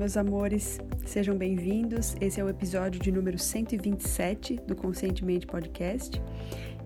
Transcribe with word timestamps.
meus 0.00 0.16
amores, 0.16 0.80
sejam 1.04 1.36
bem-vindos. 1.36 2.16
Esse 2.22 2.40
é 2.40 2.44
o 2.44 2.48
episódio 2.48 2.98
de 2.98 3.12
número 3.12 3.38
127 3.38 4.56
do 4.66 4.74
Conscientemente 4.74 5.46
Podcast 5.46 6.18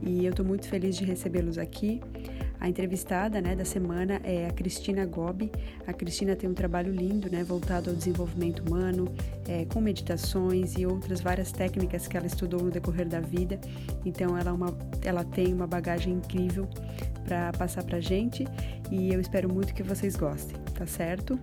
e 0.02 0.24
eu 0.24 0.30
estou 0.30 0.44
muito 0.44 0.66
feliz 0.66 0.96
de 0.96 1.04
recebê-los 1.04 1.56
aqui. 1.56 2.00
A 2.58 2.68
entrevistada 2.68 3.40
né, 3.40 3.54
da 3.54 3.64
semana 3.64 4.20
é 4.24 4.48
a 4.48 4.50
Cristina 4.50 5.06
Gobi. 5.06 5.52
A 5.86 5.92
Cristina 5.92 6.34
tem 6.34 6.50
um 6.50 6.54
trabalho 6.54 6.92
lindo, 6.92 7.30
né, 7.30 7.44
voltado 7.44 7.90
ao 7.90 7.94
desenvolvimento 7.94 8.68
humano, 8.68 9.14
é, 9.46 9.64
com 9.66 9.80
meditações 9.80 10.74
e 10.76 10.84
outras 10.84 11.20
várias 11.20 11.52
técnicas 11.52 12.08
que 12.08 12.16
ela 12.16 12.26
estudou 12.26 12.64
no 12.64 12.70
decorrer 12.72 13.06
da 13.06 13.20
vida. 13.20 13.60
Então, 14.04 14.36
ela, 14.36 14.50
é 14.50 14.52
uma, 14.52 14.76
ela 15.02 15.22
tem 15.22 15.54
uma 15.54 15.68
bagagem 15.68 16.14
incrível 16.14 16.68
para 17.24 17.52
passar 17.52 17.84
para 17.84 18.00
gente 18.00 18.44
e 18.90 19.14
eu 19.14 19.20
espero 19.20 19.48
muito 19.48 19.72
que 19.72 19.84
vocês 19.84 20.16
gostem, 20.16 20.56
tá 20.74 20.84
certo? 20.84 21.38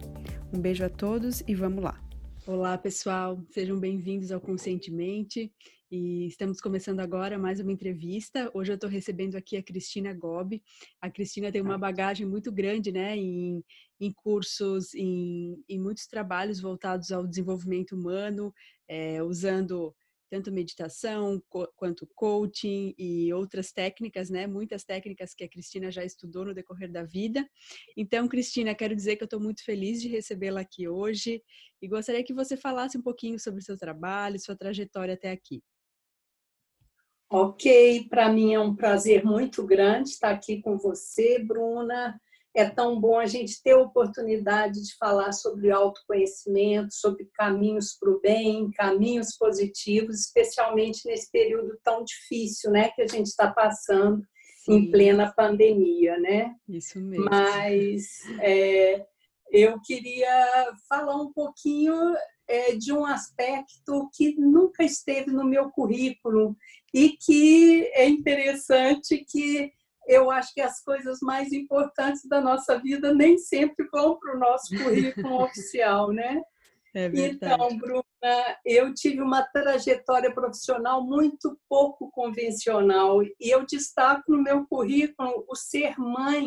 Um 0.54 0.60
beijo 0.60 0.83
a 0.83 0.89
todos 0.89 1.41
e 1.47 1.55
vamos 1.55 1.82
lá. 1.82 1.97
Olá, 2.46 2.78
pessoal, 2.78 3.42
sejam 3.51 3.79
bem-vindos 3.79 4.33
ao 4.33 4.42
Conscientemente. 4.42 5.50
E 5.89 6.28
estamos 6.28 6.59
começando 6.59 7.00
agora 7.00 7.39
mais 7.39 7.61
uma 7.61 7.71
entrevista. 7.71 8.51
Hoje 8.54 8.73
eu 8.73 8.75
estou 8.75 8.89
recebendo 8.89 9.37
aqui 9.37 9.56
a 9.56 9.64
Cristina 9.64 10.14
Gobi. 10.14 10.61
A 11.00 11.09
Cristina 11.09 11.54
tem 11.54 11.61
uma 11.61 11.78
bagagem 11.78 12.25
muito 12.25 12.51
grande, 12.51 12.92
né, 12.92 13.15
em, 13.15 13.64
em 13.97 14.11
cursos, 14.11 14.93
em, 14.93 15.64
em 15.69 15.79
muitos 15.79 16.06
trabalhos 16.06 16.59
voltados 16.59 17.14
ao 17.14 17.25
desenvolvimento 17.25 17.95
humano, 17.95 18.54
é, 18.89 19.23
usando 19.23 19.95
tanto 20.32 20.50
meditação 20.50 21.44
quanto 21.76 22.08
coaching 22.16 22.96
e 22.98 23.34
outras 23.34 23.74
técnicas, 23.74 24.30
né? 24.30 24.48
Muitas 24.48 24.86
técnicas 24.86 25.34
que 25.34 25.44
a 25.44 25.50
Cristina 25.50 25.92
já 25.92 26.06
estudou 26.06 26.46
no 26.46 26.54
decorrer 26.54 26.90
da 26.90 27.04
vida. 27.04 27.46
Então, 27.98 28.30
Cristina, 28.30 28.74
quero 28.74 28.96
dizer 28.96 29.18
que 29.18 29.24
eu 29.24 29.26
estou 29.26 29.42
muito 29.42 29.62
feliz 29.62 30.02
de 30.02 30.07
recebê-la 30.07 30.62
aqui 30.62 30.88
hoje 30.88 31.44
e 31.82 31.88
gostaria 31.88 32.23
que 32.23 32.34
você 32.34 32.56
falasse 32.56 32.98
um 32.98 33.02
pouquinho 33.02 33.38
sobre 33.38 33.60
o 33.60 33.64
seu 33.64 33.78
trabalho, 33.78 34.40
sua 34.40 34.56
trajetória 34.56 35.16
até 35.16 35.32
aqui. 35.32 35.62
Ok, 37.30 38.08
para 38.10 38.32
mim 38.32 38.54
é 38.54 38.60
um 38.60 38.73
prazer 38.73 39.26
muito 39.26 39.66
grande 39.66 40.12
estar 40.12 40.32
aqui 40.32 40.62
com 40.62 40.78
você, 40.78 41.40
Bruna 41.40 42.18
é 42.56 42.70
tão 42.70 43.00
bom 43.00 43.18
a 43.18 43.26
gente 43.26 43.62
ter 43.64 43.72
a 43.72 43.80
oportunidade 43.80 44.84
de 44.84 44.96
falar 44.98 45.32
sobre 45.32 45.72
autoconhecimento, 45.72 46.94
sobre 46.94 47.30
caminhos 47.34 47.96
para 47.98 48.12
o 48.12 48.20
bem, 48.20 48.70
caminhos 48.72 49.38
positivos, 49.38 50.20
especialmente 50.20 51.02
nesse 51.06 51.32
período 51.32 51.78
tão 51.84 52.04
difícil, 52.04 52.72
né, 52.72 52.90
que 52.90 53.02
a 53.02 53.08
gente 53.08 53.28
está 53.28 53.52
passando 53.52 54.22
Sim. 54.66 54.74
em 54.74 54.92
plena 54.92 55.34
pandemia, 55.34 56.20
né? 56.20 56.54
Isso 56.68 57.00
mesmo. 57.00 57.26
Mas 57.26 58.20
é, 58.42 59.06
eu 59.50 59.80
queria 59.82 60.74
falar 60.90 61.16
um 61.16 61.32
pouquinho 61.32 61.96
é, 62.48 62.76
de 62.76 62.92
um 62.92 63.06
aspecto 63.06 64.10
que 64.14 64.36
nunca 64.36 64.84
esteve 64.84 65.32
no 65.32 65.46
meu 65.46 65.72
currículo 65.72 66.56
e 66.94 67.12
que 67.12 67.90
é 67.94 68.08
interessante 68.08 69.26
que 69.26 69.72
eu 70.12 70.30
acho 70.30 70.54
que 70.54 70.59
as 70.59 70.84
coisas 70.84 71.20
mais 71.22 71.54
importantes 71.54 72.28
da 72.28 72.42
nossa 72.42 72.78
vida 72.78 73.14
nem 73.14 73.38
sempre 73.38 73.88
vão 73.90 74.20
para 74.20 74.36
o 74.36 74.40
nosso 74.40 74.76
currículo 74.78 75.42
oficial, 75.44 76.12
né? 76.12 76.42
É 76.94 77.06
então, 77.06 77.78
Bruna, 77.78 78.04
eu 78.66 78.94
tive 78.94 79.22
uma 79.22 79.42
trajetória 79.42 80.34
profissional 80.34 81.02
muito 81.02 81.58
pouco 81.70 82.12
convencional 82.12 83.23
e 83.23 83.34
eu 83.39 83.66
destaco 83.66 84.34
no 84.34 84.44
meu 84.44 84.67
currículo 84.67 85.45
o 85.48 85.56
ser 85.56 85.98
mãe 85.98 86.45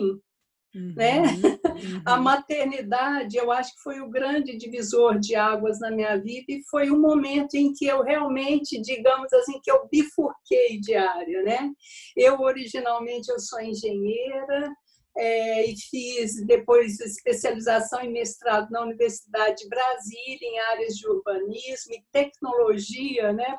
Uhum, 0.74 0.92
né? 0.96 1.22
Uhum. 1.22 2.02
A 2.04 2.16
maternidade, 2.16 3.36
eu 3.36 3.50
acho 3.52 3.74
que 3.74 3.82
foi 3.82 4.00
o 4.00 4.08
grande 4.10 4.56
divisor 4.56 5.18
de 5.18 5.34
águas 5.36 5.78
na 5.78 5.90
minha 5.90 6.16
vida 6.16 6.46
e 6.48 6.62
foi 6.68 6.90
o 6.90 6.98
momento 6.98 7.54
em 7.54 7.72
que 7.72 7.86
eu 7.86 8.02
realmente, 8.02 8.80
digamos 8.80 9.32
assim, 9.32 9.60
que 9.62 9.70
eu 9.70 9.88
bifurquei 9.90 10.80
de 10.80 10.94
área, 10.94 11.42
né? 11.42 11.70
Eu 12.16 12.40
originalmente 12.40 13.30
eu 13.30 13.38
sou 13.38 13.60
engenheira, 13.60 14.72
é, 15.16 15.64
e 15.66 15.76
fiz 15.76 16.44
depois 16.44 16.98
especialização 17.00 18.00
em 18.00 18.12
mestrado 18.12 18.70
na 18.70 18.82
Universidade 18.82 19.62
de 19.62 19.68
Brasília 19.68 20.38
em 20.42 20.58
áreas 20.72 20.94
de 20.94 21.08
urbanismo 21.08 21.94
e 21.94 22.04
tecnologia, 22.10 23.32
né, 23.32 23.56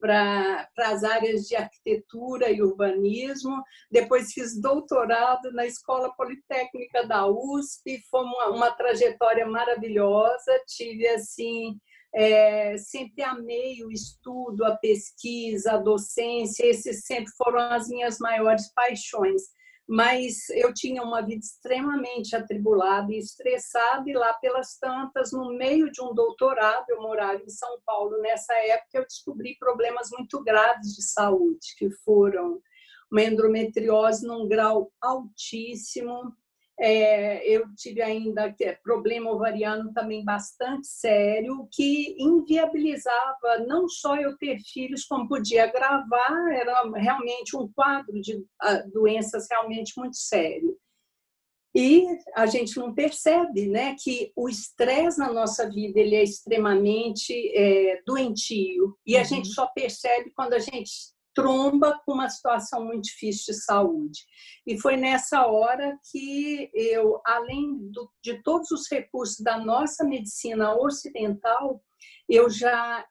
para 0.00 0.68
as 0.78 1.04
áreas 1.04 1.42
de 1.42 1.56
arquitetura 1.56 2.50
e 2.50 2.62
urbanismo. 2.62 3.62
Depois 3.90 4.32
fiz 4.32 4.58
doutorado 4.60 5.52
na 5.52 5.66
Escola 5.66 6.14
Politécnica 6.16 7.06
da 7.06 7.26
USP, 7.26 8.02
foi 8.10 8.22
uma, 8.22 8.48
uma 8.48 8.70
trajetória 8.70 9.46
maravilhosa. 9.46 10.58
Tive 10.66 11.06
assim 11.08 11.78
é, 12.14 12.76
sempre 12.76 13.22
amei 13.22 13.82
o 13.84 13.90
estudo, 13.90 14.64
a 14.64 14.76
pesquisa, 14.76 15.72
a 15.72 15.78
docência. 15.78 16.64
Esses 16.66 17.04
sempre 17.04 17.32
foram 17.36 17.58
as 17.58 17.88
minhas 17.88 18.18
maiores 18.18 18.70
paixões 18.74 19.42
mas 19.92 20.48
eu 20.48 20.72
tinha 20.72 21.02
uma 21.02 21.20
vida 21.20 21.44
extremamente 21.44 22.34
atribulada 22.34 23.12
e 23.12 23.18
estressada, 23.18 24.08
e 24.08 24.14
lá 24.14 24.32
pelas 24.32 24.78
tantas, 24.78 25.32
no 25.32 25.52
meio 25.52 25.92
de 25.92 26.00
um 26.00 26.14
doutorado, 26.14 26.86
eu 26.88 27.02
morava 27.02 27.42
em 27.44 27.50
São 27.50 27.78
Paulo. 27.84 28.16
Nessa 28.22 28.54
época, 28.54 28.88
eu 28.94 29.04
descobri 29.04 29.54
problemas 29.58 30.08
muito 30.10 30.42
graves 30.42 30.94
de 30.94 31.02
saúde, 31.02 31.74
que 31.76 31.90
foram 32.06 32.58
uma 33.10 33.22
endometriose 33.22 34.26
num 34.26 34.48
grau 34.48 34.90
altíssimo, 34.98 36.34
é, 36.84 37.48
eu 37.48 37.64
tive 37.76 38.02
ainda 38.02 38.52
é, 38.60 38.72
problema 38.82 39.30
ovariano 39.30 39.92
também 39.92 40.24
bastante 40.24 40.88
sério, 40.88 41.68
que 41.70 42.16
inviabilizava 42.18 43.58
não 43.68 43.88
só 43.88 44.16
eu 44.16 44.36
ter 44.36 44.58
filhos, 44.72 45.04
como 45.04 45.28
podia 45.28 45.70
gravar, 45.70 46.52
era 46.52 46.82
realmente 46.96 47.56
um 47.56 47.70
quadro 47.72 48.20
de 48.20 48.34
uh, 48.34 48.90
doenças 48.92 49.46
realmente 49.48 49.92
muito 49.96 50.16
sério. 50.16 50.76
E 51.72 52.04
a 52.34 52.46
gente 52.46 52.76
não 52.76 52.92
percebe 52.92 53.68
né, 53.68 53.94
que 54.02 54.32
o 54.34 54.48
estresse 54.48 55.18
na 55.20 55.32
nossa 55.32 55.70
vida 55.70 56.00
ele 56.00 56.16
é 56.16 56.24
extremamente 56.24 57.32
é, 57.56 58.02
doentio. 58.04 58.98
E 59.06 59.16
a 59.16 59.20
uhum. 59.20 59.24
gente 59.24 59.48
só 59.48 59.68
percebe 59.68 60.32
quando 60.34 60.54
a 60.54 60.58
gente 60.58 60.90
tromba 61.34 62.00
com 62.04 62.12
uma 62.12 62.28
situação 62.28 62.84
muito 62.84 63.04
difícil 63.04 63.54
de 63.54 63.60
saúde. 63.60 64.20
E 64.66 64.78
foi 64.78 64.96
nessa 64.96 65.46
hora 65.46 65.98
que 66.10 66.70
eu, 66.74 67.20
além 67.24 67.78
do, 67.90 68.10
de 68.22 68.42
todos 68.42 68.70
os 68.70 68.90
recursos 68.90 69.40
da 69.40 69.58
nossa 69.58 70.04
medicina 70.04 70.74
ocidental, 70.76 71.82
eu 72.28 72.48
já 72.50 73.04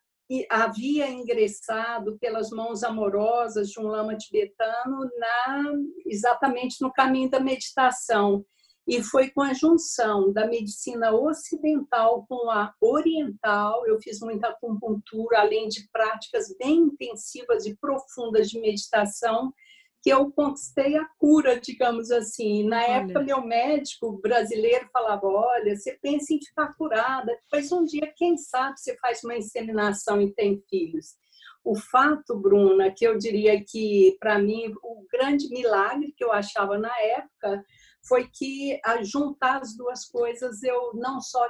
havia 0.49 1.09
ingressado 1.09 2.17
pelas 2.19 2.49
mãos 2.51 2.83
amorosas 2.83 3.69
de 3.69 3.79
um 3.79 3.87
lama 3.87 4.15
tibetano 4.15 5.09
na, 5.17 5.73
exatamente 6.05 6.81
no 6.81 6.91
caminho 6.91 7.29
da 7.29 7.39
meditação. 7.39 8.45
E 8.87 9.01
foi 9.03 9.29
com 9.29 9.41
a 9.41 9.53
junção 9.53 10.33
da 10.33 10.47
medicina 10.47 11.13
ocidental 11.13 12.25
com 12.27 12.49
a 12.49 12.73
oriental, 12.81 13.85
eu 13.85 13.99
fiz 14.01 14.19
muita 14.19 14.47
acupuntura, 14.47 15.39
além 15.39 15.67
de 15.67 15.87
práticas 15.91 16.53
bem 16.57 16.79
intensivas 16.79 17.65
e 17.65 17.75
profundas 17.75 18.49
de 18.49 18.59
meditação, 18.59 19.53
que 20.01 20.09
eu 20.09 20.31
conquistei 20.31 20.97
a 20.97 21.05
cura, 21.19 21.59
digamos 21.59 22.09
assim. 22.11 22.67
Na 22.67 22.77
olha. 22.77 22.87
época, 22.87 23.21
meu 23.21 23.41
médico 23.41 24.19
brasileiro 24.19 24.89
falava: 24.91 25.27
Olha, 25.27 25.75
você 25.75 25.97
pensa 26.01 26.33
em 26.33 26.41
ficar 26.41 26.73
curada, 26.73 27.37
depois 27.43 27.71
um 27.71 27.85
dia, 27.85 28.11
quem 28.15 28.35
sabe, 28.35 28.79
você 28.79 28.97
faz 28.97 29.23
uma 29.23 29.37
inseminação 29.37 30.19
e 30.19 30.33
tem 30.33 30.61
filhos. 30.69 31.15
O 31.63 31.75
fato, 31.75 32.35
Bruna, 32.35 32.91
que 32.91 33.05
eu 33.05 33.17
diria 33.19 33.63
que, 33.63 34.17
para 34.19 34.39
mim, 34.39 34.73
o 34.81 35.05
grande 35.11 35.47
milagre 35.49 36.11
que 36.17 36.23
eu 36.23 36.31
achava 36.31 36.79
na 36.79 36.91
época 36.99 37.63
foi 38.03 38.27
que, 38.27 38.79
a 38.83 39.03
juntar 39.03 39.61
as 39.61 39.75
duas 39.75 40.05
coisas, 40.05 40.63
eu 40.63 40.93
não 40.95 41.21
só 41.21 41.47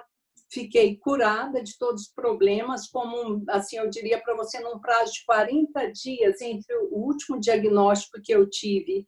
fiquei 0.52 0.98
curada 0.98 1.64
de 1.64 1.78
todos 1.78 2.04
os 2.04 2.14
problemas, 2.14 2.88
como, 2.88 3.44
assim, 3.50 3.78
eu 3.78 3.90
diria 3.90 4.22
para 4.22 4.36
você, 4.36 4.60
num 4.60 4.80
prazo 4.80 5.14
de 5.14 5.25
40 5.25 5.92
dias 5.92 6.42
entre 6.42 6.75
o 6.75 6.98
último 6.98 7.40
diagnóstico 7.40 8.22
que 8.22 8.34
eu 8.34 8.50
tive 8.50 9.08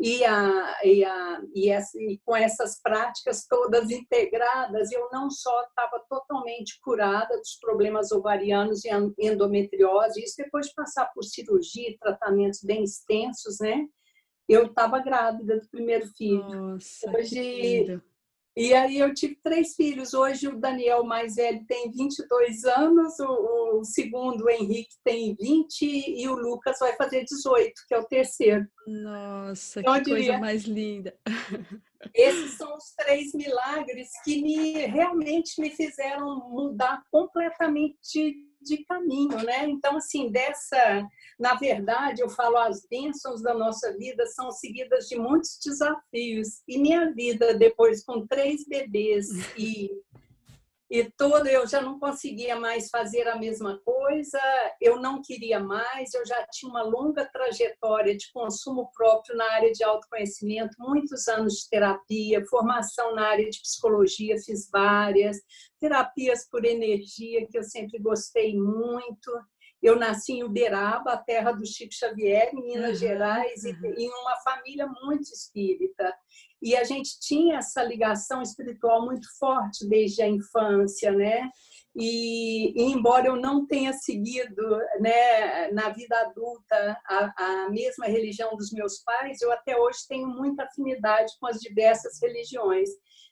e, 0.00 0.24
a, 0.24 0.78
e, 0.84 1.04
a, 1.04 1.42
e, 1.54 1.70
essa, 1.70 1.98
e 2.00 2.18
com 2.24 2.36
essas 2.36 2.80
práticas 2.80 3.46
todas 3.46 3.90
integradas, 3.90 4.92
eu 4.92 5.08
não 5.12 5.28
só 5.28 5.62
estava 5.64 6.02
totalmente 6.08 6.78
curada 6.80 7.36
dos 7.36 7.58
problemas 7.60 8.12
ovarianos 8.12 8.84
e 8.84 8.90
endometriose, 9.18 10.22
isso 10.22 10.36
depois 10.38 10.68
de 10.68 10.74
passar 10.74 11.06
por 11.12 11.24
cirurgia 11.24 11.90
e 11.90 11.98
tratamentos 11.98 12.60
bem 12.62 12.84
extensos, 12.84 13.58
né? 13.60 13.86
Eu 14.48 14.66
estava 14.66 14.98
grávida 15.00 15.60
do 15.60 15.68
primeiro 15.68 16.06
filho. 16.16 16.72
Nossa, 16.72 17.10
Hoje 17.10 18.00
E 18.56 18.72
aí 18.72 18.98
eu 18.98 19.12
tive 19.12 19.38
três 19.42 19.74
filhos. 19.76 20.14
Hoje 20.14 20.48
o 20.48 20.58
Daniel 20.58 21.04
mais 21.04 21.36
velho 21.36 21.64
tem 21.66 21.90
22 21.90 22.64
anos, 22.64 23.18
o, 23.20 23.80
o 23.80 23.84
segundo, 23.84 24.44
o 24.44 24.50
Henrique, 24.50 24.96
tem 25.04 25.36
20 25.38 25.82
e 25.82 26.26
o 26.28 26.34
Lucas 26.34 26.78
vai 26.80 26.96
fazer 26.96 27.24
18, 27.24 27.72
que 27.86 27.94
é 27.94 27.98
o 27.98 28.04
terceiro. 28.04 28.66
Nossa, 28.86 29.80
então, 29.80 30.02
que 30.02 30.10
coisa 30.10 30.38
mais 30.38 30.64
linda. 30.64 31.14
Esses 32.14 32.52
são 32.52 32.74
os 32.76 32.94
três 32.96 33.34
milagres 33.34 34.08
que 34.24 34.40
me, 34.40 34.86
realmente 34.86 35.60
me 35.60 35.70
fizeram 35.70 36.48
mudar 36.48 37.02
completamente 37.10 38.47
de 38.60 38.84
caminho, 38.84 39.42
né? 39.44 39.68
Então, 39.68 39.96
assim, 39.96 40.30
dessa, 40.30 41.06
na 41.38 41.54
verdade, 41.54 42.20
eu 42.22 42.28
falo, 42.28 42.56
as 42.56 42.86
bênçãos 42.86 43.42
da 43.42 43.54
nossa 43.54 43.96
vida 43.96 44.26
são 44.26 44.50
seguidas 44.50 45.08
de 45.08 45.16
muitos 45.16 45.58
desafios. 45.64 46.62
E 46.66 46.78
minha 46.78 47.12
vida, 47.12 47.54
depois 47.54 48.04
com 48.04 48.26
três 48.26 48.66
bebês 48.66 49.28
e 49.56 49.90
e 50.90 51.04
todo 51.10 51.46
eu 51.46 51.66
já 51.66 51.82
não 51.82 51.98
conseguia 51.98 52.58
mais 52.58 52.88
fazer 52.88 53.28
a 53.28 53.36
mesma 53.36 53.78
coisa, 53.84 54.40
eu 54.80 54.98
não 54.98 55.20
queria 55.20 55.60
mais, 55.60 56.14
eu 56.14 56.24
já 56.24 56.46
tinha 56.50 56.70
uma 56.70 56.82
longa 56.82 57.26
trajetória 57.26 58.16
de 58.16 58.30
consumo 58.32 58.90
próprio 58.94 59.36
na 59.36 59.52
área 59.52 59.70
de 59.70 59.84
autoconhecimento, 59.84 60.76
muitos 60.78 61.28
anos 61.28 61.54
de 61.54 61.68
terapia, 61.68 62.44
formação 62.46 63.14
na 63.14 63.28
área 63.28 63.48
de 63.48 63.60
psicologia, 63.60 64.36
fiz 64.38 64.70
várias, 64.70 65.36
terapias 65.78 66.48
por 66.48 66.64
energia, 66.64 67.46
que 67.46 67.58
eu 67.58 67.62
sempre 67.62 67.98
gostei 67.98 68.56
muito. 68.56 69.30
Eu 69.80 69.94
nasci 69.94 70.32
em 70.32 70.42
Uberaba, 70.42 71.12
a 71.12 71.16
terra 71.16 71.52
do 71.52 71.64
Chico 71.64 71.94
Xavier, 71.94 72.50
em 72.52 72.64
Minas 72.64 72.90
uhum, 72.90 72.94
Gerais, 72.96 73.62
uhum. 73.62 73.94
e 73.96 74.04
em 74.04 74.10
uma 74.10 74.36
família 74.42 74.88
muito 75.02 75.30
espírita. 75.32 76.12
E 76.62 76.76
a 76.76 76.84
gente 76.84 77.18
tinha 77.20 77.58
essa 77.58 77.82
ligação 77.82 78.42
espiritual 78.42 79.04
muito 79.04 79.26
forte 79.38 79.88
desde 79.88 80.22
a 80.22 80.28
infância, 80.28 81.12
né? 81.12 81.48
E, 82.00 82.80
e, 82.80 82.92
embora 82.92 83.26
eu 83.26 83.36
não 83.36 83.66
tenha 83.66 83.92
seguido 83.92 84.62
né, 85.00 85.70
na 85.72 85.88
vida 85.88 86.16
adulta 86.20 86.96
a, 87.04 87.64
a, 87.64 87.70
mesma 87.70 88.06
religião 88.06 88.56
dos 88.56 88.70
meus 88.70 89.02
pais, 89.02 89.40
eu 89.40 89.50
até 89.50 89.76
hoje 89.76 89.98
tenho 90.08 90.28
muita 90.28 90.62
afinidade 90.62 91.32
com 91.40 91.48
as 91.48 91.58
diversas 91.58 92.20
religiões. 92.22 92.88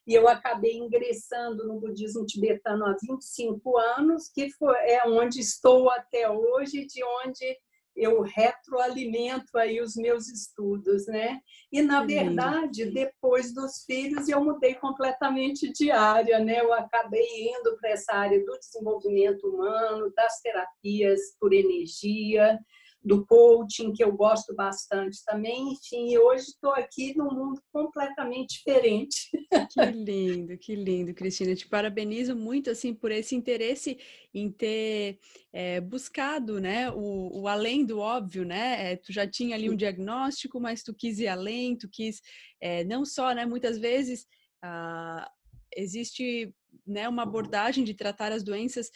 E 0.07 0.15
eu 0.15 0.27
acabei 0.27 0.77
ingressando 0.77 1.67
no 1.67 1.81
budismo 1.81 2.25
tibetano 2.27 2.87
há 2.87 2.97
25 3.01 3.77
anos, 3.77 4.29
que 4.33 4.51
foi, 4.53 4.75
é 4.79 5.07
onde 5.07 5.41
estou 5.41 5.91
até 5.91 6.29
hoje, 6.31 6.87
de 6.87 7.05
onde 7.25 7.57
eu 7.97 8.21
retroalimento 8.21 9.57
aí 9.57 9.81
os 9.81 9.97
meus 9.97 10.29
estudos, 10.29 11.07
né? 11.07 11.41
E 11.73 11.81
na 11.81 12.05
verdade, 12.05 12.87
depois 12.87 13.55
dos 13.55 13.85
filhos, 13.85 14.29
eu 14.29 14.45
mudei 14.45 14.75
completamente 14.75 15.73
de 15.73 15.91
área, 15.91 16.39
né? 16.39 16.61
Eu 16.61 16.73
acabei 16.73 17.49
indo 17.49 17.77
para 17.79 17.91
essa 17.91 18.13
área 18.13 18.45
do 18.45 18.59
desenvolvimento 18.59 19.49
humano, 19.49 20.13
das 20.15 20.41
terapias 20.41 21.21
por 21.41 21.53
energia, 21.53 22.59
do 23.07 23.25
coaching, 23.25 23.93
que 23.93 24.03
eu 24.03 24.13
gosto 24.13 24.53
bastante 24.53 25.23
também. 25.25 25.73
Enfim, 25.73 26.19
hoje 26.19 26.47
estou 26.47 26.73
aqui 26.73 27.17
num 27.17 27.31
mundo 27.31 27.63
completamente 27.73 28.59
diferente. 28.59 29.31
Que 29.71 29.85
lindo, 29.93 30.59
que 30.59 30.75
lindo, 30.75 31.15
Cristina. 31.15 31.55
Te 31.55 31.69
parabenizo 31.69 32.35
muito 32.35 32.69
assim 32.69 32.93
por 32.93 33.13
esse 33.13 33.37
interesse 33.37 33.97
em 34.35 34.51
ter 34.51 35.21
é, 35.53 35.81
buscado, 35.81 36.61
né, 36.61 36.91
o, 36.91 37.43
o, 37.43 37.49
além 37.49 37.85
do 37.85 38.01
óbvio, 38.01 38.45
né? 38.45 38.93
É, 38.93 38.97
tu 38.97 39.13
já 39.13 39.25
tinha 39.25 39.55
ali 39.55 39.71
um 39.71 39.77
diagnóstico, 39.77 40.61
mas 40.61 40.83
tu 40.83 40.93
quis 40.93 41.21
ir 41.21 41.29
além, 41.29 41.79
tu 41.79 41.89
quis 41.89 42.21
é, 42.61 42.83
não 42.85 43.05
só, 43.05 43.33
né? 43.33 43.47
Muitas 43.47 43.79
vezes 43.79 44.27
ah, 44.65 45.31
existe 45.77 46.53
né, 46.85 47.09
uma 47.09 47.23
abordagem 47.23 47.85
de 47.85 47.95
tratar 47.95 48.33
as 48.33 48.43
doenças 48.43 48.91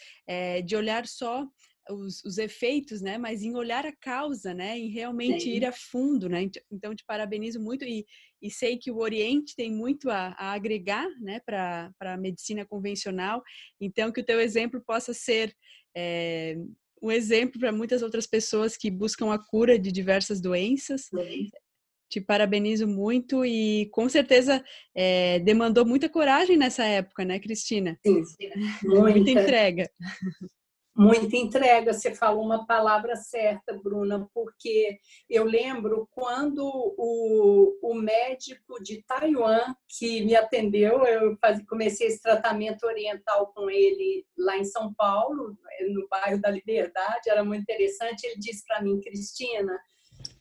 de 0.65 0.75
olhar 0.75 1.05
só 1.05 1.47
os, 1.89 2.23
os, 2.23 2.37
efeitos, 2.37 3.01
né? 3.01 3.17
Mas 3.17 3.41
em 3.41 3.55
olhar 3.55 3.85
a 3.85 3.95
causa, 3.95 4.53
né? 4.53 4.77
Em 4.77 4.89
realmente 4.89 5.43
Sim. 5.43 5.55
ir 5.55 5.65
a 5.65 5.71
fundo, 5.71 6.29
né? 6.29 6.49
Então, 6.71 6.95
te 6.95 7.03
parabenizo 7.05 7.59
muito 7.59 7.83
e, 7.85 8.05
e 8.41 8.49
sei 8.49 8.77
que 8.77 8.91
o 8.91 8.99
Oriente 8.99 9.55
tem 9.55 9.71
muito 9.71 10.09
a, 10.09 10.35
a 10.37 10.53
agregar, 10.53 11.07
né? 11.19 11.39
Para 11.45 11.91
a 11.99 12.17
medicina 12.17 12.65
convencional. 12.65 13.41
Então, 13.79 14.11
que 14.11 14.21
o 14.21 14.25
teu 14.25 14.39
exemplo 14.39 14.81
possa 14.85 15.13
ser 15.13 15.55
é, 15.95 16.55
um 17.01 17.11
exemplo 17.11 17.59
para 17.59 17.71
muitas 17.71 18.01
outras 18.01 18.27
pessoas 18.27 18.77
que 18.77 18.91
buscam 18.91 19.33
a 19.33 19.39
cura 19.39 19.79
de 19.79 19.91
diversas 19.91 20.39
doenças. 20.39 21.05
Sim. 21.05 21.49
Te 22.09 22.19
parabenizo 22.19 22.85
muito 22.87 23.45
e 23.45 23.89
com 23.91 24.09
certeza 24.09 24.61
é, 24.93 25.39
demandou 25.39 25.85
muita 25.85 26.09
coragem 26.09 26.57
nessa 26.57 26.83
época, 26.83 27.23
né, 27.23 27.39
Cristina? 27.39 27.97
Sim, 28.05 28.23
sim. 28.25 28.49
Muita, 28.83 29.09
muita 29.11 29.31
entrega 29.31 29.89
muita 31.01 31.35
entrega. 31.35 31.93
Você 31.93 32.13
falou 32.13 32.45
uma 32.45 32.65
palavra 32.65 33.15
certa, 33.15 33.73
Bruna, 33.73 34.29
porque 34.33 34.99
eu 35.27 35.43
lembro 35.43 36.07
quando 36.11 36.63
o, 36.63 37.77
o 37.81 37.95
médico 37.95 38.81
de 38.83 39.01
Taiwan 39.03 39.73
que 39.87 40.23
me 40.23 40.35
atendeu, 40.35 41.03
eu 41.05 41.35
comecei 41.67 42.07
esse 42.07 42.21
tratamento 42.21 42.85
oriental 42.85 43.51
com 43.53 43.67
ele 43.69 44.25
lá 44.37 44.57
em 44.57 44.63
São 44.63 44.93
Paulo, 44.93 45.57
no 45.89 46.07
bairro 46.07 46.39
da 46.39 46.51
Liberdade, 46.51 47.29
era 47.29 47.43
muito 47.43 47.63
interessante. 47.63 48.25
Ele 48.25 48.39
disse 48.39 48.63
para 48.63 48.81
mim, 48.81 49.01
Cristina, 49.01 49.79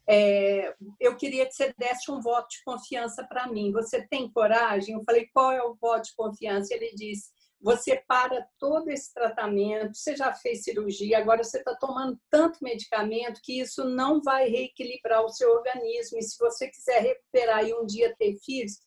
é, 0.06 0.74
eu 0.98 1.16
queria 1.16 1.46
que 1.46 1.54
você 1.54 1.72
desse 1.78 2.10
um 2.10 2.20
voto 2.20 2.48
de 2.50 2.62
confiança 2.64 3.24
para 3.24 3.46
mim. 3.46 3.72
Você 3.72 4.06
tem 4.08 4.30
coragem? 4.30 4.94
Eu 4.94 5.04
falei, 5.04 5.26
qual 5.32 5.52
é 5.52 5.62
o 5.62 5.74
voto 5.74 6.04
de 6.04 6.14
confiança? 6.14 6.74
Ele 6.74 6.92
disse, 6.94 7.30
você 7.60 8.02
para 8.08 8.46
todo 8.58 8.88
esse 8.88 9.12
tratamento, 9.12 9.94
você 9.94 10.16
já 10.16 10.32
fez 10.32 10.64
cirurgia, 10.64 11.18
agora 11.18 11.44
você 11.44 11.58
está 11.58 11.74
tomando 11.74 12.18
tanto 12.30 12.58
medicamento 12.62 13.40
que 13.42 13.60
isso 13.60 13.84
não 13.84 14.22
vai 14.22 14.48
reequilibrar 14.48 15.22
o 15.24 15.28
seu 15.28 15.50
organismo. 15.50 16.18
E 16.18 16.22
se 16.22 16.38
você 16.38 16.68
quiser 16.68 17.02
recuperar 17.02 17.64
e 17.66 17.74
um 17.74 17.84
dia 17.84 18.14
ter 18.18 18.36
filhos, 18.38 18.78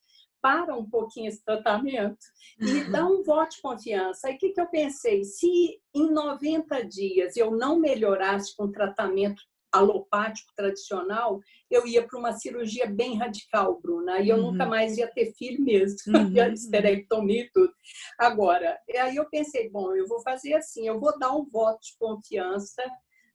para 0.44 0.76
um 0.76 0.86
pouquinho 0.86 1.30
esse 1.30 1.42
tratamento 1.42 2.20
e 2.60 2.84
dá 2.92 3.06
um 3.06 3.24
voto 3.24 3.56
de 3.56 3.62
confiança. 3.62 4.28
Aí 4.28 4.36
o 4.36 4.38
que, 4.38 4.50
que 4.50 4.60
eu 4.60 4.68
pensei? 4.68 5.24
Se 5.24 5.80
em 5.96 6.12
90 6.12 6.84
dias 6.84 7.38
eu 7.38 7.50
não 7.50 7.80
melhorasse 7.80 8.54
com 8.54 8.70
tratamento 8.70 9.42
alopático 9.74 10.54
tradicional, 10.56 11.40
eu 11.70 11.86
ia 11.88 12.06
para 12.06 12.20
uma 12.20 12.34
cirurgia 12.34 12.86
bem 12.86 13.18
radical, 13.18 13.82
Bruna, 13.82 14.20
e 14.20 14.30
eu 14.30 14.38
uhum. 14.38 14.52
nunca 14.52 14.66
mais 14.66 14.98
ia 14.98 15.12
ter 15.12 15.34
filho 15.34 15.64
mesmo, 15.64 15.98
uhum. 16.16 16.32
ia 16.32 16.50
esterectomia 16.50 17.44
e 17.44 17.52
tudo. 17.52 17.74
Agora, 18.20 18.80
aí 18.98 19.16
eu 19.16 19.28
pensei, 19.30 19.70
bom, 19.70 19.96
eu 19.96 20.08
vou 20.08 20.22
fazer 20.22 20.54
assim, 20.54 20.88
eu 20.88 21.00
vou 21.00 21.18
dar 21.18 21.36
um 21.36 21.46
voto 21.50 21.80
de 21.82 21.98
confiança 21.98 22.84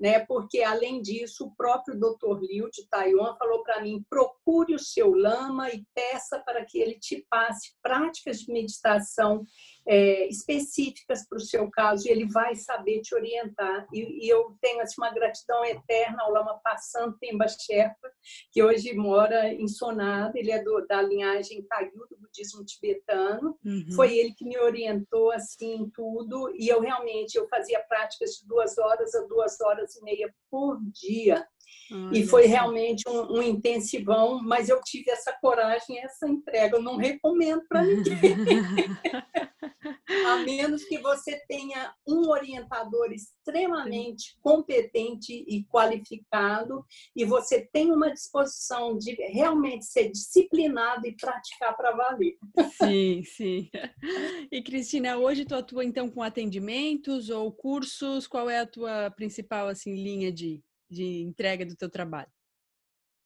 né? 0.00 0.20
Porque 0.20 0.62
além 0.62 1.02
disso, 1.02 1.46
o 1.46 1.56
próprio 1.56 1.98
Dr. 1.98 2.40
Liu 2.40 2.70
de 2.70 2.86
Taiwan 2.88 3.36
falou 3.36 3.62
para 3.62 3.82
mim: 3.82 4.04
procure 4.08 4.74
o 4.74 4.78
seu 4.78 5.12
lama 5.12 5.70
e 5.70 5.84
peça 5.94 6.38
para 6.40 6.64
que 6.64 6.78
ele 6.78 6.98
te 6.98 7.26
passe 7.28 7.74
práticas 7.82 8.40
de 8.40 8.52
meditação 8.52 9.44
é, 9.88 10.28
específicas 10.28 11.26
para 11.26 11.38
o 11.38 11.40
seu 11.40 11.70
caso 11.70 12.06
e 12.06 12.10
ele 12.10 12.26
vai 12.26 12.54
saber 12.54 13.00
te 13.00 13.14
orientar. 13.14 13.86
E, 13.90 14.26
e 14.26 14.28
eu 14.28 14.54
tenho 14.60 14.82
assim, 14.82 14.96
uma 14.98 15.10
gratidão 15.10 15.64
eterna 15.64 16.22
ao 16.22 16.30
Lama 16.30 16.60
Passando 16.62 17.16
Temba 17.18 17.46
Sherpa, 17.48 18.12
que 18.52 18.62
hoje 18.62 18.92
mora 18.92 19.48
em 19.50 19.66
Sonada, 19.66 20.38
ele 20.38 20.52
é 20.52 20.62
do, 20.62 20.86
da 20.86 21.00
linhagem 21.00 21.64
Kagyu, 21.64 22.06
do 22.10 22.18
budismo 22.18 22.62
tibetano. 22.66 23.58
Uhum. 23.64 23.90
Foi 23.96 24.14
ele 24.14 24.34
que 24.34 24.44
me 24.44 24.58
orientou 24.58 25.32
assim 25.32 25.76
em 25.76 25.90
tudo 25.90 26.54
e 26.54 26.68
eu 26.68 26.80
realmente 26.80 27.36
eu 27.36 27.48
fazia 27.48 27.80
práticas 27.80 28.32
de 28.32 28.46
duas 28.46 28.76
horas 28.76 29.14
a 29.14 29.22
duas 29.26 29.58
horas 29.62 29.96
e 29.96 30.04
meia 30.04 30.34
por 30.50 30.78
dia 30.92 31.46
e 32.12 32.26
foi 32.26 32.46
realmente 32.46 33.08
um, 33.08 33.38
um, 33.38 33.42
intensivão, 33.42 34.42
mas 34.42 34.68
eu 34.68 34.80
tive 34.82 35.10
essa 35.10 35.32
coragem, 35.40 35.98
essa 35.98 36.28
entrega. 36.28 36.76
Eu 36.76 36.82
não 36.82 36.96
recomendo 36.96 37.62
para 37.68 37.82
ninguém. 37.82 38.18
a 40.26 40.36
menos 40.38 40.84
que 40.84 40.98
você 40.98 41.40
tenha 41.48 41.92
um 42.06 42.28
orientador 42.28 43.12
extremamente 43.12 44.36
competente 44.42 45.44
e 45.46 45.64
qualificado 45.64 46.84
e 47.14 47.24
você 47.24 47.68
tenha 47.72 47.94
uma 47.94 48.12
disposição 48.12 48.96
de 48.98 49.12
realmente 49.14 49.84
ser 49.86 50.10
disciplinado 50.10 51.06
e 51.06 51.16
praticar 51.16 51.76
para 51.76 51.92
valer. 51.92 52.36
Sim, 52.82 53.22
sim. 53.24 53.70
E 54.50 54.62
Cristina, 54.62 55.16
hoje 55.16 55.44
tu 55.44 55.54
atua 55.54 55.84
então 55.84 56.10
com 56.10 56.22
atendimentos 56.22 57.30
ou 57.30 57.50
cursos? 57.52 58.26
Qual 58.26 58.48
é 58.48 58.60
a 58.60 58.66
tua 58.66 59.10
principal 59.10 59.68
assim 59.68 59.94
linha 59.94 60.32
de 60.32 60.62
de 60.90 61.22
entrega 61.22 61.64
do 61.66 61.76
teu 61.76 61.90
trabalho? 61.90 62.30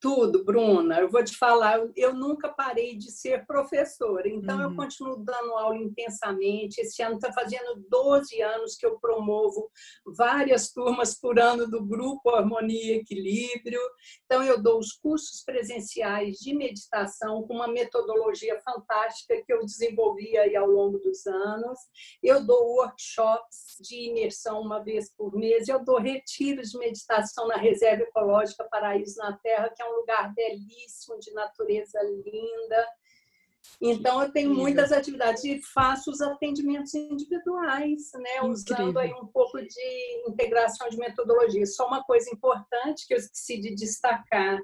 Tudo, 0.03 0.45
Bruna. 0.45 0.99
Eu 0.99 1.09
vou 1.09 1.23
te 1.23 1.37
falar, 1.37 1.79
eu 1.95 2.13
nunca 2.13 2.49
parei 2.49 2.99
de 2.99 3.09
ser 3.13 3.47
professora, 3.47 4.29
então 4.29 4.57
uhum. 4.57 4.63
eu 4.65 4.75
continuo 4.75 5.17
dando 5.19 5.53
aula 5.53 5.77
intensamente. 5.77 6.81
Esse 6.81 7.01
ano 7.05 7.15
está 7.15 7.33
fazendo 7.33 7.81
12 7.89 8.43
anos 8.43 8.75
que 8.75 8.85
eu 8.85 8.99
promovo 8.99 9.71
várias 10.05 10.73
turmas 10.73 11.15
por 11.15 11.39
ano 11.39 11.71
do 11.71 11.87
grupo 11.87 12.31
Harmonia 12.31 12.97
e 12.97 12.99
Equilíbrio. 12.99 13.81
Então, 14.25 14.43
eu 14.43 14.61
dou 14.61 14.81
os 14.81 14.91
cursos 14.91 15.45
presenciais 15.45 16.39
de 16.39 16.53
meditação 16.53 17.45
com 17.47 17.55
uma 17.55 17.69
metodologia 17.69 18.61
fantástica 18.61 19.41
que 19.47 19.53
eu 19.53 19.65
desenvolvi 19.65 20.37
aí 20.37 20.57
ao 20.57 20.67
longo 20.67 20.99
dos 20.99 21.25
anos. 21.29 21.79
Eu 22.21 22.45
dou 22.45 22.75
workshops 22.75 23.77
de 23.81 24.09
imersão 24.09 24.63
uma 24.63 24.81
vez 24.81 25.15
por 25.17 25.33
mês, 25.37 25.69
eu 25.69 25.85
dou 25.85 26.01
retiros 26.01 26.71
de 26.71 26.79
meditação 26.79 27.47
na 27.47 27.57
Reserva 27.57 28.03
Ecológica 28.03 28.67
Paraíso 28.69 29.19
na 29.19 29.39
Terra, 29.39 29.71
que 29.73 29.81
é 29.81 29.87
um 29.87 29.92
um 29.93 30.01
lugar 30.01 30.33
belíssimo, 30.35 31.19
de 31.19 31.33
natureza 31.33 32.01
linda. 32.03 32.89
Então, 33.81 34.23
eu 34.23 34.33
tenho 34.33 34.55
muitas 34.55 34.93
atividades 34.93 35.45
e 35.45 35.61
faço 35.61 36.11
os 36.11 36.21
atendimentos 36.21 36.95
individuais, 36.95 38.11
né? 38.15 38.43
usando 38.43 38.99
aí 38.99 39.13
um 39.13 39.27
pouco 39.27 39.61
de 39.61 40.23
integração 40.29 40.89
de 40.89 40.97
metodologia. 40.97 41.67
Só 41.67 41.87
uma 41.87 42.03
coisa 42.03 42.31
importante 42.31 43.07
que 43.07 43.15
eu 43.15 43.19
esqueci 43.19 43.61
de 43.61 43.75
destacar, 43.75 44.59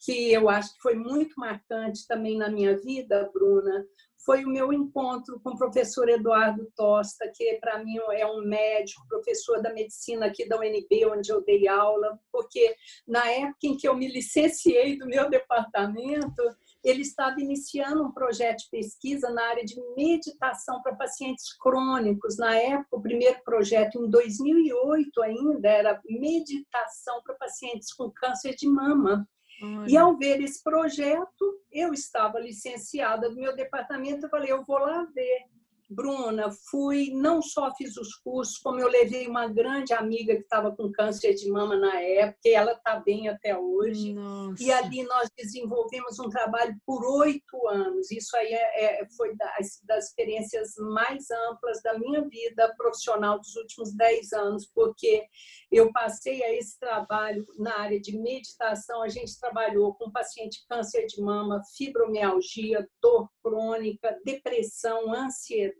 que 0.00 0.32
eu 0.32 0.48
acho 0.48 0.74
que 0.74 0.80
foi 0.80 0.94
muito 0.94 1.38
marcante 1.38 2.06
também 2.06 2.36
na 2.36 2.48
minha 2.48 2.76
vida, 2.76 3.30
Bruna, 3.32 3.86
foi 4.24 4.44
o 4.44 4.48
meu 4.48 4.72
encontro 4.72 5.40
com 5.40 5.50
o 5.50 5.58
professor 5.58 6.08
Eduardo 6.08 6.70
Tosta, 6.76 7.30
que 7.34 7.54
para 7.54 7.82
mim 7.82 7.96
é 8.12 8.26
um 8.26 8.42
médico, 8.42 9.06
professor 9.08 9.62
da 9.62 9.72
medicina 9.72 10.26
aqui 10.26 10.48
da 10.48 10.58
UNB, 10.58 11.06
onde 11.06 11.30
eu 11.30 11.42
dei 11.42 11.66
aula, 11.66 12.18
porque 12.30 12.74
na 13.06 13.26
época 13.30 13.58
em 13.64 13.76
que 13.76 13.88
eu 13.88 13.96
me 13.96 14.08
licenciei 14.08 14.98
do 14.98 15.06
meu 15.06 15.30
departamento, 15.30 16.42
ele 16.82 17.02
estava 17.02 17.40
iniciando 17.40 18.02
um 18.02 18.12
projeto 18.12 18.60
de 18.60 18.70
pesquisa 18.70 19.30
na 19.30 19.42
área 19.48 19.64
de 19.64 19.76
meditação 19.96 20.80
para 20.82 20.94
pacientes 20.94 21.52
crônicos. 21.58 22.36
Na 22.36 22.56
época, 22.56 22.96
o 22.96 23.02
primeiro 23.02 23.42
projeto, 23.44 24.02
em 24.02 24.08
2008 24.08 25.22
ainda, 25.22 25.68
era 25.68 26.00
meditação 26.04 27.22
para 27.22 27.34
pacientes 27.34 27.92
com 27.92 28.10
câncer 28.10 28.54
de 28.54 28.66
mama. 28.66 29.28
Olha. 29.62 29.90
E 29.90 29.96
ao 29.96 30.16
ver 30.16 30.40
esse 30.40 30.62
projeto, 30.62 31.60
eu 31.70 31.92
estava 31.92 32.38
licenciada 32.38 33.28
do 33.28 33.36
meu 33.36 33.54
departamento, 33.54 34.26
eu 34.26 34.30
falei, 34.30 34.50
eu 34.50 34.64
vou 34.64 34.78
lá 34.78 35.04
ver. 35.14 35.44
Bruna, 35.90 36.50
fui, 36.70 37.10
não 37.12 37.42
só 37.42 37.74
fiz 37.74 37.96
os 37.96 38.14
cursos, 38.14 38.58
como 38.58 38.78
eu 38.78 38.86
levei 38.86 39.26
uma 39.26 39.48
grande 39.48 39.92
amiga 39.92 40.36
que 40.36 40.42
estava 40.42 40.74
com 40.74 40.92
câncer 40.92 41.34
de 41.34 41.50
mama 41.50 41.76
na 41.76 42.00
época, 42.00 42.38
e 42.44 42.54
ela 42.54 42.72
está 42.72 43.00
bem 43.00 43.28
até 43.28 43.58
hoje. 43.58 44.14
Nossa. 44.14 44.62
E 44.62 44.70
ali 44.70 45.02
nós 45.02 45.28
desenvolvemos 45.36 46.18
um 46.20 46.28
trabalho 46.28 46.76
por 46.86 47.04
oito 47.22 47.66
anos. 47.66 48.10
Isso 48.12 48.36
aí 48.36 48.52
é, 48.52 49.02
é, 49.02 49.08
foi 49.16 49.34
das, 49.36 49.80
das 49.82 50.06
experiências 50.06 50.74
mais 50.76 51.28
amplas 51.48 51.82
da 51.82 51.98
minha 51.98 52.22
vida 52.28 52.72
profissional 52.76 53.38
dos 53.38 53.56
últimos 53.56 53.92
dez 53.94 54.32
anos, 54.32 54.70
porque 54.72 55.24
eu 55.72 55.92
passei 55.92 56.42
a 56.44 56.54
esse 56.54 56.78
trabalho 56.78 57.44
na 57.58 57.80
área 57.80 58.00
de 58.00 58.16
meditação. 58.16 59.02
A 59.02 59.08
gente 59.08 59.38
trabalhou 59.40 59.94
com 59.94 60.10
paciente 60.12 60.64
câncer 60.68 61.06
de 61.06 61.20
mama, 61.20 61.60
fibromialgia, 61.76 62.88
dor 63.02 63.28
crônica, 63.42 64.16
depressão, 64.24 65.12
ansiedade. 65.12 65.79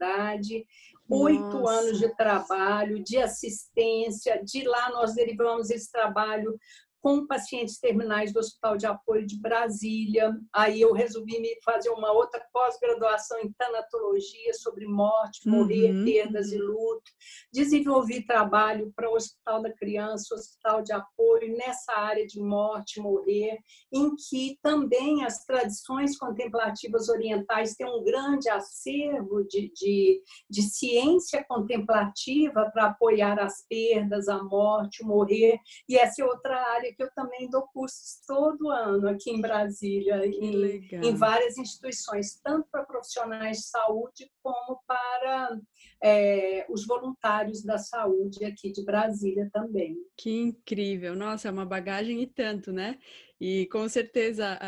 Oito 1.09 1.69
anos 1.69 1.99
de 1.99 2.09
trabalho, 2.17 3.03
de 3.03 3.19
assistência. 3.19 4.43
De 4.45 4.63
lá 4.63 4.91
nós 4.91 5.15
derivamos 5.15 5.71
esse 5.71 5.91
trabalho 5.91 6.57
com 7.01 7.27
pacientes 7.27 7.79
terminais 7.79 8.33
do 8.33 8.41
Hospital 8.41 8.77
de 8.77 8.87
Apoio 8.87 9.27
de 9.27 9.41
Brasília. 9.41 10.33
Aí 10.55 10.81
eu 10.81 10.93
resolvi 10.93 11.41
me 11.41 11.57
fazer 11.65 11.91
uma 11.91 12.13
outra 12.13 12.41
pós-graduação 12.53 13.41
em 13.41 13.53
tanatologia 13.53 14.53
sobre 14.55 14.87
morte, 14.87 15.49
morrer, 15.49 15.93
uhum. 15.93 16.05
perdas 16.05 16.53
e 16.53 16.59
luto. 16.59 17.11
Desenvolvi 17.53 18.25
trabalho 18.25 18.93
para 18.95 19.11
o 19.11 19.15
Hospital 19.15 19.63
da 19.63 19.73
Criança, 19.73 20.35
Hospital 20.35 20.83
de 20.83 20.93
Apoio, 20.93 21.57
nessa 21.57 21.93
área 21.93 22.27
de 22.27 22.41
morte, 22.41 23.01
morrer, 23.01 23.59
em 23.93 24.15
que 24.15 24.59
também 24.63 25.25
as 25.25 25.45
tradições 25.45 26.19
contemplativas 26.19 27.09
orientais 27.09 27.75
têm 27.75 27.87
um 27.87 28.05
grande 28.05 28.49
acervo 28.49 29.45
de, 29.45 29.73
de, 29.75 30.23
de 30.49 30.63
ciência 30.63 31.45
contemplativa 31.49 32.71
para 32.73 32.87
apoiar 32.87 33.39
as 33.39 33.65
perdas, 33.69 34.29
a 34.29 34.43
morte, 34.43 35.03
o 35.03 35.07
morrer. 35.07 35.59
E 35.89 35.97
essa 35.97 36.23
é 36.23 36.25
outra 36.25 36.57
área 36.73 36.90
que 36.93 37.03
eu 37.03 37.11
também 37.15 37.49
dou 37.49 37.63
cursos 37.69 38.21
todo 38.27 38.71
ano 38.71 39.09
aqui 39.09 39.31
em 39.31 39.41
Brasília, 39.41 40.27
em, 40.27 40.89
em, 40.93 41.15
várias 41.15 41.57
instituições, 41.59 42.41
tanto 42.43 42.69
para 42.71 42.85
profissionais 42.85 43.59
de 43.59 43.65
saúde 43.65 44.31
como 44.43 44.81
para 44.87 45.59
é, 46.03 46.67
os 46.69 46.87
voluntários 46.87 47.63
da 47.63 47.79
saúde 47.79 48.45
aqui 48.45 48.73
de 48.73 48.85
Brasília 48.85 49.49
também. 49.53 49.97
Que 50.17 50.31
incrível! 50.31 51.15
Nossa, 51.15 51.49
é 51.49 51.51
uma 51.51 51.67
bagagem 51.67 52.23
e 52.23 52.27
tanto, 52.27 52.73
né? 52.73 52.99
E 53.41 53.67
com 53.69 53.89
certeza, 53.89 54.59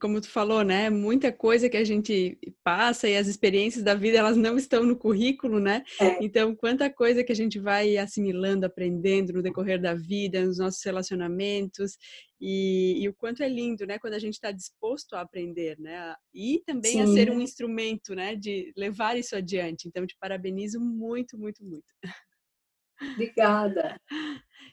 como 0.00 0.22
tu 0.22 0.30
falou, 0.30 0.64
né, 0.64 0.88
muita 0.88 1.30
coisa 1.30 1.68
que 1.68 1.76
a 1.76 1.84
gente 1.84 2.38
passa 2.64 3.06
e 3.06 3.14
as 3.14 3.26
experiências 3.26 3.84
da 3.84 3.94
vida, 3.94 4.16
elas 4.16 4.38
não 4.38 4.56
estão 4.56 4.84
no 4.84 4.96
currículo, 4.96 5.60
né? 5.60 5.84
É. 6.00 6.24
Então, 6.24 6.56
quanta 6.56 6.88
coisa 6.88 7.22
que 7.22 7.30
a 7.30 7.36
gente 7.36 7.58
vai 7.58 7.98
assimilando, 7.98 8.64
aprendendo 8.64 9.34
no 9.34 9.42
decorrer 9.42 9.78
da 9.78 9.94
vida, 9.94 10.46
nos 10.46 10.56
nossos 10.58 10.82
relacionamentos, 10.82 11.98
e, 12.40 13.02
e 13.02 13.08
o 13.08 13.14
quanto 13.14 13.42
é 13.42 13.48
lindo, 13.48 13.86
né, 13.86 13.98
quando 13.98 14.14
a 14.14 14.18
gente 14.18 14.34
está 14.34 14.50
disposto 14.50 15.14
a 15.14 15.20
aprender, 15.20 15.78
né? 15.78 16.14
E 16.34 16.62
também 16.66 16.92
Sim. 16.92 17.00
a 17.02 17.06
ser 17.06 17.30
um 17.30 17.40
instrumento, 17.40 18.14
né, 18.14 18.34
de 18.34 18.72
levar 18.76 19.18
isso 19.18 19.36
adiante. 19.36 19.88
Então, 19.88 20.06
te 20.06 20.16
parabenizo 20.18 20.80
muito, 20.80 21.36
muito, 21.38 21.62
muito. 21.62 21.84
Obrigada. 23.00 24.00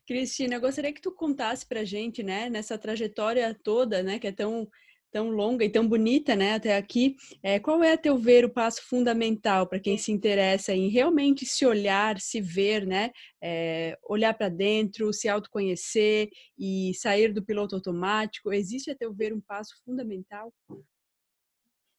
Cristina, 0.08 0.56
eu 0.56 0.62
gostaria 0.62 0.94
que 0.94 1.02
tu 1.02 1.12
contasse 1.12 1.66
para 1.66 1.82
a 1.82 1.86
gente, 1.86 2.24
né, 2.24 2.50
nessa 2.50 2.78
trajetória 2.78 3.58
toda, 3.64 4.04
né, 4.04 4.20
que 4.20 4.28
é 4.28 4.32
tão 4.32 4.68
tão 5.14 5.30
longa 5.30 5.64
e 5.64 5.70
tão 5.70 5.88
bonita, 5.88 6.36
né, 6.36 6.56
até 6.56 6.76
aqui. 6.76 7.16
É, 7.44 7.60
qual 7.60 7.84
é, 7.84 7.94
a 7.94 7.98
teu 7.98 8.18
ver, 8.18 8.44
o 8.46 8.50
passo 8.50 8.82
fundamental 8.90 9.70
para 9.70 9.80
quem 9.80 9.96
se 9.96 10.12
interessa 10.12 10.74
em 10.74 10.90
realmente 10.90 11.46
se 11.46 11.68
olhar, 11.68 12.20
se 12.20 12.42
ver, 12.42 12.88
né, 12.88 13.12
é, 13.40 13.96
olhar 14.10 14.34
para 14.34 14.50
dentro, 14.50 15.14
se 15.14 15.30
autoconhecer 15.30 16.30
e 16.58 16.94
sair 16.96 17.32
do 17.32 17.46
piloto 17.46 17.76
automático? 17.76 18.52
Existe, 18.52 18.90
a 18.90 18.96
teu 18.96 19.14
ver, 19.14 19.32
um 19.34 19.40
passo 19.40 19.76
fundamental? 19.86 20.52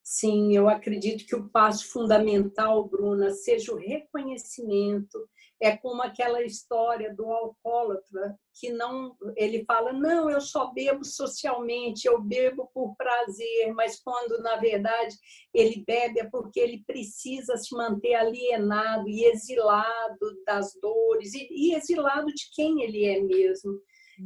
Sim, 0.06 0.54
eu 0.54 0.68
acredito 0.68 1.24
que 1.24 1.34
o 1.34 1.48
passo 1.48 1.90
fundamental, 1.90 2.86
Bruna, 2.86 3.30
seja 3.30 3.72
o 3.72 3.78
reconhecimento. 3.78 5.18
É 5.58 5.74
como 5.78 6.02
aquela 6.02 6.42
história 6.42 7.14
do 7.14 7.24
alcoólatra 7.32 8.38
que 8.52 8.70
não 8.70 9.16
ele 9.34 9.64
fala 9.64 9.92
não 9.92 10.28
eu 10.28 10.40
só 10.40 10.72
bebo 10.72 11.04
socialmente 11.04 12.06
eu 12.06 12.20
bebo 12.20 12.70
por 12.74 12.94
prazer 12.96 13.72
mas 13.74 14.00
quando 14.00 14.40
na 14.42 14.56
verdade 14.56 15.16
ele 15.52 15.82
bebe 15.86 16.20
é 16.20 16.28
porque 16.28 16.60
ele 16.60 16.84
precisa 16.86 17.56
se 17.56 17.74
manter 17.74 18.14
alienado 18.14 19.08
e 19.08 19.24
exilado 19.24 20.44
das 20.46 20.74
dores 20.80 21.32
e, 21.34 21.48
e 21.50 21.74
exilado 21.74 22.26
de 22.26 22.48
quem 22.52 22.82
ele 22.82 23.04
é 23.06 23.20
mesmo 23.20 23.72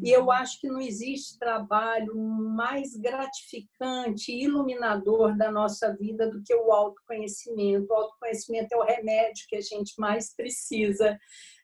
e 0.03 0.11
eu 0.11 0.25
uhum. 0.25 0.31
acho 0.31 0.61
que 0.61 0.69
não 0.69 0.81
existe 0.81 1.39
trabalho 1.39 2.15
mais 2.17 2.97
gratificante 2.97 4.33
iluminador 4.33 5.37
da 5.37 5.51
nossa 5.51 5.95
vida 5.97 6.31
do 6.31 6.43
que 6.43 6.55
o 6.55 6.73
autoconhecimento. 6.73 7.87
O 7.91 7.95
autoconhecimento 7.95 8.75
é 8.75 8.77
o 8.77 8.85
remédio 8.85 9.47
que 9.49 9.57
a 9.57 9.61
gente 9.61 9.95
mais 9.99 10.35
precisa. 10.35 11.19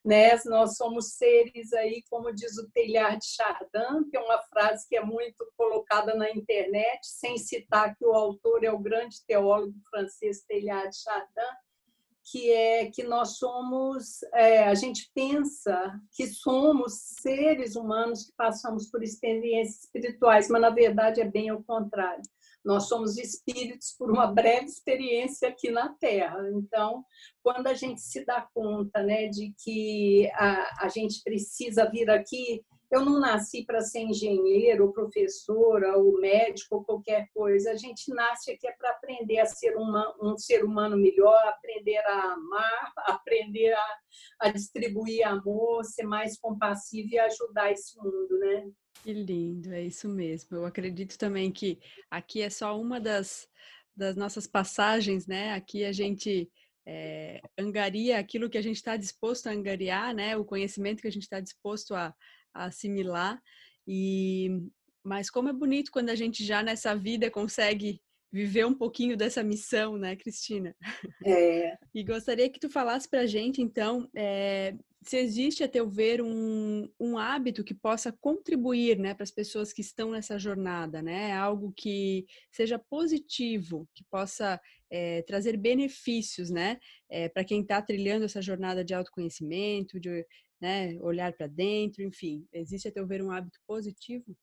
Né? 0.05 0.37
Nós 0.47 0.77
somos 0.77 1.15
seres 1.15 1.73
aí, 1.73 2.03
como 2.11 2.35
diz 2.35 2.59
o 2.59 2.71
Teilhard 2.71 3.19
de 3.19 3.27
Chardin, 3.27 4.09
que 4.11 4.17
é 4.17 4.21
uma 4.21 4.43
frase 4.43 4.87
que 4.89 4.97
é 4.97 5.05
muito 5.05 5.47
colocada 5.57 6.15
na 6.15 6.31
internet, 6.31 7.01
sem 7.03 7.39
citar 7.39 7.97
que 7.97 8.05
o 8.05 8.13
autor 8.13 8.65
é 8.65 8.71
o 8.71 8.79
grande 8.79 9.25
teólogo 9.27 9.75
francês 9.91 10.43
Teilhard 10.43 10.91
de 10.91 11.03
Chardin, 11.03 11.57
que 12.25 12.51
é 12.51 12.91
que 12.91 13.03
nós 13.03 13.37
somos, 13.37 14.23
é, 14.33 14.65
a 14.65 14.75
gente 14.75 15.11
pensa 15.15 16.01
que 16.13 16.27
somos 16.27 16.95
seres 17.21 17.77
humanos 17.77 18.25
que 18.25 18.33
passamos 18.37 18.91
por 18.91 19.03
experiências 19.03 19.85
espirituais, 19.85 20.49
mas 20.49 20.63
na 20.63 20.71
verdade 20.71 21.21
é 21.21 21.25
bem 21.25 21.51
ao 21.51 21.63
contrário. 21.63 22.23
Nós 22.65 22.89
somos 22.89 23.19
espíritos 23.19 23.95
por 23.99 24.11
uma 24.11 24.27
breve 24.27 24.65
experiência 24.65 25.49
aqui 25.49 25.71
na 25.71 25.91
Terra. 25.91 26.39
Então, 26.55 27.05
quando 27.43 27.67
a 27.67 27.75
gente 27.75 28.01
se 28.01 28.25
dá 28.25 28.49
conta 28.55 29.03
né, 29.03 29.29
de 29.29 29.53
que 29.63 30.31
a, 30.33 30.85
a 30.87 30.89
gente 30.89 31.23
precisa 31.23 31.91
vir 31.91 32.09
aqui 32.09 32.65
eu 32.95 33.05
não 33.05 33.19
nasci 33.19 33.65
para 33.65 33.81
ser 33.81 34.01
engenheiro, 34.01 34.87
ou 34.87 34.93
professora, 34.93 35.97
ou 35.99 36.21
médico, 36.21 36.77
ou 36.77 36.85
qualquer 36.85 37.29
coisa. 37.35 37.73
A 37.73 37.77
gente 37.77 38.13
nasce 38.15 38.53
aqui 38.53 38.69
é 38.69 38.73
para 38.73 38.91
aprender 38.91 39.41
a 39.41 39.47
ser 39.47 39.77
uma, 39.77 40.15
um 40.23 40.39
ser 40.39 40.65
humano 40.65 40.97
melhor, 40.97 41.37
aprender 41.49 41.99
a 41.99 42.35
amar, 42.35 42.93
aprender 42.99 43.73
a, 43.73 43.99
a 44.43 44.49
distribuir 44.51 45.27
amor, 45.27 45.85
ser 45.85 46.05
mais 46.05 46.39
compassivo 46.39 47.09
e 47.11 47.19
ajudar 47.19 47.73
esse 47.73 47.97
mundo, 47.99 48.39
né? 48.39 48.71
Que 49.03 49.13
lindo, 49.13 49.73
é 49.73 49.83
isso 49.83 50.09
mesmo. 50.09 50.57
Eu 50.57 50.65
acredito 50.65 51.19
também 51.19 51.51
que 51.51 51.81
aqui 52.09 52.43
é 52.43 52.49
só 52.49 52.81
uma 52.81 53.01
das, 53.01 53.49
das 53.97 54.15
nossas 54.15 54.47
passagens, 54.47 55.27
né? 55.27 55.53
Aqui 55.55 55.85
a 55.85 55.91
gente 55.91 56.49
é, 56.87 57.41
angaria 57.59 58.19
aquilo 58.19 58.49
que 58.49 58.59
a 58.59 58.63
gente 58.63 58.77
está 58.77 58.97
disposto 58.97 59.49
a 59.49 59.53
angariar, 59.53 60.15
né? 60.15 60.37
O 60.37 60.45
conhecimento 60.45 61.03
que 61.03 61.09
a 61.09 61.13
gente 61.13 61.25
está 61.25 61.41
disposto 61.41 61.93
a, 61.95 62.15
a, 62.55 62.67
assimilar. 62.67 63.43
E 63.87 64.49
mas 65.05 65.29
como 65.29 65.51
é 65.51 65.53
bonito 65.53 65.93
quando 65.93 66.09
a 66.09 66.15
gente 66.15 66.43
já 66.43 66.63
nessa 66.63 66.95
vida 66.95 67.31
consegue 67.31 68.01
viver 68.33 68.67
um 68.67 68.75
pouquinho 68.75 69.17
dessa 69.17 69.45
missão, 69.45 69.97
né, 69.97 70.17
Cristina? 70.17 70.75
É. 71.25 71.77
E 71.95 72.03
gostaria 72.03 72.51
que 72.51 72.59
tu 72.59 72.69
falasse 72.69 73.09
para 73.09 73.21
a 73.21 73.27
gente, 73.27 73.63
então, 73.63 74.09
é, 74.17 74.75
se 75.05 75.19
existe, 75.19 75.63
a 75.63 75.69
teu 75.69 75.89
ver, 75.89 76.21
um, 76.21 76.89
um 76.99 77.17
hábito 77.17 77.63
que 77.63 77.75
possa 77.75 78.11
contribuir 78.11 78.99
né, 78.99 79.15
para 79.15 79.23
as 79.23 79.31
pessoas 79.31 79.73
que 79.73 79.83
estão 79.83 80.11
nessa 80.11 80.37
jornada, 80.37 81.01
né? 81.01 81.33
Algo 81.33 81.73
que 81.77 82.27
seja 82.51 82.77
positivo, 82.77 83.89
que 83.95 84.03
possa 84.11 84.61
é, 84.91 85.23
trazer 85.23 85.57
benefícios 85.57 86.51
né, 86.51 86.79
é, 87.11 87.29
para 87.29 87.45
quem 87.45 87.61
está 87.61 87.83
trilhando 87.83 88.25
essa 88.25 88.41
jornada 88.41 88.85
de 88.85 88.95
autoconhecimento, 88.95 90.01
de 90.01 90.27
né, 90.61 90.99
olhar 91.01 91.33
para 91.33 91.47
dentro, 91.47 92.03
enfim. 92.03 92.47
Existe, 92.53 92.89
a 92.89 92.93
teu 92.93 93.07
ver, 93.07 93.23
um 93.23 93.31
hábito 93.31 93.59
positivo? 93.67 94.37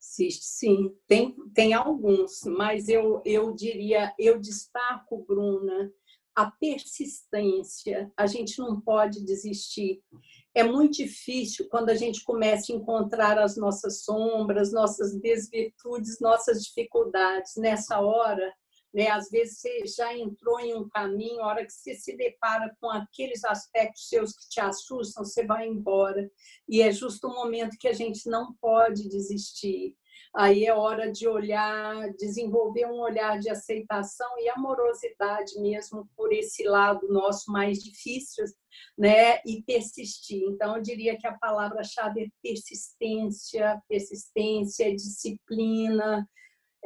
Existe, 0.00 0.44
sim. 0.44 0.96
Tem, 1.06 1.34
tem 1.52 1.74
alguns, 1.74 2.42
mas 2.44 2.88
eu, 2.88 3.20
eu 3.24 3.52
diria, 3.54 4.14
eu 4.18 4.38
destaco, 4.38 5.24
Bruna, 5.26 5.92
a 6.34 6.50
persistência. 6.50 8.12
A 8.16 8.26
gente 8.26 8.58
não 8.58 8.80
pode 8.80 9.24
desistir. 9.24 10.02
É 10.54 10.62
muito 10.62 10.96
difícil 10.96 11.66
quando 11.68 11.90
a 11.90 11.94
gente 11.94 12.22
começa 12.22 12.72
a 12.72 12.76
encontrar 12.76 13.38
as 13.38 13.56
nossas 13.56 14.04
sombras, 14.04 14.72
nossas 14.72 15.18
desvirtudes, 15.20 16.20
nossas 16.20 16.62
dificuldades. 16.62 17.56
Nessa 17.56 18.00
hora, 18.00 18.52
né, 18.96 19.08
às 19.08 19.28
vezes 19.28 19.60
você 19.60 19.86
já 19.86 20.16
entrou 20.16 20.58
em 20.58 20.74
um 20.74 20.88
caminho, 20.88 21.42
a 21.42 21.48
hora 21.48 21.66
que 21.66 21.72
você 21.72 21.94
se 21.94 22.16
depara 22.16 22.74
com 22.80 22.88
aqueles 22.88 23.44
aspectos 23.44 24.08
seus 24.08 24.32
que 24.32 24.48
te 24.48 24.60
assustam, 24.60 25.22
você 25.22 25.44
vai 25.44 25.68
embora. 25.68 26.30
E 26.66 26.80
é 26.80 26.90
justo 26.90 27.28
o 27.28 27.34
momento 27.34 27.76
que 27.78 27.88
a 27.88 27.92
gente 27.92 28.26
não 28.30 28.54
pode 28.54 29.06
desistir 29.06 29.94
aí 30.36 30.66
é 30.66 30.74
hora 30.74 31.10
de 31.10 31.26
olhar, 31.26 32.12
desenvolver 32.18 32.86
um 32.86 33.00
olhar 33.00 33.38
de 33.38 33.48
aceitação 33.48 34.28
e 34.38 34.48
amorosidade 34.50 35.58
mesmo 35.60 36.06
por 36.14 36.30
esse 36.30 36.62
lado 36.64 37.08
nosso 37.08 37.50
mais 37.50 37.82
difícil, 37.82 38.44
né? 38.98 39.38
E 39.46 39.62
persistir. 39.62 40.42
Então, 40.42 40.76
eu 40.76 40.82
diria 40.82 41.16
que 41.16 41.26
a 41.26 41.38
palavra-chave 41.38 42.24
é 42.24 42.28
persistência, 42.42 43.80
persistência, 43.88 44.94
disciplina, 44.94 46.28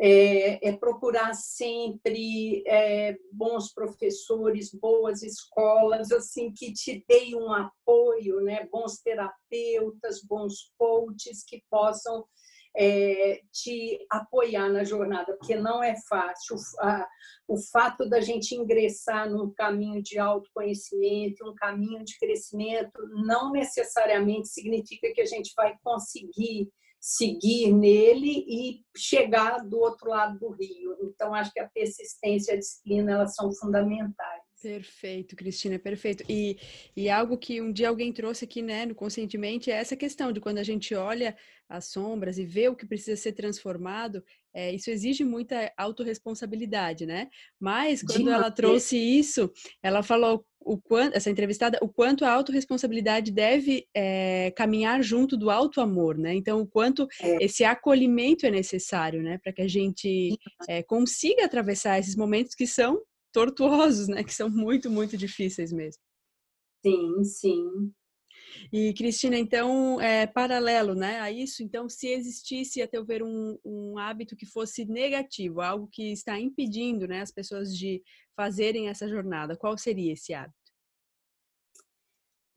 é, 0.02 0.66
é, 0.66 0.72
procurar 0.78 1.34
sempre 1.34 2.64
é, 2.66 3.18
bons 3.30 3.70
professores, 3.70 4.72
boas 4.72 5.22
escolas, 5.22 6.10
assim 6.10 6.50
que 6.50 6.72
te 6.72 7.04
deem 7.06 7.36
um 7.36 7.52
apoio, 7.52 8.40
né? 8.40 8.66
Bons 8.72 8.98
terapeutas, 9.02 10.22
bons 10.22 10.72
coaches 10.78 11.44
que 11.46 11.62
possam 11.70 12.24
é, 12.74 13.42
te 13.52 13.98
apoiar 14.10 14.70
na 14.70 14.84
jornada, 14.84 15.36
porque 15.36 15.54
não 15.54 15.82
é 15.82 15.94
fácil. 16.08 16.56
A, 16.78 17.06
o 17.46 17.58
fato 17.58 18.08
da 18.08 18.22
gente 18.22 18.54
ingressar 18.54 19.28
num 19.28 19.52
caminho 19.52 20.02
de 20.02 20.18
autoconhecimento, 20.18 21.46
um 21.46 21.54
caminho 21.54 22.02
de 22.04 22.16
crescimento, 22.18 23.06
não 23.26 23.52
necessariamente 23.52 24.48
significa 24.48 25.12
que 25.12 25.20
a 25.20 25.26
gente 25.26 25.52
vai 25.54 25.76
conseguir 25.82 26.70
seguir 27.00 27.72
nele 27.72 28.44
e 28.46 28.84
chegar 28.94 29.64
do 29.66 29.78
outro 29.78 30.10
lado 30.10 30.38
do 30.38 30.50
rio. 30.50 30.96
Então, 31.02 31.34
acho 31.34 31.52
que 31.52 31.60
a 31.60 31.68
persistência 31.68 32.52
e 32.52 32.54
a 32.56 32.58
disciplina 32.58 33.12
elas 33.12 33.34
são 33.34 33.50
fundamentais. 33.52 34.49
Perfeito, 34.62 35.34
Cristina, 35.34 35.78
perfeito. 35.78 36.22
E, 36.28 36.58
e 36.94 37.08
algo 37.08 37.38
que 37.38 37.62
um 37.62 37.72
dia 37.72 37.88
alguém 37.88 38.12
trouxe 38.12 38.44
aqui, 38.44 38.60
né, 38.60 38.84
no 38.84 38.94
Conscientemente, 38.94 39.70
é 39.70 39.74
essa 39.74 39.96
questão 39.96 40.30
de 40.32 40.40
quando 40.40 40.58
a 40.58 40.62
gente 40.62 40.94
olha 40.94 41.34
as 41.66 41.86
sombras 41.86 42.36
e 42.36 42.44
vê 42.44 42.68
o 42.68 42.76
que 42.76 42.86
precisa 42.86 43.16
ser 43.16 43.32
transformado, 43.32 44.22
é, 44.52 44.74
isso 44.74 44.90
exige 44.90 45.24
muita 45.24 45.72
autorresponsabilidade, 45.76 47.06
né? 47.06 47.28
Mas 47.58 48.02
quando 48.02 48.28
ela 48.30 48.50
trouxe 48.50 48.96
isso, 48.98 49.50
ela 49.82 50.02
falou 50.02 50.44
o 50.60 50.76
quanto, 50.78 51.16
essa 51.16 51.30
entrevistada, 51.30 51.78
o 51.80 51.88
quanto 51.88 52.24
a 52.24 52.32
autorresponsabilidade 52.32 53.30
deve 53.30 53.86
é, 53.94 54.52
caminhar 54.56 55.02
junto 55.02 55.36
do 55.36 55.48
alto 55.48 55.80
amor, 55.80 56.18
né? 56.18 56.34
Então, 56.34 56.60
o 56.60 56.66
quanto 56.66 57.08
é. 57.22 57.44
esse 57.44 57.64
acolhimento 57.64 58.44
é 58.44 58.50
necessário, 58.50 59.22
né? 59.22 59.38
Para 59.38 59.52
que 59.52 59.62
a 59.62 59.68
gente 59.68 60.36
é, 60.68 60.82
consiga 60.82 61.44
atravessar 61.44 61.98
esses 61.98 62.16
momentos 62.16 62.54
que 62.54 62.66
são 62.66 63.00
tortuosos, 63.32 64.08
né? 64.08 64.22
Que 64.24 64.34
são 64.34 64.48
muito, 64.48 64.90
muito 64.90 65.16
difíceis 65.16 65.72
mesmo. 65.72 66.02
Sim, 66.84 67.24
sim. 67.24 67.92
E, 68.72 68.92
Cristina, 68.94 69.38
então, 69.38 70.00
é, 70.00 70.26
paralelo 70.26 70.94
né, 70.94 71.20
a 71.20 71.30
isso, 71.30 71.62
então, 71.62 71.88
se 71.88 72.08
existisse, 72.08 72.82
a 72.82 72.88
teu 72.88 73.04
ver, 73.04 73.22
um, 73.22 73.58
um 73.64 73.98
hábito 73.98 74.36
que 74.36 74.46
fosse 74.46 74.84
negativo, 74.84 75.60
algo 75.60 75.88
que 75.90 76.12
está 76.12 76.38
impedindo 76.38 77.06
né, 77.06 77.20
as 77.20 77.30
pessoas 77.30 77.76
de 77.76 78.02
fazerem 78.36 78.88
essa 78.88 79.08
jornada, 79.08 79.56
qual 79.56 79.76
seria 79.76 80.12
esse 80.12 80.32
hábito? 80.32 80.59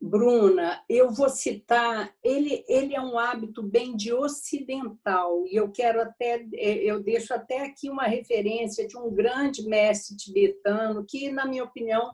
Bruna, 0.06 0.84
eu 0.90 1.12
vou 1.12 1.30
citar, 1.30 2.14
ele, 2.22 2.66
ele 2.68 2.94
é 2.94 3.00
um 3.00 3.18
hábito 3.18 3.64
bem 3.64 3.96
de 3.96 4.12
ocidental, 4.12 5.46
e 5.48 5.56
eu 5.56 5.72
quero 5.72 6.02
até, 6.02 6.46
é, 6.56 6.74
eu 6.84 7.02
deixo 7.02 7.34
até 7.34 7.66
aqui 7.66 7.90
uma 7.90 8.04
referência 8.04 8.86
de 8.86 8.98
um 8.98 9.10
grande 9.10 9.64
mestre 9.64 10.18
tibetano, 10.18 11.06
que, 11.08 11.32
na 11.32 11.46
minha 11.46 11.64
opinião, 11.64 12.14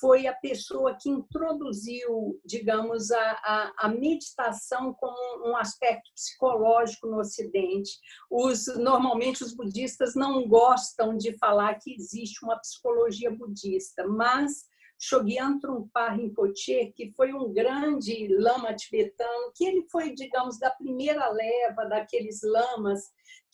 foi 0.00 0.26
a 0.26 0.32
pessoa 0.32 0.96
que 0.98 1.10
introduziu, 1.10 2.40
digamos, 2.42 3.10
a, 3.10 3.30
a, 3.44 3.72
a, 3.80 3.88
meditação 3.88 4.94
como 4.94 5.50
um 5.50 5.56
aspecto 5.58 6.10
psicológico 6.14 7.06
no 7.06 7.18
Ocidente. 7.18 7.90
Os, 8.30 8.66
normalmente, 8.78 9.44
os 9.44 9.54
budistas 9.54 10.14
não 10.14 10.48
gostam 10.48 11.14
de 11.14 11.36
falar 11.36 11.74
que 11.74 11.94
existe 11.94 12.42
uma 12.42 12.58
psicologia 12.58 13.30
budista, 13.30 14.08
mas 14.08 14.64
Shogyan 14.98 15.58
Trungpa 15.58 16.10
Rinpoche, 16.10 16.92
que 16.94 17.12
foi 17.12 17.32
um 17.32 17.52
grande 17.52 18.28
lama 18.28 18.74
tibetano, 18.74 19.52
que 19.54 19.64
ele 19.64 19.86
foi, 19.90 20.14
digamos, 20.14 20.58
da 20.58 20.70
primeira 20.70 21.28
leva 21.28 21.84
daqueles 21.84 22.40
lamas 22.42 23.00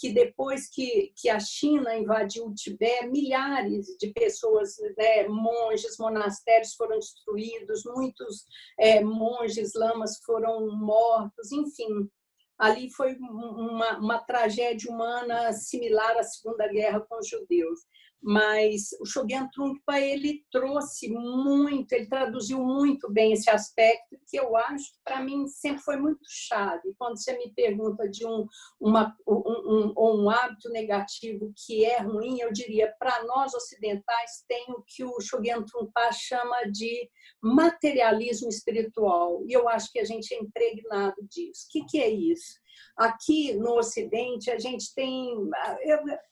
que 0.02 0.12
depois 0.12 0.68
que, 0.68 1.12
que 1.16 1.28
a 1.28 1.38
China 1.38 1.96
invadiu 1.96 2.46
o 2.46 2.54
Tibete, 2.54 3.06
milhares 3.06 3.86
de 4.00 4.12
pessoas, 4.12 4.74
né, 4.98 5.28
monges, 5.28 5.96
monastérios 5.96 6.74
foram 6.74 6.98
destruídos, 6.98 7.84
muitos 7.84 8.44
é, 8.80 9.00
monges, 9.00 9.74
lamas 9.74 10.18
foram 10.24 10.76
mortos, 10.76 11.52
enfim. 11.52 12.10
Ali 12.58 12.90
foi 12.90 13.14
uma, 13.14 13.98
uma 13.98 14.18
tragédia 14.18 14.90
humana 14.90 15.52
similar 15.52 16.16
à 16.16 16.24
Segunda 16.24 16.66
Guerra 16.66 17.00
com 17.08 17.18
os 17.18 17.28
judeus 17.28 17.80
mas 18.22 18.90
o 19.00 19.04
Shogyan 19.04 19.48
Trungpa 19.52 19.98
ele 19.98 20.44
trouxe 20.50 21.08
muito, 21.08 21.92
ele 21.92 22.06
traduziu 22.06 22.58
muito 22.58 23.10
bem 23.10 23.32
esse 23.32 23.50
aspecto 23.50 24.16
que 24.28 24.38
eu 24.38 24.56
acho 24.56 24.92
que 24.92 25.00
para 25.04 25.20
mim 25.20 25.46
sempre 25.48 25.82
foi 25.82 25.96
muito 25.96 26.20
chave. 26.28 26.94
Quando 26.96 27.18
você 27.18 27.36
me 27.36 27.52
pergunta 27.52 28.08
de 28.08 28.24
um, 28.24 28.46
uma, 28.80 29.14
um, 29.26 29.92
um, 29.96 30.22
um 30.24 30.30
hábito 30.30 30.68
negativo 30.70 31.52
que 31.66 31.84
é 31.84 32.00
ruim, 32.00 32.38
eu 32.38 32.52
diria 32.52 32.94
para 32.98 33.24
nós 33.24 33.52
ocidentais 33.54 34.44
tem 34.48 34.66
o 34.68 34.82
que 34.86 35.04
o 35.04 35.20
Shogyan 35.20 35.64
Trungpa 35.64 36.12
chama 36.12 36.64
de 36.70 37.10
materialismo 37.42 38.48
espiritual 38.48 39.42
e 39.46 39.52
eu 39.52 39.68
acho 39.68 39.90
que 39.90 39.98
a 39.98 40.04
gente 40.04 40.32
é 40.32 40.38
impregnado 40.38 41.16
disso. 41.28 41.66
O 41.66 41.72
que, 41.72 41.84
que 41.86 42.00
é 42.00 42.08
isso? 42.08 42.61
Aqui 42.96 43.54
no 43.54 43.78
Ocidente, 43.78 44.50
a 44.50 44.58
gente 44.58 44.94
tem 44.94 45.34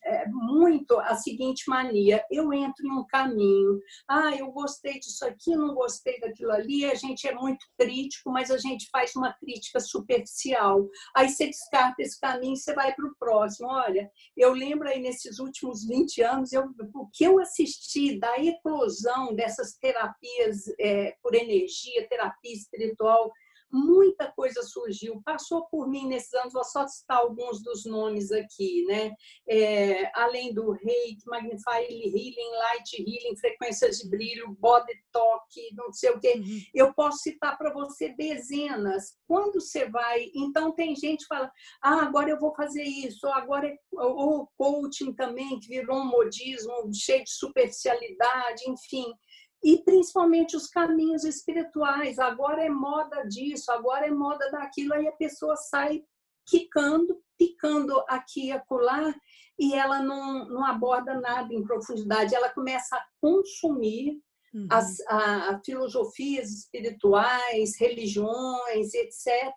é, 0.04 0.26
muito 0.28 0.98
a 0.98 1.14
seguinte 1.14 1.64
mania: 1.68 2.24
eu 2.30 2.52
entro 2.52 2.86
em 2.86 2.90
um 2.90 3.06
caminho, 3.06 3.80
ah, 4.08 4.34
eu 4.36 4.50
gostei 4.52 4.98
disso 4.98 5.24
aqui, 5.24 5.54
não 5.56 5.74
gostei 5.74 6.20
daquilo 6.20 6.52
ali, 6.52 6.84
a 6.84 6.94
gente 6.94 7.26
é 7.26 7.34
muito 7.34 7.64
crítico, 7.78 8.30
mas 8.30 8.50
a 8.50 8.58
gente 8.58 8.88
faz 8.90 9.14
uma 9.16 9.32
crítica 9.32 9.80
superficial. 9.80 10.88
Aí 11.16 11.28
você 11.28 11.46
descarta 11.46 12.02
esse 12.02 12.18
caminho 12.18 12.54
e 12.54 12.56
você 12.56 12.74
vai 12.74 12.94
para 12.94 13.06
o 13.06 13.14
próximo. 13.18 13.68
Olha, 13.68 14.10
eu 14.36 14.52
lembro 14.52 14.88
aí 14.88 15.00
nesses 15.00 15.38
últimos 15.38 15.86
20 15.86 16.22
anos, 16.22 16.52
eu, 16.52 16.64
o 16.94 17.08
que 17.12 17.24
eu 17.24 17.38
assisti 17.38 18.18
da 18.18 18.38
eclosão 18.38 19.34
dessas 19.34 19.74
terapias 19.74 20.64
é, 20.78 21.16
por 21.22 21.34
energia, 21.34 22.08
terapia 22.08 22.52
espiritual 22.52 23.32
muita 23.72 24.30
coisa 24.32 24.62
surgiu, 24.62 25.20
passou 25.24 25.66
por 25.66 25.88
mim 25.88 26.06
nesses 26.06 26.32
anos, 26.34 26.52
vou 26.52 26.64
só 26.64 26.86
citar 26.86 27.18
alguns 27.18 27.62
dos 27.62 27.84
nomes 27.84 28.32
aqui, 28.32 28.84
né? 28.86 29.12
É, 29.48 30.10
além 30.14 30.52
do 30.52 30.72
Reiki, 30.72 31.26
Magnify 31.26 31.82
Healing, 31.88 32.50
Light 32.52 32.98
Healing, 32.98 33.36
frequências 33.36 33.98
de 33.98 34.08
brilho, 34.08 34.56
Body 34.58 34.92
Talk, 35.12 35.44
não 35.74 35.92
sei 35.92 36.10
o 36.10 36.20
quê. 36.20 36.34
Uhum. 36.36 36.60
Eu 36.74 36.94
posso 36.94 37.18
citar 37.18 37.56
para 37.56 37.72
você 37.72 38.10
dezenas. 38.10 39.16
Quando 39.26 39.60
você 39.60 39.88
vai, 39.88 40.30
então 40.34 40.72
tem 40.72 40.94
gente 40.96 41.20
que 41.20 41.26
fala, 41.26 41.50
ah, 41.82 42.02
agora 42.02 42.30
eu 42.30 42.38
vou 42.38 42.54
fazer 42.54 42.82
isso, 42.82 43.26
agora 43.28 43.68
é 43.68 43.76
o 43.92 44.48
coaching 44.56 45.12
também, 45.14 45.58
que 45.60 45.68
virou 45.68 45.98
um 45.98 46.10
modismo 46.10 46.90
cheio 46.92 47.24
de 47.24 47.30
superficialidade, 47.30 48.68
enfim 48.68 49.12
e 49.62 49.78
principalmente 49.84 50.56
os 50.56 50.66
caminhos 50.66 51.24
espirituais. 51.24 52.18
Agora 52.18 52.64
é 52.64 52.68
moda 52.68 53.22
disso, 53.24 53.70
agora 53.70 54.06
é 54.06 54.10
moda 54.10 54.50
daquilo, 54.50 54.94
aí 54.94 55.06
a 55.06 55.12
pessoa 55.12 55.56
sai 55.56 56.02
quicando, 56.46 57.22
picando 57.38 58.02
aqui 58.08 58.46
e 58.46 58.52
acolá, 58.52 59.14
e 59.58 59.74
ela 59.74 60.02
não, 60.02 60.48
não 60.48 60.64
aborda 60.64 61.20
nada 61.20 61.52
em 61.52 61.62
profundidade, 61.62 62.34
ela 62.34 62.48
começa 62.48 62.96
a 62.96 63.06
consumir 63.20 64.20
uhum. 64.54 64.66
as 64.70 65.00
a, 65.06 65.60
filosofias 65.64 66.50
espirituais, 66.50 67.78
religiões, 67.78 68.94
etc., 68.94 69.54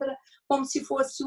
como 0.48 0.66
se 0.66 0.84
fosse 0.84 1.24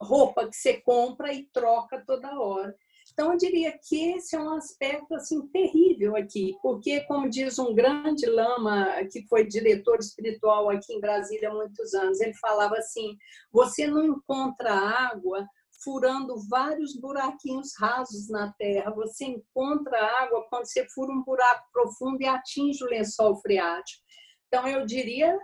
roupa 0.00 0.48
que 0.48 0.56
você 0.56 0.80
compra 0.80 1.32
e 1.32 1.46
troca 1.52 2.02
toda 2.04 2.38
hora. 2.38 2.76
Então, 3.18 3.32
eu 3.32 3.36
diria 3.36 3.76
que 3.82 4.12
esse 4.12 4.36
é 4.36 4.38
um 4.38 4.50
aspecto 4.50 5.12
assim 5.12 5.44
terrível 5.48 6.14
aqui, 6.14 6.56
porque, 6.62 7.00
como 7.00 7.28
diz 7.28 7.58
um 7.58 7.74
grande 7.74 8.24
lama 8.26 8.86
que 9.10 9.26
foi 9.26 9.44
diretor 9.44 9.98
espiritual 9.98 10.70
aqui 10.70 10.92
em 10.92 11.00
Brasília 11.00 11.50
há 11.50 11.52
muitos 11.52 11.94
anos, 11.94 12.20
ele 12.20 12.34
falava 12.34 12.76
assim: 12.76 13.16
você 13.50 13.88
não 13.88 14.04
encontra 14.04 14.72
água 14.72 15.44
furando 15.82 16.36
vários 16.48 16.94
buraquinhos 16.94 17.72
rasos 17.76 18.28
na 18.28 18.52
terra, 18.52 18.92
você 18.92 19.24
encontra 19.24 20.00
água 20.22 20.46
quando 20.48 20.66
você 20.66 20.86
fura 20.88 21.12
um 21.12 21.24
buraco 21.24 21.66
profundo 21.72 22.22
e 22.22 22.26
atinge 22.26 22.84
o 22.84 22.88
lençol 22.88 23.34
freático. 23.40 24.00
Então, 24.46 24.68
eu 24.68 24.86
diria 24.86 25.36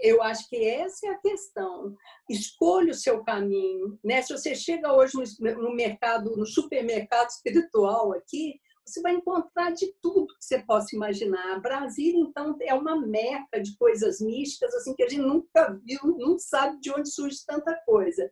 eu 0.00 0.22
acho 0.22 0.48
que 0.48 0.56
essa 0.64 1.06
é 1.06 1.10
a 1.10 1.18
questão. 1.18 1.94
Escolha 2.28 2.92
o 2.92 2.96
seu 2.96 3.22
caminho. 3.24 3.98
Né? 4.04 4.22
Se 4.22 4.36
você 4.36 4.54
chega 4.54 4.92
hoje 4.92 5.14
no 5.40 5.74
mercado, 5.74 6.36
no 6.36 6.46
supermercado 6.46 7.28
espiritual 7.30 8.12
aqui, 8.12 8.54
você 8.86 9.00
vai 9.00 9.14
encontrar 9.14 9.72
de 9.72 9.92
tudo 10.02 10.26
que 10.26 10.44
você 10.44 10.62
possa 10.62 10.94
imaginar. 10.94 11.60
Brasília, 11.60 12.20
então, 12.20 12.56
é 12.60 12.74
uma 12.74 13.00
meca 13.00 13.60
de 13.60 13.76
coisas 13.76 14.20
místicas, 14.20 14.74
assim, 14.74 14.94
que 14.94 15.02
a 15.02 15.08
gente 15.08 15.22
nunca 15.22 15.80
viu, 15.84 16.16
não 16.18 16.38
sabe 16.38 16.78
de 16.80 16.90
onde 16.90 17.10
surge 17.10 17.38
tanta 17.46 17.74
coisa. 17.86 18.30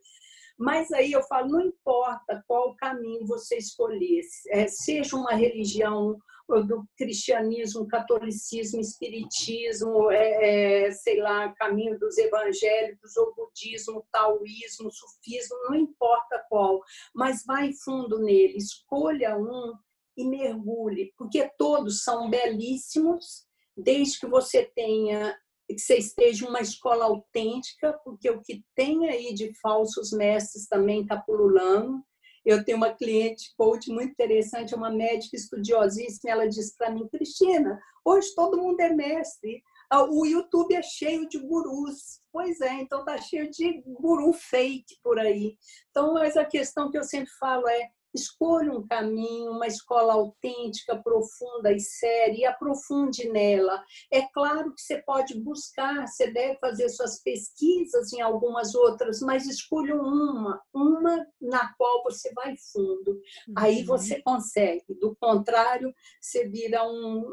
Mas 0.59 0.92
aí 0.92 1.11
eu 1.12 1.22
falo, 1.22 1.48
não 1.48 1.61
importa 1.62 2.44
qual 2.46 2.77
caminho 2.77 3.27
você 3.27 3.57
escolher, 3.57 4.20
é, 4.51 4.68
seja 4.68 5.16
uma 5.16 5.35
religião 5.35 6.18
do 6.48 6.85
cristianismo, 6.96 7.87
catolicismo, 7.87 8.81
espiritismo, 8.81 10.11
é, 10.11 10.87
é, 10.87 10.90
sei 10.90 11.20
lá, 11.20 11.52
caminho 11.55 11.98
dos 11.98 12.18
evangélicos, 12.18 13.16
ou 13.16 13.35
budismo, 13.35 14.07
taoísmo, 14.12 14.90
sufismo, 14.92 15.57
não 15.68 15.74
importa 15.74 16.44
qual, 16.48 16.81
mas 17.14 17.44
vai 17.44 17.72
fundo 17.85 18.18
nele, 18.18 18.57
escolha 18.57 19.37
um 19.37 19.72
e 20.16 20.26
mergulhe, 20.26 21.12
porque 21.16 21.50
todos 21.59 22.02
são 22.02 22.28
belíssimos, 22.28 23.46
desde 23.76 24.20
que 24.20 24.26
você 24.26 24.64
tenha 24.74 25.37
que 25.68 25.78
você 25.78 25.96
esteja 25.96 26.46
uma 26.46 26.61
escola 26.61 27.07
autêntica, 27.07 27.98
porque 28.05 28.28
o 28.31 28.42
que 28.42 28.62
tem 28.74 29.09
aí 29.09 29.33
de 29.33 29.55
falsos 29.61 30.12
mestres 30.12 30.68
também 30.68 31.02
está 31.02 31.16
pululando. 31.16 32.05
Eu 32.44 32.64
tenho 32.64 32.76
uma 32.76 32.92
cliente 32.92 33.52
coach 33.57 33.90
muito 33.90 34.11
interessante, 34.11 34.74
uma 34.74 34.90
médica 34.90 35.37
estudiosíssima, 35.37 36.33
ela 36.33 36.48
disse 36.48 36.76
para 36.76 36.90
mim, 36.90 37.09
Cristina, 37.09 37.78
hoje 38.05 38.35
todo 38.35 38.61
mundo 38.61 38.81
é 38.81 38.92
mestre, 38.92 39.62
o 40.11 40.24
YouTube 40.24 40.74
é 40.74 40.83
cheio 40.83 41.28
de 41.28 41.38
gurus. 41.38 42.20
Pois 42.33 42.61
é, 42.61 42.72
então 42.81 43.05
tá 43.05 43.18
cheio 43.18 43.50
de 43.50 43.83
guru 43.87 44.33
fake 44.33 44.96
por 45.02 45.18
aí. 45.18 45.57
Então, 45.90 46.14
mas 46.14 46.37
a 46.37 46.44
questão 46.44 46.90
que 46.90 46.96
eu 46.96 47.05
sempre 47.05 47.31
falo 47.38 47.68
é 47.68 47.90
Escolha 48.14 48.72
um 48.72 48.87
caminho, 48.87 49.53
uma 49.53 49.66
escola 49.66 50.14
autêntica, 50.14 51.03
profunda 51.03 51.72
e 51.72 51.81
séria 51.81 52.38
e 52.38 52.44
aprofunde 52.44 53.29
nela. 53.29 53.83
É 54.12 54.22
claro 54.22 54.75
que 54.75 54.83
você 54.83 55.03
pode 55.03 55.38
buscar, 55.40 56.07
você 56.07 56.31
deve 56.31 56.59
fazer 56.59 56.88
suas 56.88 57.22
pesquisas 57.22 58.12
em 58.12 58.20
algumas 58.20 58.75
outras, 58.75 59.20
mas 59.20 59.46
escolha 59.46 59.94
uma, 59.94 60.61
uma 60.72 61.27
na 61.40 61.72
qual 61.75 62.03
você 62.03 62.33
vai 62.35 62.55
fundo. 62.72 63.12
Uhum. 63.12 63.55
Aí 63.57 63.83
você 63.85 64.20
consegue. 64.22 64.94
Do 65.01 65.16
contrário, 65.16 65.92
você 66.20 66.48
vira 66.48 66.85
um 66.85 67.25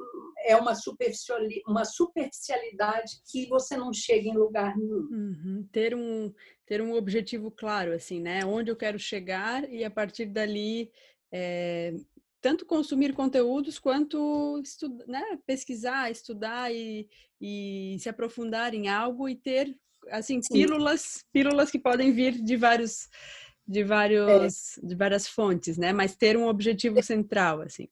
é 0.45 0.55
uma 0.55 0.75
superficialidade, 0.75 1.63
uma 1.67 1.85
superficialidade 1.85 3.21
que 3.29 3.47
você 3.47 3.75
não 3.75 3.93
chega 3.93 4.29
em 4.29 4.37
lugar 4.37 4.77
nenhum. 4.77 5.07
Uhum. 5.11 5.67
Ter 5.71 5.95
um 5.95 6.33
ter 6.69 6.83
um 6.83 6.93
objetivo 6.93 7.49
claro, 7.49 7.91
assim, 7.93 8.21
né? 8.21 8.45
Onde 8.45 8.69
eu 8.69 8.75
quero 8.75 8.99
chegar 8.99 9.67
e 9.67 9.83
a 9.83 9.89
partir 9.89 10.27
dali 10.27 10.91
é, 11.33 11.95
tanto 12.39 12.63
consumir 12.63 13.13
conteúdos 13.13 13.79
quanto 13.79 14.61
né? 15.07 15.39
pesquisar, 15.47 16.11
estudar 16.11 16.71
e, 16.71 17.09
e 17.41 17.97
se 17.99 18.07
aprofundar 18.07 18.75
em 18.75 18.87
algo 18.87 19.27
e 19.27 19.35
ter 19.35 19.75
assim 20.11 20.39
pílulas, 20.47 21.25
pílulas 21.33 21.71
que 21.71 21.79
podem 21.79 22.11
vir 22.11 22.33
de 22.39 22.55
vários 22.55 23.09
de 23.67 23.83
vários 23.83 24.77
é. 24.77 24.85
de 24.85 24.95
várias 24.95 25.27
fontes, 25.27 25.75
né? 25.75 25.91
Mas 25.91 26.15
ter 26.15 26.37
um 26.37 26.47
objetivo 26.47 27.01
central, 27.01 27.61
assim. 27.61 27.87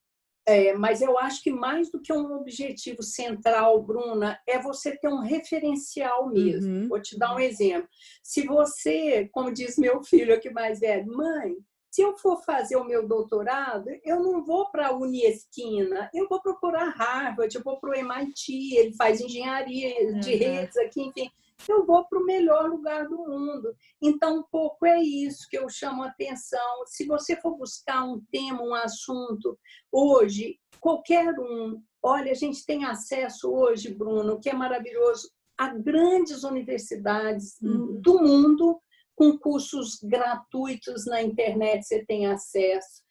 É, 0.47 0.73
mas 0.73 1.01
eu 1.01 1.19
acho 1.19 1.43
que 1.43 1.51
mais 1.51 1.91
do 1.91 1.99
que 1.99 2.13
um 2.13 2.33
objetivo 2.37 3.03
central, 3.03 3.83
Bruna, 3.83 4.39
é 4.47 4.57
você 4.57 4.95
ter 4.95 5.09
um 5.09 5.19
referencial 5.19 6.29
mesmo. 6.29 6.73
Uhum. 6.73 6.87
Vou 6.87 7.01
te 7.01 7.19
dar 7.19 7.35
um 7.35 7.39
exemplo. 7.39 7.89
Se 8.23 8.45
você, 8.47 9.27
como 9.33 9.51
diz 9.51 9.77
meu 9.77 10.01
filho 10.07 10.33
aqui 10.33 10.49
mais 10.49 10.79
velho, 10.79 11.05
mãe, 11.05 11.53
se 11.91 12.01
eu 12.01 12.17
for 12.17 12.41
fazer 12.43 12.77
o 12.77 12.85
meu 12.85 13.05
doutorado, 13.05 13.89
eu 14.05 14.21
não 14.21 14.45
vou 14.45 14.71
para 14.71 14.87
a 14.87 14.95
Uniesquina, 14.95 16.09
eu 16.13 16.29
vou 16.29 16.41
procurar 16.41 16.91
Harvard, 16.91 17.53
eu 17.53 17.63
vou 17.63 17.77
para 17.79 17.89
o 17.89 17.95
MIT, 17.95 18.77
ele 18.77 18.95
faz 18.95 19.19
engenharia 19.19 20.13
de 20.19 20.31
uhum. 20.31 20.39
redes 20.39 20.77
aqui, 20.77 21.01
enfim 21.01 21.29
eu 21.67 21.85
vou 21.85 22.05
para 22.07 22.19
o 22.19 22.25
melhor 22.25 22.69
lugar 22.69 23.07
do 23.07 23.17
mundo. 23.17 23.75
Então, 24.01 24.39
um 24.39 24.43
pouco 24.43 24.85
é 24.85 25.01
isso 25.01 25.47
que 25.49 25.57
eu 25.57 25.69
chamo 25.69 26.03
a 26.03 26.07
atenção. 26.07 26.85
Se 26.85 27.05
você 27.05 27.35
for 27.35 27.57
buscar 27.57 28.03
um 28.03 28.21
tema, 28.31 28.61
um 28.61 28.73
assunto, 28.73 29.57
hoje, 29.91 30.59
qualquer 30.79 31.33
um, 31.39 31.81
olha, 32.01 32.31
a 32.31 32.35
gente 32.35 32.65
tem 32.65 32.85
acesso 32.85 33.51
hoje, 33.51 33.93
Bruno, 33.93 34.39
que 34.39 34.49
é 34.49 34.53
maravilhoso, 34.53 35.29
a 35.57 35.73
grandes 35.73 36.43
universidades 36.43 37.59
uhum. 37.61 37.99
do 37.99 38.21
mundo, 38.21 38.79
com 39.15 39.37
cursos 39.37 39.99
gratuitos 40.03 41.05
na 41.07 41.21
internet, 41.21 41.83
você 41.83 42.05
tem 42.05 42.27
acesso. 42.27 43.01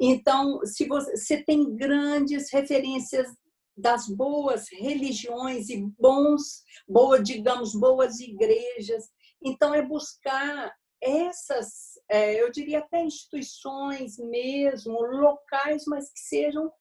Então, 0.00 0.60
se 0.64 0.86
você, 0.86 1.16
você 1.16 1.42
tem 1.42 1.74
grandes 1.74 2.52
referências 2.52 3.26
das 3.76 4.08
boas 4.08 4.66
religiões 4.70 5.68
e 5.68 5.82
bons, 5.98 6.62
boa, 6.88 7.22
digamos, 7.22 7.74
boas 7.74 8.20
igrejas. 8.20 9.10
Então, 9.42 9.74
é 9.74 9.82
buscar 9.82 10.72
essas, 11.00 12.00
é, 12.08 12.40
eu 12.40 12.50
diria 12.50 12.78
até 12.78 13.02
instituições 13.02 14.18
mesmo, 14.18 15.00
locais, 15.00 15.84
mas 15.86 16.10
que 16.10 16.20
sejam 16.20 16.72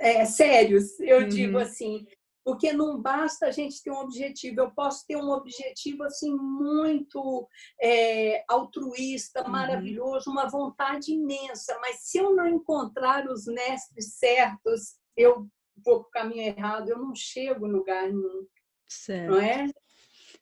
é, 0.00 0.24
sérios, 0.24 0.98
eu 1.00 1.20
uhum. 1.20 1.28
digo 1.28 1.58
assim, 1.58 2.06
porque 2.46 2.72
não 2.72 3.02
basta 3.02 3.46
a 3.46 3.50
gente 3.50 3.82
ter 3.82 3.90
um 3.90 3.98
objetivo. 3.98 4.60
Eu 4.60 4.70
posso 4.70 5.04
ter 5.04 5.16
um 5.16 5.30
objetivo 5.30 6.04
assim 6.04 6.32
muito 6.32 7.48
é, 7.82 8.44
altruísta, 8.48 9.42
uhum. 9.42 9.50
maravilhoso, 9.50 10.30
uma 10.30 10.48
vontade 10.48 11.12
imensa, 11.12 11.76
mas 11.80 12.02
se 12.02 12.18
eu 12.18 12.34
não 12.36 12.46
encontrar 12.46 13.28
os 13.28 13.46
mestres 13.46 14.14
certos, 14.14 14.94
eu 15.16 15.48
vou 15.84 16.00
para 16.00 16.08
o 16.08 16.10
caminho 16.10 16.42
errado, 16.42 16.88
eu 16.88 16.98
não 16.98 17.14
chego 17.14 17.66
no 17.66 17.78
lugar 17.78 18.08
nenhum. 18.08 18.46
Certo. 18.88 19.30
Não 19.30 19.40
é? 19.40 19.66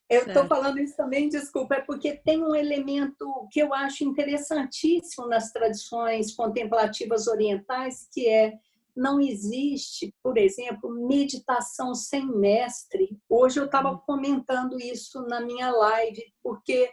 Eu 0.09 0.27
estou 0.27 0.47
falando 0.47 0.79
isso 0.79 0.97
também, 0.97 1.29
desculpa, 1.29 1.77
é 1.77 1.81
porque 1.81 2.12
tem 2.12 2.42
um 2.42 2.55
elemento 2.55 3.49
que 3.51 3.61
eu 3.61 3.73
acho 3.73 4.05
interessantíssimo 4.05 5.27
nas 5.27 5.51
tradições 5.51 6.35
contemplativas 6.35 7.27
orientais, 7.27 8.07
que 8.12 8.29
é 8.29 8.53
não 8.96 9.20
existe, 9.20 10.14
por 10.22 10.38
exemplo, 10.38 11.07
meditação 11.07 11.94
sem 11.94 12.26
mestre. 12.26 13.18
Hoje 13.28 13.59
eu 13.59 13.66
estava 13.66 13.90
hum. 13.90 14.00
comentando 14.07 14.78
isso 14.78 15.22
na 15.22 15.40
minha 15.40 15.70
live, 15.70 16.22
porque 16.42 16.90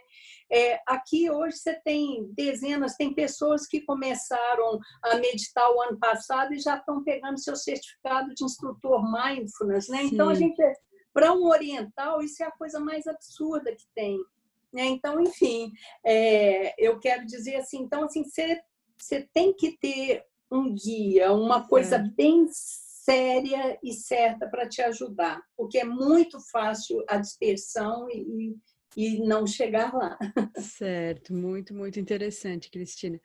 é, 0.50 0.80
aqui 0.86 1.30
hoje 1.30 1.56
você 1.56 1.80
tem 1.82 2.30
dezenas, 2.34 2.96
tem 2.96 3.14
pessoas 3.14 3.66
que 3.66 3.80
começaram 3.82 4.78
a 5.02 5.16
meditar 5.16 5.70
o 5.70 5.80
ano 5.80 5.98
passado 5.98 6.52
e 6.52 6.58
já 6.58 6.76
estão 6.76 7.02
pegando 7.04 7.38
seu 7.38 7.56
certificado 7.56 8.34
de 8.34 8.44
instrutor 8.44 9.02
mindfulness, 9.10 9.88
né? 9.88 10.02
Sim. 10.02 10.10
Então 10.12 10.28
a 10.28 10.34
gente 10.34 10.60
Para 11.12 11.32
um 11.32 11.46
oriental, 11.46 12.22
isso 12.22 12.42
é 12.42 12.46
a 12.46 12.52
coisa 12.52 12.80
mais 12.80 13.06
absurda 13.06 13.74
que 13.74 13.84
tem. 13.94 14.18
Né? 14.72 14.86
Então, 14.86 15.20
enfim, 15.20 15.70
é, 16.04 16.74
eu 16.82 16.98
quero 16.98 17.26
dizer 17.26 17.56
assim, 17.56 17.82
então, 17.82 18.04
assim, 18.04 18.24
você 18.24 19.28
tem 19.34 19.52
que 19.52 19.76
ter 19.78 20.24
um 20.52 20.74
guia, 20.74 21.32
uma 21.32 21.66
coisa 21.66 21.96
é. 21.96 22.08
bem 22.16 22.46
séria 22.50 23.78
e 23.82 23.92
certa 23.92 24.48
para 24.48 24.68
te 24.68 24.82
ajudar, 24.82 25.42
porque 25.56 25.78
é 25.78 25.84
muito 25.84 26.38
fácil 26.52 27.02
a 27.08 27.16
dispersão 27.16 28.08
e, 28.10 28.54
e 28.96 29.18
não 29.26 29.46
chegar 29.46 29.92
lá. 29.92 30.16
Certo, 30.56 31.34
muito, 31.34 31.74
muito 31.74 31.98
interessante, 31.98 32.70
Cristina. 32.70 33.20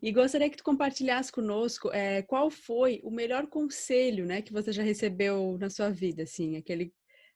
E 0.00 0.12
gostaria 0.12 0.50
que 0.50 0.58
tu 0.58 0.62
compartilhasse 0.62 1.32
conosco 1.32 1.90
é, 1.92 2.22
qual 2.22 2.50
foi 2.50 3.00
o 3.02 3.10
melhor 3.10 3.46
conselho 3.48 4.26
né, 4.26 4.42
que 4.42 4.52
você 4.52 4.70
já 4.70 4.82
recebeu 4.82 5.56
na 5.58 5.70
sua 5.70 5.90
vida, 5.90 6.22
assim, 6.22 6.56
aquele, 6.56 6.92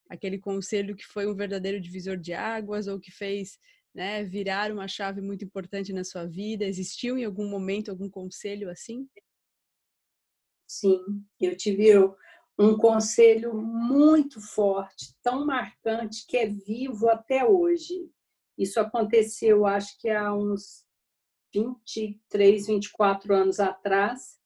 aquele 0.09 0.39
conselho 0.39 0.95
que 0.95 1.07
foi 1.07 1.27
um 1.27 1.35
verdadeiro 1.35 1.81
divisor 1.81 2.17
de 2.17 2.35
águas 2.35 2.87
ou 2.87 3.01
que 3.01 3.11
fez 3.11 3.59
né, 3.93 4.23
virar 4.23 4.71
uma 4.71 4.87
chave 4.87 5.21
muito 5.21 5.45
importante 5.45 5.93
na 5.93 6.05
sua 6.05 6.25
vida? 6.25 6.65
Existiu 6.65 7.19
em 7.19 7.25
algum 7.25 7.49
momento 7.49 7.91
algum 7.91 8.09
conselho 8.09 8.71
assim? 8.71 9.09
Sim, 10.71 11.27
eu 11.41 11.57
tive 11.57 11.99
um 12.57 12.77
conselho 12.79 13.53
muito 13.53 14.41
forte, 14.41 15.17
tão 15.21 15.45
marcante, 15.45 16.25
que 16.29 16.37
é 16.37 16.47
vivo 16.47 17.09
até 17.09 17.45
hoje. 17.45 18.09
Isso 18.57 18.79
aconteceu, 18.79 19.67
acho 19.67 19.99
que 19.99 20.09
há 20.09 20.33
uns 20.33 20.87
23, 21.53 22.69
24 22.69 23.35
anos 23.35 23.59
atrás. 23.59 24.39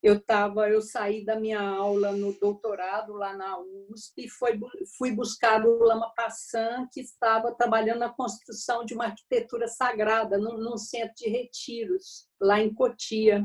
Eu 0.00 0.20
tava, 0.20 0.70
eu 0.70 0.80
saí 0.80 1.24
da 1.24 1.34
minha 1.34 1.60
aula 1.60 2.12
no 2.12 2.38
doutorado 2.38 3.12
lá 3.14 3.36
na 3.36 3.58
USP 3.58 4.26
e 4.26 4.28
foi, 4.28 4.60
fui 4.96 5.10
buscar 5.10 5.66
o 5.66 5.82
Lama 5.82 6.12
Passan, 6.14 6.86
que 6.92 7.00
estava 7.00 7.52
trabalhando 7.52 7.98
na 7.98 8.14
construção 8.14 8.84
de 8.84 8.94
uma 8.94 9.06
arquitetura 9.06 9.66
sagrada 9.66 10.38
num, 10.38 10.56
num 10.56 10.76
centro 10.76 11.16
de 11.16 11.28
retiros 11.28 12.28
lá 12.40 12.60
em 12.60 12.72
Cotia. 12.72 13.44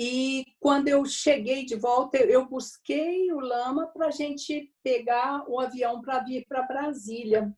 E 0.00 0.44
quando 0.60 0.86
eu 0.86 1.04
cheguei 1.04 1.64
de 1.64 1.74
volta, 1.74 2.18
eu 2.18 2.46
busquei 2.46 3.32
o 3.32 3.40
Lama 3.40 3.88
para 3.88 4.06
a 4.06 4.10
gente 4.12 4.72
pegar 4.80 5.44
o 5.50 5.58
avião 5.58 6.00
para 6.00 6.20
vir 6.20 6.46
para 6.46 6.62
Brasília. 6.62 7.52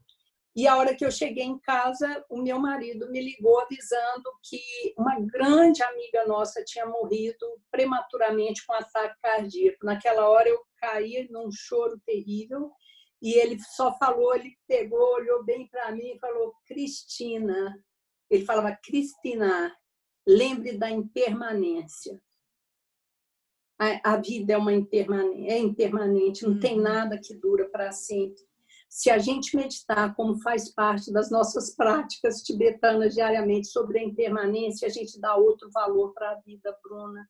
E 0.57 0.67
a 0.67 0.75
hora 0.79 0.97
que 0.97 1.05
eu 1.05 1.11
cheguei 1.11 1.45
em 1.45 1.59
casa, 1.59 2.25
o 2.31 2.41
meu 2.41 2.59
marido 2.59 3.11
me 3.11 3.21
ligou 3.21 3.61
avisando 3.61 4.25
que 4.43 4.59
uma 4.97 5.21
grande 5.21 5.83
amiga 5.83 6.27
nossa 6.27 6.65
tinha 6.65 6.87
morrido 6.87 7.47
prematuramente 7.71 8.65
com 8.65 8.73
ataque 8.73 9.21
cardíaco. 9.21 9.85
Naquela 9.85 10.27
hora 10.27 10.49
eu 10.49 10.65
caí 10.79 11.29
num 11.31 11.53
choro 11.53 12.01
terrível 12.07 12.73
e 13.21 13.35
ele 13.35 13.59
só 13.61 13.93
falou, 13.99 14.35
ele 14.35 14.57
pegou, 14.67 15.17
olhou 15.17 15.45
bem 15.45 15.69
para 15.69 15.93
mim 15.93 16.13
e 16.13 16.19
falou: 16.19 16.55
"Cristina". 16.67 17.79
Ele 18.31 18.47
falava: 18.47 18.75
"Cristina, 18.83 19.77
lembre 20.27 20.79
da 20.79 20.91
impermanência" 20.91 22.19
a, 23.81 24.13
a 24.13 24.17
vida 24.19 24.53
é 24.53 24.59
uma 24.59 24.75
impermanente, 24.75 25.49
é 25.49 25.59
impermanente, 25.59 26.47
não 26.47 26.61
tem 26.61 26.77
uhum. 26.77 26.83
nada 26.83 27.19
que 27.19 27.35
dura 27.35 27.67
para 27.71 27.91
sempre. 27.91 28.43
Se 28.91 29.09
a 29.09 29.17
gente 29.17 29.57
meditar 29.57 30.15
como 30.15 30.39
faz 30.43 30.69
parte 30.69 31.11
das 31.11 31.31
nossas 31.31 31.75
práticas 31.77 32.43
tibetanas 32.43 33.15
diariamente 33.15 33.69
sobre 33.69 33.99
a 33.99 34.05
impermanência, 34.05 34.87
a 34.87 34.91
gente 34.91 35.19
dá 35.19 35.35
outro 35.35 35.71
valor 35.73 36.13
para 36.13 36.33
a 36.33 36.41
vida, 36.41 36.77
Bruna. 36.83 37.27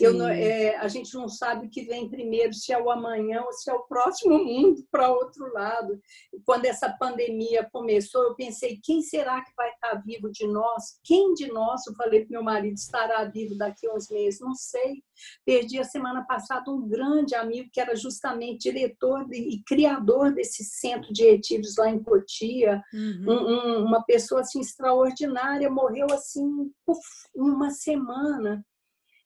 Eu, 0.00 0.20
é, 0.28 0.76
a 0.76 0.88
gente 0.88 1.14
não 1.14 1.28
sabe 1.28 1.66
o 1.66 1.70
que 1.70 1.82
vem 1.82 2.08
primeiro, 2.08 2.52
se 2.52 2.72
é 2.72 2.80
o 2.80 2.90
amanhã 2.90 3.42
ou 3.42 3.52
se 3.52 3.70
é 3.70 3.74
o 3.74 3.82
próximo 3.82 4.42
mundo 4.42 4.84
para 4.90 5.10
outro 5.10 5.52
lado. 5.52 6.00
Quando 6.44 6.64
essa 6.64 6.90
pandemia 6.90 7.68
começou, 7.72 8.22
eu 8.22 8.34
pensei: 8.34 8.80
quem 8.82 9.02
será 9.02 9.42
que 9.42 9.52
vai 9.56 9.70
estar 9.70 9.94
vivo 10.04 10.30
de 10.30 10.46
nós? 10.46 10.98
Quem 11.04 11.34
de 11.34 11.48
nós, 11.48 11.86
eu 11.86 11.94
falei 11.94 12.20
para 12.20 12.32
meu 12.32 12.42
marido, 12.42 12.74
estará 12.74 13.24
vivo 13.24 13.56
daqui 13.56 13.86
a 13.86 13.94
uns 13.94 14.08
meses? 14.08 14.40
Não 14.40 14.54
sei. 14.54 15.02
Perdi 15.44 15.78
a 15.78 15.84
semana 15.84 16.24
passada 16.24 16.70
um 16.70 16.88
grande 16.88 17.34
amigo 17.34 17.68
que 17.72 17.80
era 17.80 17.94
justamente 17.94 18.70
diretor 18.70 19.26
e 19.32 19.62
criador 19.64 20.32
desse 20.32 20.64
centro 20.64 21.12
de 21.12 21.24
retiros 21.24 21.76
lá 21.76 21.90
em 21.90 22.02
Cotia. 22.02 22.82
Uhum. 22.92 23.24
Um, 23.28 23.80
um, 23.80 23.84
uma 23.84 24.02
pessoa 24.04 24.40
assim 24.40 24.60
extraordinária, 24.60 25.70
morreu 25.70 26.06
assim 26.12 26.72
uf, 26.86 27.00
em 27.36 27.42
uma 27.42 27.70
semana. 27.70 28.64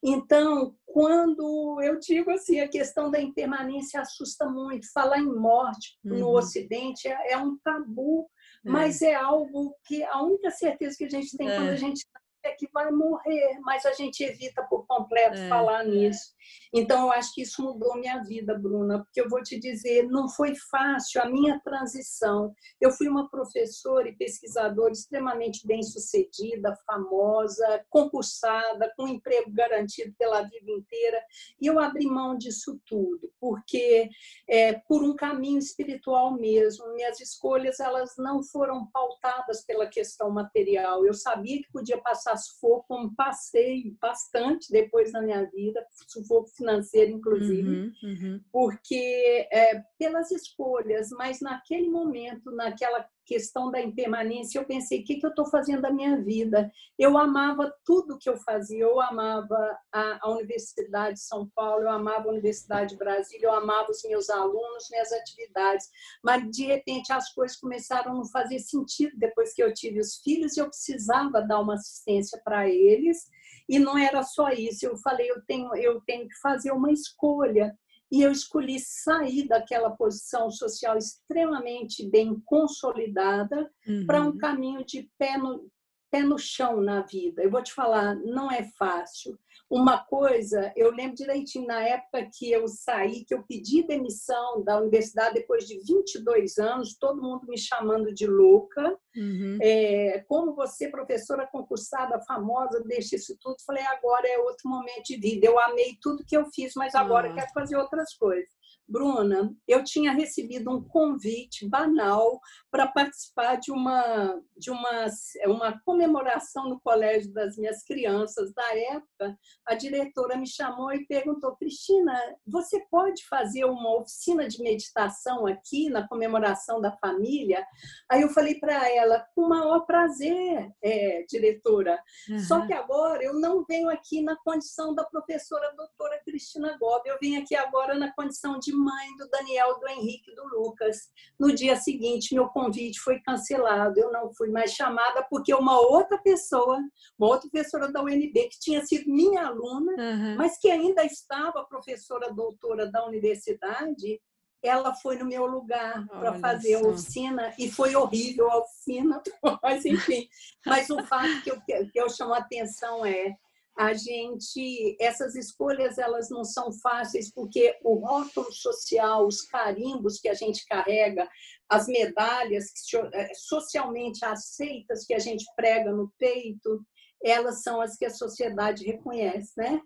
Então, 0.09 0.73
quando 0.87 1.81
eu 1.83 1.99
digo 1.99 2.31
assim, 2.31 2.61
a 2.61 2.69
questão 2.69 3.11
da 3.11 3.21
impermanência 3.21 4.01
assusta 4.01 4.49
muito. 4.49 4.91
Falar 4.93 5.19
em 5.19 5.27
morte 5.27 5.99
uhum. 6.05 6.19
no 6.19 6.29
Ocidente 6.31 7.09
é, 7.09 7.33
é 7.33 7.37
um 7.37 7.59
tabu, 7.59 8.31
é. 8.65 8.71
mas 8.71 9.03
é 9.03 9.15
algo 9.15 9.75
que 9.85 10.05
a 10.05 10.23
única 10.23 10.53
certeza 10.53 10.97
que 10.97 11.05
a 11.05 11.11
gente 11.11 11.37
tem 11.37 11.51
é. 11.51 11.57
quando 11.57 11.71
a 11.71 11.77
gente 11.77 12.07
é 12.45 12.53
que 12.53 12.69
vai 12.73 12.93
morrer, 12.93 13.59
mas 13.63 13.85
a 13.85 13.93
gente 13.93 14.23
evita 14.23 14.63
por 14.63 14.87
completo 14.87 15.37
é, 15.37 15.49
falar 15.49 15.85
é. 15.85 15.89
nisso. 15.89 16.33
Então, 16.79 17.05
eu 17.07 17.13
acho 17.13 17.33
que 17.33 17.41
isso 17.41 17.63
mudou 17.63 17.97
minha 17.97 18.23
vida, 18.23 18.53
Bruna, 18.55 18.99
porque 18.99 19.19
eu 19.19 19.31
vou 19.31 19.43
te 19.43 19.59
dizer, 19.59 20.07
não 20.09 20.29
foi 20.29 20.55
fácil 20.71 21.23
a 21.23 21.25
minha 21.25 21.59
transição. 21.61 22.53
Eu 22.79 22.91
fui 22.91 23.09
uma 23.09 23.31
professora 23.31 24.07
e 24.07 24.15
pesquisadora 24.15 24.93
extremamente 24.93 25.67
bem-sucedida, 25.67 26.77
famosa, 26.85 27.83
concursada, 27.89 28.93
com 28.95 29.09
emprego 29.09 29.51
garantido 29.53 30.15
pela 30.19 30.43
vida 30.43 30.71
inteira, 30.71 31.19
e 31.59 31.67
eu 31.67 31.79
abri 31.79 32.05
mão 32.05 32.37
disso 32.37 32.79
tudo, 32.85 33.33
porque 33.41 34.11
é, 34.47 34.75
por 34.87 35.03
um 35.03 35.17
caminho 35.17 35.59
espiritual 35.59 36.35
mesmo, 36.35 36.93
minhas 36.93 37.19
escolhas 37.21 37.81
elas 37.81 38.13
não 38.19 38.43
foram 38.43 38.87
pautadas 38.93 39.65
pela 39.65 39.87
questão 39.87 40.31
material. 40.31 41.07
Eu 41.07 41.15
sabia 41.15 41.57
que 41.57 41.73
podia 41.73 41.97
passar 42.03 42.37
sufoco, 42.37 42.85
como 42.87 43.15
passei 43.17 43.97
bastante 43.99 44.71
depois 44.71 45.11
na 45.13 45.23
minha 45.23 45.43
vida, 45.51 45.83
sufoco 46.07 46.51
financeiro, 46.67 47.13
inclusive, 47.13 47.69
uhum, 47.69 47.93
uhum. 48.03 48.41
porque 48.53 49.49
é, 49.53 49.83
pelas 49.99 50.31
escolhas, 50.33 51.11
mas 51.11 51.41
naquele 51.41 51.89
momento, 51.89 52.51
naquela 52.51 53.07
questão 53.25 53.71
da 53.71 53.81
impermanência, 53.81 54.59
eu 54.59 54.65
pensei: 54.65 55.01
o 55.01 55.05
que, 55.05 55.17
que 55.17 55.27
eu 55.27 55.31
estou 55.31 55.47
fazendo 55.47 55.83
da 55.83 55.93
minha 55.93 56.21
vida? 56.21 56.71
Eu 56.99 57.17
amava 57.17 57.73
tudo 57.85 58.19
que 58.19 58.29
eu 58.29 58.37
fazia, 58.39 58.83
eu 58.83 59.01
amava 59.01 59.79
a, 59.93 60.19
a, 60.23 60.31
Universidade 60.31 61.15
de 61.15 61.23
São 61.23 61.49
Paulo, 61.55 61.83
eu 61.83 61.91
amava 61.91 62.29
a 62.29 62.33
Universidade 62.33 62.91
de 62.91 62.97
Brasília, 62.97 63.47
eu 63.47 63.53
amava 63.53 63.91
os 63.91 64.03
meus 64.05 64.29
alunos, 64.29 64.89
minhas 64.91 65.13
atividades, 65.13 65.89
mas 66.23 66.49
de 66.51 66.65
repente 66.65 67.13
as 67.13 67.33
coisas 67.33 67.57
começaram 67.57 68.13
a 68.13 68.15
não 68.15 68.25
fazer 68.27 68.59
sentido 68.59 69.13
depois 69.17 69.53
que 69.53 69.63
eu 69.63 69.73
tive 69.73 70.01
os 70.01 70.17
filhos 70.17 70.57
e 70.57 70.61
eu 70.61 70.67
precisava 70.67 71.43
dar 71.43 71.61
uma 71.61 71.75
assistência 71.75 72.41
para 72.45 72.69
eles. 72.69 73.29
E 73.69 73.79
não 73.79 73.99
era 73.99 74.23
só 74.23 74.51
isso, 74.51 74.87
eu 74.87 74.97
falei, 74.99 75.31
eu 75.31 75.43
tenho, 75.47 75.75
eu 75.75 76.01
tenho 76.07 76.29
que 76.29 76.39
fazer 76.41 76.71
uma 76.73 76.93
escolha 76.93 77.77
e 78.11 78.23
eu 78.23 78.31
escolhi 78.31 78.79
sair 78.79 79.49
daquela 79.49 79.91
posição 79.91 80.51
social 80.51 80.97
extremamente 80.97 82.09
bem 82.09 82.41
consolidada 82.45 83.69
uhum. 83.87 84.07
para 84.07 84.23
um 84.23 84.37
caminho 84.39 84.85
de 84.85 85.11
pé 85.19 85.37
no, 85.37 85.69
pé 86.11 86.23
no 86.23 86.39
chão 86.39 86.81
na 86.81 87.03
vida. 87.03 87.43
Eu 87.43 87.51
vou 87.51 87.63
te 87.63 87.73
falar, 87.73 88.15
não 88.17 88.51
é 88.51 88.65
fácil. 88.79 89.39
Uma 89.69 89.99
coisa, 89.99 90.73
eu 90.77 90.93
lembro 90.93 91.17
direitinho 91.17 91.67
na 91.67 91.81
época 91.81 92.29
que 92.33 92.53
eu 92.53 92.69
saí, 92.69 93.25
que 93.25 93.35
eu 93.35 93.43
pedi 93.43 93.85
demissão 93.85 94.63
da 94.63 94.79
universidade 94.79 95.35
depois 95.35 95.67
de 95.67 95.81
22 95.81 96.59
anos, 96.59 96.97
todo 96.97 97.21
mundo 97.21 97.49
me 97.49 97.59
chamando 97.59 98.15
de 98.15 98.29
louca. 98.29 98.97
Uhum. 99.17 99.59
É, 99.61 100.25
como 100.29 100.55
você, 100.55 100.89
professora 100.89 101.49
concursada, 101.51 102.21
famosa, 102.21 102.81
deixa 102.87 103.17
isso 103.17 103.37
tudo. 103.41 103.57
Falei, 103.67 103.85
agora 103.87 104.29
é 104.29 104.39
outro 104.39 104.69
momento 104.69 105.05
de 105.05 105.17
vida. 105.17 105.47
Eu 105.47 105.59
amei 105.59 105.99
tudo 106.01 106.25
que 106.25 106.37
eu 106.37 106.47
fiz, 106.55 106.73
mas 106.77 106.95
agora 106.95 107.35
quero 107.35 107.51
fazer 107.53 107.77
outras 107.77 108.15
coisas. 108.15 108.55
Bruna, 108.89 109.53
eu 109.67 109.83
tinha 109.83 110.13
recebido 110.13 110.71
um 110.71 110.83
convite 110.83 111.69
banal 111.69 112.41
para 112.71 112.87
participar 112.87 113.57
de 113.57 113.73
uma, 113.73 114.41
de 114.57 114.71
uma, 114.71 115.07
uma 115.47 115.81
comemoração 115.85 116.69
no 116.69 116.81
colégio 116.81 117.33
das 117.33 117.57
minhas 117.57 117.83
crianças. 117.83 118.53
Da 118.55 118.77
época, 118.95 119.37
a 119.67 119.75
diretora 119.75 120.37
me 120.37 120.47
chamou 120.47 120.93
e 120.93 121.07
perguntou: 121.07 121.57
Cristina, 121.57 122.15
você 122.47 122.85
pode 122.91 123.27
fazer 123.27 123.65
uma 123.65 124.01
oficina 124.01 124.47
de 124.47 124.63
meditação 124.63 125.47
aqui 125.47 125.91
na 125.91 126.07
comemoração 126.07 126.81
da 126.81 126.93
família? 126.93 127.67
Aí 128.11 128.23
eu 128.23 128.29
falei 128.29 128.59
para 128.61 128.89
ela: 128.89 129.27
com 129.35 129.43
o 129.43 129.49
maior 129.49 129.81
prazer, 129.81 130.71
é, 130.83 131.25
diretora. 131.29 131.99
Uhum. 132.29 132.39
Só 132.39 132.67
que 132.67 132.73
agora 132.73 133.23
eu 133.23 133.35
não 133.35 133.65
venho 133.65 133.89
aqui 133.89 134.23
na 134.23 134.37
condição 134.37 134.95
da 134.95 135.05
professora 135.05 135.75
doutora 135.75 136.21
Cristina 136.25 136.77
Gobi, 136.79 137.09
eu 137.09 137.19
venho 137.21 137.41
aqui 137.41 137.55
agora 137.55 137.95
na 137.95 138.13
condição 138.13 138.59
de 138.59 138.76
mãe 138.77 139.17
do 139.17 139.29
Daniel, 139.29 139.79
do 139.79 139.89
Henrique, 139.89 140.35
do 140.35 140.45
Lucas. 140.49 140.97
No 141.39 141.55
dia 141.55 141.77
seguinte, 141.77 142.35
meu 142.35 142.49
convite 142.49 143.01
foi 143.01 143.21
cancelado. 143.21 143.99
Eu 143.99 144.13
não 144.13 144.33
fui 144.35 144.51
mais 144.51 144.73
chamada 144.73 145.27
porque 145.31 145.55
uma 145.55 145.81
outra 145.81 146.19
pessoa, 146.19 146.79
uma 147.19 147.29
outra 147.29 147.49
professora 147.51 147.91
da 147.91 148.03
UNB, 148.03 148.33
que 148.33 148.61
tinha 148.61 148.85
sido 148.85 149.11
minha 149.11 149.47
aluna, 149.47 149.93
uhum. 149.93 150.37
mas 150.37 150.59
que 150.59 150.71
ainda 150.71 151.05
estava 151.05 151.65
professora 151.65 152.33
doutora 152.33 152.91
da 152.91 153.07
universidade, 153.07 154.21
ela 154.63 154.95
foi 154.95 155.17
no 155.17 155.25
meu 155.25 155.47
lugar 155.47 156.07
para 156.09 156.39
fazer 156.39 156.75
a 156.75 156.81
oficina 156.81 157.55
e 157.59 157.71
foi 157.71 157.95
horrível 157.95 158.51
a 158.51 158.59
oficina, 158.59 159.23
mas 159.63 159.85
enfim. 159.85 160.29
Mas 160.65 160.91
o 160.91 161.03
fato 161.05 161.43
que 161.43 161.51
eu, 161.51 161.61
que 161.61 161.91
eu 161.95 162.09
chamo 162.09 162.35
a 162.35 162.39
atenção 162.39 163.05
é 163.05 163.37
a 163.77 163.93
gente 163.93 164.97
essas 164.99 165.35
escolhas 165.35 165.99
elas 165.99 166.31
não 166.31 166.45
são 166.45 166.73
fáceis 166.73 167.31
porque 167.31 167.79
o 167.85 167.97
rótulo 167.97 168.51
social, 168.51 169.27
os 169.27 169.43
carimbos 169.43 170.19
que 170.19 170.29
a 170.29 170.35
gente 170.35 170.67
carrega, 170.67 171.29
as 171.69 171.87
medalhas 171.87 172.73
eh, 173.13 173.35
socialmente 173.35 174.25
aceitas 174.25 175.05
que 175.05 175.13
a 175.13 175.19
gente 175.19 175.45
prega 175.55 175.93
no 175.93 176.11
peito, 176.19 176.83
elas 177.23 177.63
são 177.63 177.81
as 177.81 177.97
que 177.97 178.07
a 178.07 178.11
sociedade 178.11 178.85
reconhece, 178.85 179.53
né? 179.57 179.81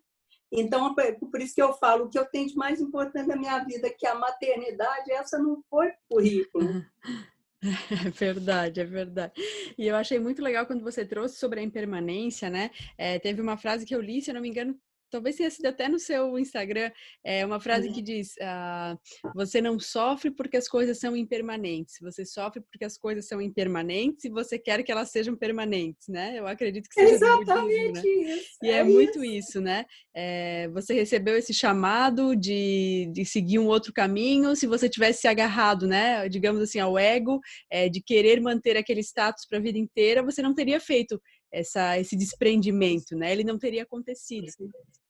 Então, 0.53 0.94
é 0.98 1.12
por 1.12 1.40
isso 1.40 1.55
que 1.55 1.62
eu 1.62 1.72
falo, 1.74 2.05
o 2.05 2.09
que 2.09 2.18
eu 2.18 2.26
tenho 2.26 2.48
de 2.48 2.57
mais 2.57 2.81
importante 2.81 3.29
na 3.29 3.37
minha 3.37 3.59
vida, 3.64 3.88
que 3.96 4.05
a 4.05 4.16
maternidade, 4.16 5.12
essa 5.12 5.38
não 5.38 5.62
foi 5.70 5.92
currículo. 6.09 6.85
É 8.07 8.11
verdade, 8.11 8.81
é 8.81 8.85
verdade. 8.85 9.33
E 9.77 9.87
eu 9.87 9.94
achei 9.96 10.18
muito 10.18 10.42
legal 10.42 10.66
quando 10.66 10.83
você 10.83 11.05
trouxe 11.05 11.37
sobre 11.37 11.61
a 11.61 11.62
impermanência, 11.62 12.49
né? 12.51 12.70
É, 12.96 13.18
teve 13.18 13.40
uma 13.42 13.57
frase 13.57 13.85
que 13.87 13.94
eu 13.94 14.01
li, 14.01 14.23
se 14.23 14.31
eu 14.31 14.35
não 14.35 14.40
me 14.40 14.49
engano, 14.49 14.79
talvez 15.11 15.37
tenha 15.37 15.51
sido 15.51 15.66
até 15.66 15.88
no 15.88 15.99
seu 15.99 16.38
Instagram, 16.38 16.90
é 17.25 17.44
uma 17.44 17.61
frase 17.61 17.88
uhum. 17.88 17.94
que 17.94 18.03
diz: 18.03 18.35
ah, 18.40 18.96
você 19.35 19.61
não 19.61 19.79
sofre 19.79 20.31
porque 20.31 20.57
as 20.57 20.68
coisas 20.68 20.99
são 20.99 21.16
impermanentes, 21.16 21.96
você 22.01 22.25
sofre 22.25 22.61
porque 22.61 22.85
as 22.85 22.96
coisas 22.96 23.27
são 23.27 23.40
impermanentes 23.40 24.25
e 24.25 24.31
você 24.31 24.59
quer 24.59 24.83
que 24.83 24.92
elas 24.92 25.11
sejam 25.11 25.37
permanentes, 25.37 26.09
né? 26.09 26.38
Eu 26.38 26.46
acredito 26.46 26.88
que 26.88 26.94
seja 26.94 27.14
exatamente 27.14 28.01
budismo, 28.01 28.23
né? 28.23 28.35
isso. 28.35 28.59
E 28.62 28.70
é, 28.70 28.77
é 28.79 28.85
muito 28.85 29.25
isso, 29.25 29.61
né? 29.61 29.85
É, 30.14 30.68
você 30.68 30.94
recebeu 30.94 31.37
esse 31.37 31.53
chamado 31.53 32.35
de, 32.37 33.11
de 33.12 33.25
seguir 33.25 33.59
um 33.59 33.66
outro 33.66 33.92
caminho, 33.92 34.55
se 34.55 34.66
você 34.66 34.88
tivesse 34.88 35.23
se 35.23 35.29
agarrado, 35.29 35.87
né? 35.87 36.29
Digamos 36.29 36.62
assim, 36.62 36.79
ao 36.79 36.99
ego, 36.99 37.40
é, 37.70 37.88
de 37.88 38.03
querer 38.03 38.40
manter 38.40 38.77
aquele 38.77 39.01
status 39.01 39.46
para 39.46 39.59
a 39.59 39.62
vida 39.62 39.79
inteira, 39.79 40.23
você 40.23 40.42
não 40.42 40.55
teria 40.55 40.81
feito 40.81 41.20
essa, 41.52 41.98
esse 41.98 42.16
desprendimento, 42.16 43.16
né? 43.16 43.32
Ele 43.32 43.44
não 43.44 43.58
teria 43.58 43.82
acontecido. 43.82 44.46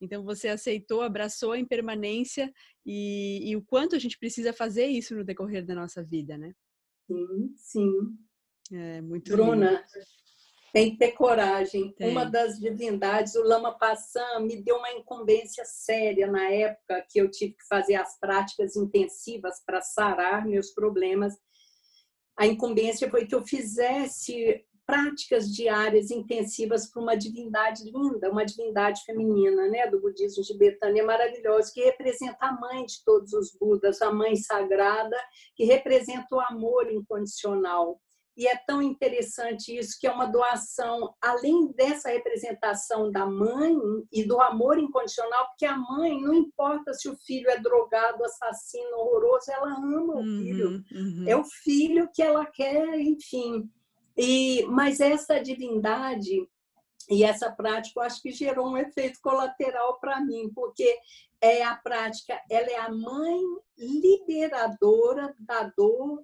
Então 0.00 0.24
você 0.24 0.48
aceitou, 0.48 1.02
abraçou 1.02 1.52
a 1.52 1.58
impermanência 1.58 2.52
e, 2.84 3.50
e, 3.50 3.56
o 3.56 3.62
quanto 3.62 3.94
a 3.94 3.98
gente 3.98 4.18
precisa 4.18 4.52
fazer 4.52 4.86
isso 4.86 5.14
no 5.14 5.24
decorrer 5.24 5.64
da 5.64 5.74
nossa 5.74 6.02
vida, 6.02 6.38
né? 6.38 6.52
Sim, 7.06 7.54
sim. 7.56 7.92
É 8.72 9.00
muito 9.02 9.32
Bruna, 9.32 9.70
lindo. 9.70 9.82
tem 10.72 10.92
que 10.92 10.98
ter 10.98 11.12
coragem. 11.12 11.92
Tem. 11.92 12.10
Uma 12.10 12.24
das 12.24 12.58
divindades, 12.58 13.34
o 13.34 13.42
Lama 13.42 13.76
Passan, 13.76 14.40
me 14.40 14.62
deu 14.62 14.76
uma 14.76 14.92
incumbência 14.92 15.64
séria 15.66 16.26
na 16.26 16.48
época 16.50 17.04
que 17.10 17.20
eu 17.20 17.30
tive 17.30 17.52
que 17.52 17.66
fazer 17.68 17.96
as 17.96 18.18
práticas 18.18 18.76
intensivas 18.76 19.62
para 19.66 19.82
sarar 19.82 20.46
meus 20.46 20.70
problemas. 20.70 21.34
A 22.38 22.46
incumbência 22.46 23.10
foi 23.10 23.26
que 23.26 23.34
eu 23.34 23.44
fizesse 23.44 24.64
práticas 24.90 25.54
diárias 25.54 26.10
intensivas 26.10 26.90
para 26.90 27.00
uma 27.00 27.16
divindade 27.16 27.84
linda, 27.84 28.30
uma 28.30 28.44
divindade 28.44 29.02
feminina, 29.04 29.68
né, 29.68 29.86
do 29.86 30.00
budismo 30.00 30.42
tibetano, 30.42 30.98
é 30.98 31.02
maravilhosa, 31.02 31.70
que 31.72 31.84
representa 31.84 32.38
a 32.40 32.52
mãe 32.52 32.84
de 32.84 33.04
todos 33.04 33.32
os 33.32 33.56
Budas, 33.56 34.02
a 34.02 34.12
mãe 34.12 34.34
sagrada, 34.34 35.16
que 35.54 35.64
representa 35.64 36.34
o 36.34 36.40
amor 36.40 36.90
incondicional. 36.90 38.00
E 38.36 38.48
é 38.48 38.56
tão 38.66 38.80
interessante 38.80 39.76
isso 39.76 39.98
que 40.00 40.06
é 40.06 40.10
uma 40.10 40.24
doação, 40.24 41.14
além 41.20 41.72
dessa 41.72 42.08
representação 42.08 43.10
da 43.10 43.26
mãe 43.26 43.76
e 44.10 44.24
do 44.24 44.40
amor 44.40 44.78
incondicional, 44.78 45.46
porque 45.48 45.66
a 45.66 45.76
mãe, 45.76 46.20
não 46.20 46.34
importa 46.34 46.94
se 46.94 47.08
o 47.08 47.16
filho 47.18 47.50
é 47.50 47.60
drogado, 47.60 48.24
assassino, 48.24 48.96
horroroso, 48.96 49.52
ela 49.52 49.74
ama 49.74 50.20
o 50.20 50.22
filho. 50.22 50.70
Uhum, 50.70 50.84
uhum. 50.92 51.24
É 51.28 51.36
o 51.36 51.44
filho 51.44 52.08
que 52.12 52.22
ela 52.22 52.46
quer, 52.46 52.98
enfim, 52.98 53.70
e, 54.22 54.66
mas 54.66 55.00
essa 55.00 55.40
divindade 55.40 56.46
e 57.08 57.24
essa 57.24 57.50
prática, 57.50 57.98
eu 57.98 58.04
acho 58.04 58.20
que 58.20 58.30
gerou 58.30 58.68
um 58.68 58.76
efeito 58.76 59.18
colateral 59.22 59.98
para 59.98 60.20
mim, 60.20 60.52
porque 60.54 60.94
é 61.40 61.62
a 61.62 61.74
prática, 61.74 62.38
ela 62.50 62.70
é 62.70 62.76
a 62.76 62.90
mãe 62.90 63.40
liberadora 63.78 65.34
da 65.38 65.72
dor, 65.74 66.22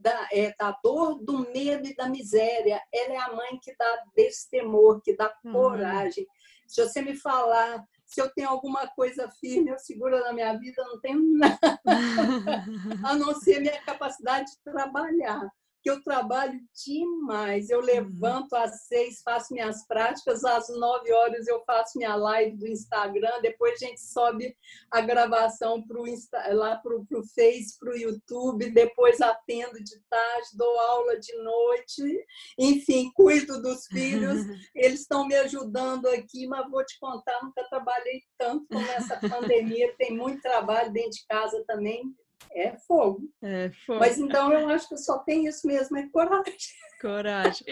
da, 0.00 0.28
é, 0.32 0.54
da 0.58 0.72
dor, 0.82 1.22
do 1.22 1.40
medo 1.52 1.86
e 1.86 1.94
da 1.94 2.08
miséria. 2.08 2.80
Ela 2.90 3.12
é 3.12 3.18
a 3.18 3.34
mãe 3.34 3.58
que 3.62 3.76
dá 3.76 4.04
destemor, 4.16 5.02
que 5.02 5.14
dá 5.14 5.30
uhum. 5.44 5.52
coragem. 5.52 6.24
Uhum. 6.24 6.68
Se 6.68 6.82
você 6.82 7.02
me 7.02 7.14
falar 7.14 7.84
se 8.06 8.20
eu 8.20 8.30
tenho 8.32 8.48
alguma 8.48 8.86
coisa 8.88 9.30
firme, 9.40 9.70
eu 9.70 9.78
seguro 9.78 10.18
na 10.20 10.32
minha 10.32 10.56
vida, 10.58 10.82
não 10.84 11.00
tenho 11.00 11.20
nada, 11.36 11.58
a 13.04 13.14
não 13.14 13.34
ser 13.34 13.60
minha 13.60 13.80
capacidade 13.82 14.50
de 14.50 14.58
trabalhar 14.62 15.50
que 15.84 15.90
eu 15.90 16.02
trabalho 16.02 16.58
demais. 16.82 17.68
Eu 17.68 17.80
uhum. 17.80 17.84
levanto 17.84 18.54
às 18.54 18.86
seis, 18.86 19.20
faço 19.22 19.52
minhas 19.52 19.86
práticas, 19.86 20.42
às 20.42 20.66
nove 20.70 21.12
horas 21.12 21.46
eu 21.46 21.62
faço 21.66 21.98
minha 21.98 22.16
live 22.16 22.56
do 22.56 22.66
Instagram, 22.66 23.42
depois 23.42 23.74
a 23.74 23.86
gente 23.86 24.00
sobe 24.00 24.56
a 24.90 25.02
gravação 25.02 25.86
pro 25.86 26.08
Insta, 26.08 26.38
lá 26.54 26.76
para 26.76 26.96
o 26.96 27.04
Face, 27.34 27.78
para 27.78 27.92
o 27.92 27.96
YouTube, 27.96 28.70
depois 28.70 29.20
atendo 29.20 29.84
de 29.84 30.00
tarde, 30.08 30.48
dou 30.54 30.80
aula 30.80 31.20
de 31.20 31.36
noite, 31.36 32.26
enfim, 32.58 33.10
cuido 33.14 33.60
dos 33.60 33.86
filhos. 33.86 34.38
Eles 34.74 35.00
estão 35.00 35.26
me 35.26 35.34
ajudando 35.34 36.06
aqui, 36.08 36.46
mas 36.46 36.70
vou 36.70 36.84
te 36.84 36.98
contar, 36.98 37.42
nunca 37.42 37.62
trabalhei 37.68 38.22
tanto 38.38 38.66
como 38.68 38.86
essa 38.86 39.20
pandemia, 39.28 39.94
tem 39.98 40.16
muito 40.16 40.40
trabalho 40.40 40.90
dentro 40.90 41.10
de 41.10 41.26
casa 41.26 41.62
também 41.66 42.14
é 42.52 42.76
fogo. 42.76 43.28
É 43.42 43.70
fogo. 43.86 44.00
Mas 44.00 44.18
então 44.18 44.52
eu 44.52 44.68
acho 44.68 44.88
que 44.88 44.96
só 44.96 45.18
tem 45.18 45.46
isso 45.46 45.66
mesmo, 45.66 45.96
é 45.96 46.08
coragem. 46.08 46.54
Coragem. 47.00 47.66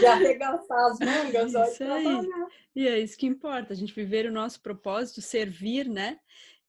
De 0.00 0.06
arregaçar 0.06 0.90
as 0.90 0.98
mangas, 0.98 1.52
isso 1.72 1.84
aí. 1.84 2.28
E 2.74 2.86
é 2.86 2.98
isso 2.98 3.16
que 3.16 3.26
importa, 3.26 3.72
a 3.72 3.76
gente 3.76 3.94
viver 3.94 4.26
o 4.26 4.32
nosso 4.32 4.60
propósito, 4.60 5.22
servir, 5.22 5.88
né? 5.88 6.18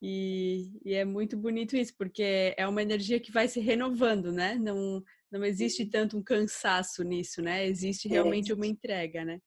E, 0.01 0.71
e, 0.85 0.93
é 0.93 1.03
muito 1.03 1.35
bonito 1.35 1.75
isso, 1.75 1.93
porque 1.97 2.55
é 2.57 2.65
uma 2.67 2.81
energia 2.81 3.19
que 3.19 3.33
vai 3.33 3.49
se 3.49 3.59
renovando, 3.59 4.31
né? 4.31 4.55
Não, 4.55 5.03
não 5.29 5.43
existe 5.43 5.85
tanto 5.85 6.17
um 6.17 6.23
cansaço 6.23 7.03
nisso, 7.03 7.41
né? 7.41 7.67
Existe 7.67 8.07
é. 8.07 8.11
realmente 8.11 8.51
é. 8.51 8.55
uma 8.55 8.65
entrega, 8.65 9.25
né? 9.25 9.41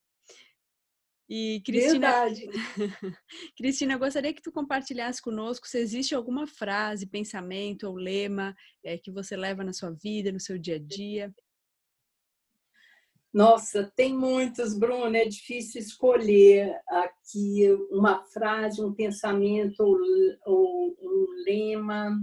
E 1.28 1.62
Cristina, 1.64 2.26
Cristina, 3.56 3.92
eu 3.94 3.98
gostaria 3.98 4.34
que 4.34 4.42
tu 4.42 4.52
compartilhasse 4.52 5.22
conosco 5.22 5.66
se 5.66 5.78
existe 5.78 6.14
alguma 6.14 6.46
frase, 6.46 7.06
pensamento 7.06 7.84
ou 7.84 7.94
lema 7.94 8.54
é, 8.84 8.98
que 8.98 9.10
você 9.10 9.36
leva 9.36 9.64
na 9.64 9.72
sua 9.72 9.90
vida, 9.90 10.32
no 10.32 10.40
seu 10.40 10.58
dia 10.58 10.76
a 10.76 10.78
dia. 10.78 11.32
Nossa, 13.32 13.90
tem 13.96 14.14
muitos, 14.14 14.78
Bruna. 14.78 15.16
É 15.16 15.24
difícil 15.24 15.80
escolher 15.80 16.78
aqui 16.86 17.66
uma 17.90 18.22
frase, 18.26 18.84
um 18.84 18.92
pensamento 18.92 19.80
ou, 20.44 20.94
um 21.00 21.26
lema. 21.46 22.20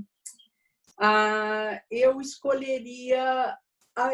Ah, 1.00 1.82
eu 1.90 2.22
escolheria 2.22 3.58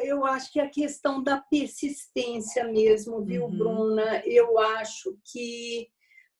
eu 0.03 0.25
acho 0.25 0.51
que 0.51 0.59
a 0.59 0.69
questão 0.69 1.21
da 1.21 1.37
persistência 1.37 2.63
mesmo, 2.65 3.23
viu, 3.23 3.45
uhum. 3.45 3.57
Bruna? 3.57 4.21
Eu 4.25 4.57
acho 4.59 5.17
que 5.23 5.87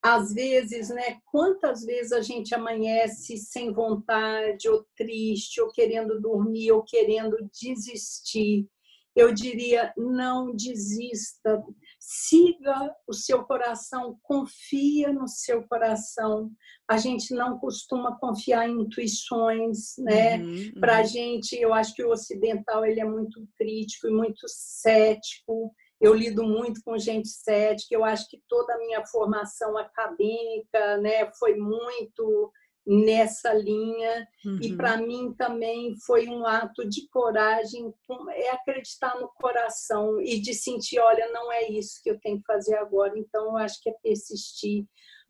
às 0.01 0.33
vezes, 0.33 0.89
né? 0.89 1.17
Quantas 1.31 1.83
vezes 1.83 2.11
a 2.11 2.21
gente 2.21 2.53
amanhece 2.53 3.37
sem 3.37 3.73
vontade, 3.73 4.69
ou 4.69 4.85
triste, 4.95 5.59
ou 5.59 5.71
querendo 5.71 6.21
dormir, 6.21 6.71
ou 6.71 6.83
querendo 6.83 7.35
desistir? 7.59 8.67
Eu 9.15 9.33
diria, 9.33 9.91
não 9.97 10.55
desista 10.55 11.63
siga 12.07 12.95
o 13.07 13.13
seu 13.13 13.43
coração, 13.43 14.19
confia 14.21 15.11
no 15.11 15.27
seu 15.27 15.67
coração. 15.67 16.51
A 16.87 16.97
gente 16.97 17.33
não 17.33 17.57
costuma 17.57 18.15
confiar 18.19 18.69
em 18.69 18.81
intuições, 18.81 19.95
né? 19.97 20.37
Uhum, 20.37 20.51
uhum. 20.51 20.79
Para 20.79 20.97
a 20.97 21.03
gente, 21.03 21.55
eu 21.55 21.73
acho 21.73 21.95
que 21.95 22.03
o 22.03 22.11
ocidental 22.11 22.85
ele 22.85 22.99
é 22.99 23.05
muito 23.05 23.47
crítico 23.57 24.07
e 24.07 24.11
muito 24.11 24.45
cético. 24.47 25.73
Eu 25.99 26.13
lido 26.13 26.43
muito 26.43 26.79
com 26.83 26.95
gente 26.95 27.27
cética. 27.27 27.95
Eu 27.95 28.05
acho 28.05 28.29
que 28.29 28.39
toda 28.47 28.75
a 28.75 28.77
minha 28.77 29.03
formação 29.07 29.75
acadêmica, 29.75 30.97
né, 30.97 31.31
foi 31.39 31.55
muito 31.55 32.51
nessa 32.85 33.53
linha. 33.53 34.27
Uhum. 34.45 34.59
e 34.61 34.75
para 34.75 34.97
mim 34.97 35.33
também 35.33 35.95
foi 36.05 36.27
um 36.27 36.45
ato 36.45 36.87
de 36.87 37.07
coragem 37.09 37.91
é 38.29 38.51
acreditar 38.51 39.19
no 39.19 39.27
coração 39.29 40.21
e 40.21 40.39
de 40.39 40.53
sentir 40.53 40.99
olha 40.99 41.31
não 41.31 41.51
é 41.51 41.67
isso 41.67 41.99
que 42.03 42.11
eu 42.11 42.19
tenho 42.19 42.37
que 42.37 42.45
fazer 42.45 42.75
agora. 42.75 43.17
Então 43.17 43.45
eu 43.45 43.57
acho 43.57 43.81
que 43.81 43.89
é 43.89 43.95
persistir. 44.03 44.85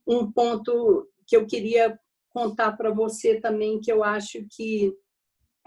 Um 0.06 0.32
ponto 0.32 1.08
que 1.26 1.36
eu 1.36 1.48
queria 1.48 1.98
contar 2.30 2.74
para 2.74 2.92
você 2.92 3.40
também 3.40 3.80
que 3.80 3.92
eu 3.92 4.04
acho 4.04 4.46
que 4.52 4.94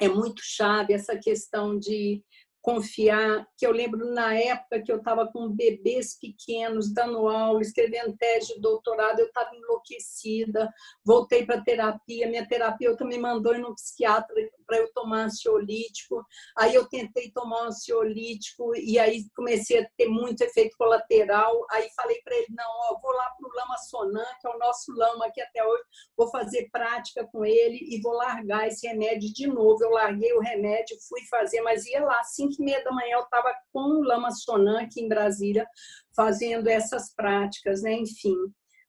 é 0.00 0.08
muito 0.08 0.40
chave 0.44 0.92
essa 0.92 1.16
questão 1.16 1.78
de 1.78 2.22
confiar, 2.68 3.48
que 3.56 3.66
eu 3.66 3.72
lembro 3.72 4.12
na 4.12 4.34
época 4.34 4.82
que 4.82 4.92
eu 4.92 4.98
estava 4.98 5.26
com 5.32 5.48
bebês 5.48 6.18
pequenos, 6.18 6.92
dando 6.92 7.26
aula, 7.26 7.62
escrevendo 7.62 8.14
tese 8.18 8.54
de 8.54 8.60
doutorado, 8.60 9.20
eu 9.20 9.26
estava 9.26 9.56
enlouquecida, 9.56 10.70
voltei 11.02 11.46
para 11.46 11.62
terapia, 11.62 12.28
minha 12.28 12.46
terapeuta 12.46 13.06
me 13.06 13.16
mandou 13.16 13.54
ir 13.54 13.60
no 13.60 13.74
psiquiatra 13.74 14.34
para 14.68 14.76
eu 14.76 14.92
tomar 14.92 15.24
ansiolítico, 15.24 16.22
aí 16.56 16.74
eu 16.74 16.86
tentei 16.88 17.32
tomar 17.32 17.66
ansiolítico 17.66 18.76
e 18.76 18.98
aí 18.98 19.24
comecei 19.34 19.80
a 19.80 19.88
ter 19.96 20.06
muito 20.06 20.42
efeito 20.42 20.76
colateral, 20.76 21.66
aí 21.70 21.88
falei 21.96 22.20
para 22.22 22.36
ele, 22.36 22.46
não, 22.50 22.64
ó, 22.68 23.00
vou 23.00 23.12
lá 23.12 23.30
para 23.30 23.48
o 23.48 23.56
Lama 23.56 23.78
Sonan, 23.78 24.26
que 24.40 24.46
é 24.46 24.50
o 24.50 24.58
nosso 24.58 24.92
lama 24.92 25.26
aqui 25.26 25.40
até 25.40 25.64
hoje, 25.64 25.82
vou 26.16 26.30
fazer 26.30 26.68
prática 26.70 27.26
com 27.32 27.44
ele 27.44 27.78
e 27.80 28.00
vou 28.02 28.12
largar 28.12 28.68
esse 28.68 28.86
remédio 28.86 29.32
de 29.32 29.46
novo, 29.46 29.82
eu 29.82 29.90
larguei 29.90 30.32
o 30.34 30.40
remédio, 30.40 30.96
fui 31.08 31.22
fazer, 31.30 31.62
mas 31.62 31.86
ia 31.86 32.04
lá, 32.04 32.22
5 32.22 32.52
e 32.58 32.64
meia 32.64 32.84
da 32.84 32.92
manhã 32.92 33.16
eu 33.16 33.22
estava 33.22 33.54
com 33.72 33.80
o 33.80 34.04
Lama 34.04 34.30
Sonan 34.30 34.82
aqui 34.82 35.00
em 35.00 35.08
Brasília, 35.08 35.66
fazendo 36.14 36.68
essas 36.68 37.14
práticas, 37.14 37.82
né? 37.82 37.94
Enfim. 37.94 38.36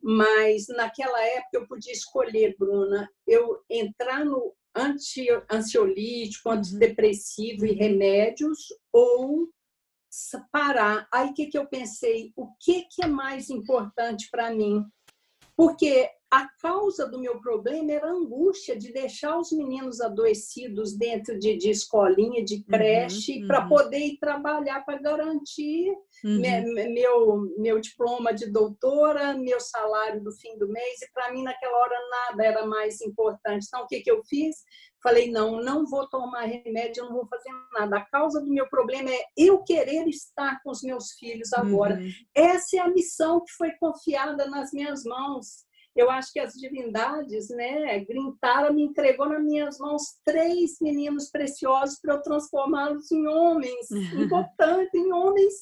Mas 0.02 0.68
naquela 0.70 1.22
época 1.22 1.50
eu 1.54 1.68
podia 1.68 1.92
escolher, 1.92 2.56
Bruna, 2.58 3.10
eu 3.28 3.62
entrar 3.70 4.26
no 4.26 4.56
anti, 4.80 5.28
ansiolítico, 5.52 6.50
uhum. 6.50 6.56
antidepressivo 6.56 7.66
e 7.66 7.74
remédios 7.74 8.60
ou 8.92 9.50
parar. 10.52 11.08
Aí 11.14 11.30
o 11.30 11.34
que, 11.34 11.48
que 11.48 11.58
eu 11.58 11.68
pensei? 11.68 12.32
O 12.36 12.48
que, 12.60 12.84
que 12.84 13.04
é 13.04 13.08
mais 13.08 13.50
importante 13.50 14.28
para 14.32 14.52
mim? 14.52 14.84
Porque 15.56 16.10
a 16.32 16.48
causa 16.62 17.08
do 17.08 17.20
meu 17.20 17.40
problema 17.40 17.92
era 17.92 18.08
a 18.08 18.14
angústia 18.14 18.78
de 18.78 18.94
deixar 18.94 19.36
os 19.40 19.52
meninos 19.52 20.00
adoecidos 20.00 20.96
dentro 20.96 21.40
de, 21.40 21.58
de 21.58 21.72
escolinha, 21.72 22.46
de 22.46 22.58
uhum, 22.58 22.64
creche, 22.68 23.42
uhum, 23.42 23.48
para 23.48 23.68
poder 23.68 24.00
ir 24.00 24.20
trabalhar 24.20 24.86
para 24.86 25.02
garantir 25.02 25.90
uhum. 26.24 26.40
me, 26.40 26.90
meu, 26.94 27.56
meu 27.58 27.80
diploma 27.80 28.32
de 28.32 28.46
doutora, 28.46 29.34
meu 29.34 29.60
salário 29.60 30.24
do 30.24 30.32
fim 30.32 30.56
do 30.60 30.68
mês, 30.68 31.02
e 31.02 31.12
para 31.12 31.32
mim 31.34 31.42
naquela 31.42 31.76
hora 31.76 31.98
nada 32.12 32.46
era 32.46 32.66
mais 32.66 33.02
importante. 33.02 33.66
Então, 33.68 33.84
o 33.84 33.88
que, 33.88 34.02
que 34.02 34.12
eu 34.12 34.24
fiz? 34.26 34.58
Falei, 35.02 35.32
não, 35.32 35.62
não 35.62 35.88
vou 35.88 36.08
tomar 36.10 36.44
remédio, 36.44 37.06
não 37.06 37.14
vou 37.14 37.28
fazer 37.28 37.50
nada. 37.74 37.98
A 37.98 38.06
causa 38.06 38.40
do 38.40 38.52
meu 38.52 38.70
problema 38.70 39.10
é 39.10 39.24
eu 39.36 39.64
querer 39.64 40.08
estar 40.08 40.62
com 40.62 40.70
os 40.70 40.84
meus 40.84 41.14
filhos 41.14 41.54
agora. 41.54 41.96
Uhum. 41.96 42.12
Essa 42.36 42.78
é 42.78 42.80
a 42.82 42.90
missão 42.90 43.40
que 43.44 43.52
foi 43.54 43.72
confiada 43.80 44.46
nas 44.48 44.72
minhas 44.72 45.04
mãos 45.06 45.68
eu 45.96 46.10
acho 46.10 46.32
que 46.32 46.40
as 46.40 46.54
divindades, 46.54 47.50
né, 47.50 48.00
Grintara 48.06 48.72
me 48.72 48.84
entregou 48.84 49.28
nas 49.28 49.44
minhas 49.44 49.78
mãos 49.80 50.04
três 50.24 50.78
meninos 50.82 51.30
preciosos 51.30 52.00
para 52.00 52.16
eu 52.16 52.22
transformá-los 52.22 53.12
em 53.12 53.28
homens 53.28 53.90
importantes, 54.14 54.94
em 54.94 55.12
homens 55.12 55.54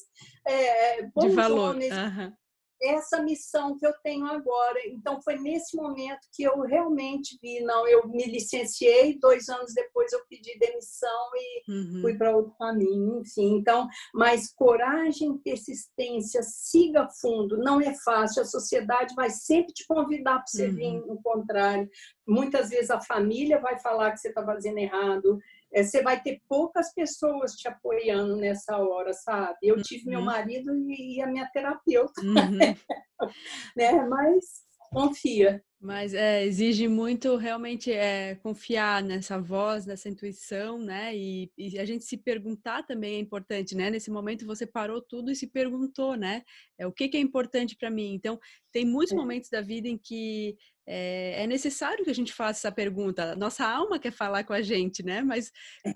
é, 0.46 1.04
bons 1.08 1.30
de 1.30 1.36
valor. 1.36 1.72
homens. 1.72 1.94
Uhum 1.94 2.34
essa 2.82 3.22
missão 3.22 3.78
que 3.78 3.86
eu 3.86 3.94
tenho 4.04 4.26
agora. 4.26 4.80
Então, 4.88 5.22
foi 5.22 5.38
nesse 5.38 5.76
momento 5.76 6.28
que 6.34 6.44
eu 6.44 6.62
realmente 6.62 7.38
vi, 7.42 7.62
não, 7.62 7.88
eu 7.88 8.08
me 8.08 8.26
licenciei, 8.26 9.18
dois 9.20 9.50
anos 9.50 9.74
depois 9.74 10.12
eu 10.14 10.22
pedi 10.30 10.58
demissão 10.60 11.30
e 11.36 11.72
uhum. 11.72 12.02
fui 12.02 12.18
para 12.18 12.36
outro 12.36 12.54
caminho, 12.58 13.22
enfim. 13.22 13.56
Então, 13.56 13.88
mas 14.14 14.52
coragem, 14.54 15.38
persistência, 15.40 16.42
siga 16.44 17.08
fundo, 17.22 17.58
não 17.58 17.82
é 17.82 17.94
fácil, 17.94 18.42
a 18.42 18.46
sociedade 18.46 19.14
vai 19.16 19.30
sempre 19.30 19.74
te 19.74 19.86
convidar 19.88 20.36
para 20.36 20.48
você 20.48 20.68
uhum. 20.68 20.76
vir 20.76 20.94
no 21.06 21.22
contrário. 21.22 21.90
Muitas 22.28 22.70
vezes 22.70 22.90
a 22.90 23.02
família 23.02 23.60
vai 23.60 23.80
falar 23.80 24.12
que 24.12 24.20
você 24.20 24.30
está 24.30 24.44
fazendo 24.44 24.78
errado, 24.78 25.40
é, 25.74 25.84
você 25.84 26.02
vai 26.02 26.22
ter 26.22 26.42
poucas 26.48 26.94
pessoas 26.94 27.54
te 27.54 27.68
apoiando 27.68 28.36
nessa 28.38 28.78
hora, 28.78 29.14
sabe? 29.14 29.58
Eu 29.62 29.82
tive 29.82 30.06
uhum. 30.06 30.12
meu 30.12 30.22
marido 30.22 30.74
e, 30.90 31.22
a 31.22 31.28
minha 31.28 31.48
terapeuta, 31.52 32.22
uhum. 32.22 32.34
né? 33.76 33.92
Mas 34.08 34.64
confia. 34.92 35.64
Mas 35.80 36.16
é, 36.16 36.44
exige 36.44 36.88
muito 36.88 37.36
realmente 37.36 37.92
é, 37.92 38.34
confiar 38.36 39.04
nessa 39.04 39.40
voz, 39.40 39.86
nessa 39.86 40.10
intuição, 40.10 40.80
né? 40.80 41.16
E, 41.16 41.52
e, 41.56 41.78
a 41.78 41.86
gente 41.86 42.04
se 42.04 42.18
perguntar 42.18 42.82
também 42.82 43.16
é 43.16 43.20
importante, 43.20 43.76
né? 43.76 43.92
Nesse 43.92 44.10
momento 44.10 44.46
você 44.46 44.66
parou 44.66 45.00
tudo 45.00 45.30
e 45.30 45.36
se 45.36 45.46
perguntou, 45.46 46.16
né? 46.16 46.42
É, 46.80 46.88
o 46.88 46.92
que, 46.92 47.08
que 47.08 47.18
é 47.18 47.20
importante 47.20 47.76
para 47.76 47.92
mim? 47.92 48.12
Então, 48.16 48.40
tem 48.72 48.86
muitos 48.86 49.14
é. 49.14 49.16
momentos 49.16 49.52
da 49.52 49.62
vida 49.62 49.88
em 49.88 50.00
que 50.00 50.58
é, 50.88 51.44
é, 51.44 51.48
necessário 51.48 52.04
que 52.04 52.10
a 52.10 52.16
gente 52.16 52.34
faça 52.34 52.68
essa 52.68 52.76
pergunta. 52.76 53.36
Nossa 53.36 53.64
alma 53.68 54.00
quer 54.00 54.12
falar 54.12 54.46
com 54.46 54.54
a 54.54 54.64
gente, 54.64 55.04
né? 55.04 55.22
Mas 55.22 55.52
é. 55.86 55.92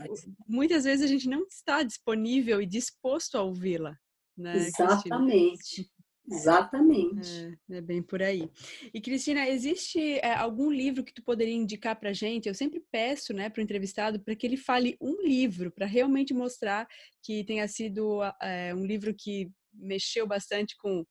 muitas 0.48 0.84
vezes 0.84 1.04
a 1.04 1.08
gente 1.08 1.28
não 1.28 1.44
está 1.48 1.82
disponível 1.82 2.62
e 2.62 2.68
disposto 2.68 3.36
a 3.36 3.42
ouvi-la. 3.42 3.98
Né, 4.38 4.58
Exatamente. 4.58 5.58
Cristina? 5.58 6.01
Exatamente. 6.30 7.58
É, 7.70 7.78
é, 7.78 7.82
bem 7.82 8.02
por 8.02 8.22
aí. 8.22 8.50
E 8.94 9.02
Cristina, 9.02 9.48
existe 9.50 10.20
é, 10.20 10.34
algum 10.34 10.72
livro 10.72 11.04
que 11.04 11.14
tu 11.14 11.24
poderia 11.24 11.54
indicar 11.54 12.00
para 12.00 12.14
gente? 12.14 12.48
Eu 12.48 12.56
sempre 12.56 12.84
peço, 12.92 13.34
né, 13.34 13.50
para 13.50 13.60
o 13.60 13.64
entrevistado, 13.64 14.20
para 14.20 14.36
que 14.36 14.46
ele 14.46 14.58
fale 14.58 14.98
um 15.02 15.22
livro, 15.22 15.72
para 15.72 15.86
realmente 15.86 16.34
mostrar 16.34 16.88
que 17.24 17.44
tenha 17.44 17.68
sido 17.68 18.22
é, 18.42 18.74
um 18.74 18.86
livro 18.86 19.14
que 19.18 19.52
mexeu 19.74 20.28
bastante 20.28 20.76
com 20.78 21.06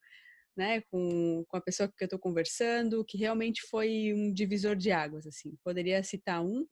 né, 0.57 0.83
com, 0.91 1.45
com 1.49 1.57
a 1.57 1.61
pessoa 1.61 1.89
que 1.89 2.05
eu 2.05 2.07
estou 2.07 2.19
conversando, 2.19 3.05
que 3.05 3.17
realmente 3.17 3.63
foi 3.63 4.13
um 4.15 4.33
divisor 4.33 4.77
de 4.77 4.91
águas, 4.91 5.27
assim. 5.27 5.57
Poderia 5.65 6.03
citar 6.03 6.45
um? 6.45 6.67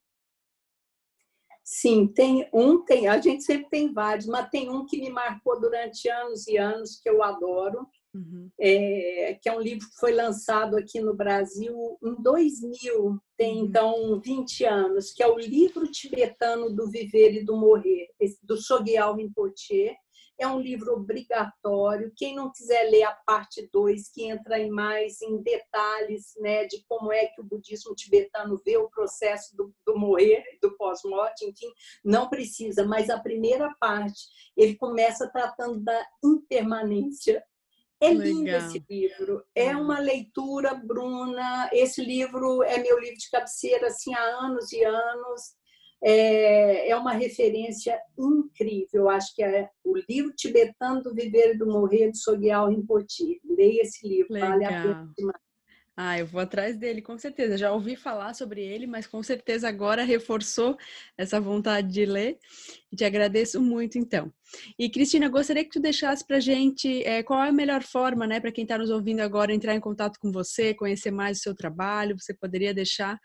Sim, 1.65 2.07
tem 2.07 2.49
um, 2.53 2.85
tem, 2.85 3.09
a 3.09 3.21
gente 3.21 3.45
sempre 3.45 3.69
tem 3.69 3.93
vários, 3.93 4.27
mas 4.27 4.49
tem 4.51 4.71
um 4.71 4.85
que 4.85 4.99
me 4.99 5.11
marcou 5.11 5.61
durante 5.61 6.09
anos 6.09 6.47
e 6.49 6.57
anos, 6.57 6.99
que 7.01 7.09
eu 7.09 7.23
adoro, 7.23 7.87
uhum. 8.15 8.51
é, 8.59 9.39
que 9.41 9.49
é 9.49 9.57
um 9.57 9.61
livro 9.61 9.87
que 9.89 9.99
foi 9.99 10.13
lançado 10.13 10.77
aqui 10.77 11.01
no 11.01 11.15
Brasil 11.15 11.99
em 12.03 12.23
2000, 12.23 13.21
tem 13.37 13.59
uhum. 13.59 13.65
então 13.67 14.21
20 14.21 14.65
anos, 14.65 15.13
que 15.13 15.23
é 15.23 15.29
o 15.29 15.39
Livro 15.39 15.91
Tibetano 15.91 16.75
do 16.75 16.91
Viver 16.91 17.35
e 17.35 17.45
do 17.45 17.57
Morrer, 17.57 18.09
do 18.43 18.57
Sogyal 18.57 19.17
Rinpoche, 19.17 19.97
é 20.39 20.47
um 20.47 20.61
livro 20.61 20.95
obrigatório. 20.95 22.13
Quem 22.17 22.35
não 22.37 22.51
quiser 22.51 22.85
ler 22.85 23.03
a 23.03 23.13
parte 23.27 23.69
2, 23.73 24.09
que 24.13 24.25
entra 24.25 24.59
em 24.59 24.71
mais 24.71 25.21
em 25.21 25.43
detalhes 25.43 26.33
né, 26.39 26.65
de 26.67 26.85
como 26.89 27.13
é 27.13 27.27
que 27.27 27.41
o 27.41 27.45
budismo 27.45 27.95
tibetano 27.95 28.61
vê 28.65 28.77
o 28.77 28.89
processo 28.89 29.57
do, 29.57 29.75
do 29.85 29.99
morrer, 29.99 30.45
do 30.63 30.77
pós-morte, 30.77 31.45
enfim, 31.45 31.71
não 32.05 32.29
precisa. 32.29 32.87
Mas 32.87 33.11
a 33.11 33.19
primeira 33.19 33.75
parte, 33.81 34.21
ele 34.57 34.77
começa 34.77 35.29
tratando 35.29 35.81
da 35.81 36.07
impermanência. 36.25 37.43
É 38.01 38.13
lindo 38.13 38.45
Legal. 38.45 38.67
esse 38.67 38.85
livro. 38.89 39.45
É 39.55 39.75
hum. 39.77 39.83
uma 39.83 39.99
leitura, 39.99 40.75
Bruna. 40.75 41.69
Esse 41.73 42.03
livro 42.03 42.63
é 42.63 42.79
meu 42.79 42.99
livro 42.99 43.17
de 43.19 43.31
cabeceira 43.31 43.89
assim, 43.89 44.15
há 44.15 44.21
anos 44.21 44.73
e 44.73 44.85
anos 44.85 45.59
é, 46.03 46.91
é 46.91 46.97
uma 46.97 47.13
referência 47.13 48.01
incrível. 48.17 49.09
Acho 49.09 49.35
que 49.35 49.43
é 49.43 49.69
o 49.85 49.97
livro 50.09 50.33
tibetano 50.35 51.03
do 51.03 51.15
Viver 51.15 51.55
e 51.55 51.59
do 51.59 51.67
Morrer, 51.67 52.11
de 52.11 52.19
Sogyal 52.19 52.69
Rinpoche. 52.69 53.41
Leia 53.45 53.83
esse 53.83 54.07
livro, 54.07 54.33
Legal. 54.33 54.51
vale 54.51 54.65
a 54.65 54.69
pena 54.69 55.13
demais. 55.17 55.48
Ah, 56.01 56.17
eu 56.17 56.27
vou 56.27 56.41
atrás 56.41 56.77
dele, 56.77 57.03
com 57.03 57.19
certeza. 57.19 57.59
Já 57.59 57.73
ouvi 57.73 57.97
falar 57.97 58.33
sobre 58.33 58.63
ele, 58.63 58.87
mas 58.87 59.05
com 59.05 59.21
certeza 59.21 59.69
agora 59.69 60.05
reforçou 60.05 60.79
essa 61.17 61.41
vontade 61.41 61.93
de 61.93 62.07
ler. 62.07 62.39
Te 62.97 63.05
agradeço 63.05 63.61
muito, 63.61 63.99
então. 63.99 64.33
E, 64.79 64.89
Cristina, 64.89 65.29
gostaria 65.29 65.65
que 65.65 65.71
tu 65.71 65.81
deixasse 65.81 66.25
para 66.25 66.39
gente 66.39 67.03
é, 67.03 67.25
qual 67.25 67.43
é 67.43 67.49
a 67.49 67.53
melhor 67.53 67.83
forma, 67.83 68.29
né, 68.29 68.39
para 68.39 68.53
quem 68.53 68.63
está 68.63 68.79
nos 68.79 68.91
ouvindo 68.91 69.19
agora, 69.19 69.53
entrar 69.53 69.75
em 69.75 69.81
contato 69.81 70.21
com 70.21 70.31
você, 70.31 70.73
conhecer 70.73 71.11
mais 71.11 71.39
o 71.39 71.43
seu 71.43 71.53
trabalho. 71.53 72.17
Você 72.17 72.33
poderia 72.33 72.73
deixar 72.73 73.19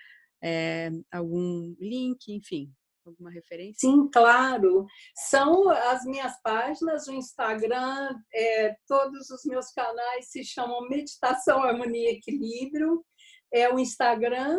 é, 0.44 0.90
algum 1.12 1.76
link, 1.80 2.30
enfim, 2.30 2.72
alguma 3.10 3.32
referência? 3.32 3.90
Sim, 3.90 4.10
claro. 4.12 4.86
São 5.30 5.70
as 5.70 6.04
minhas 6.06 6.40
páginas, 6.42 7.08
o 7.08 7.14
Instagram, 7.14 8.16
é, 8.34 8.76
todos 8.88 9.30
os 9.30 9.44
meus 9.46 9.72
canais 9.72 10.30
se 10.30 10.44
chamam 10.44 10.88
Meditação, 10.88 11.64
Harmonia 11.64 12.12
e 12.12 12.16
Equilíbrio. 12.16 13.04
É 13.52 13.72
o 13.72 13.78
Instagram, 13.78 14.58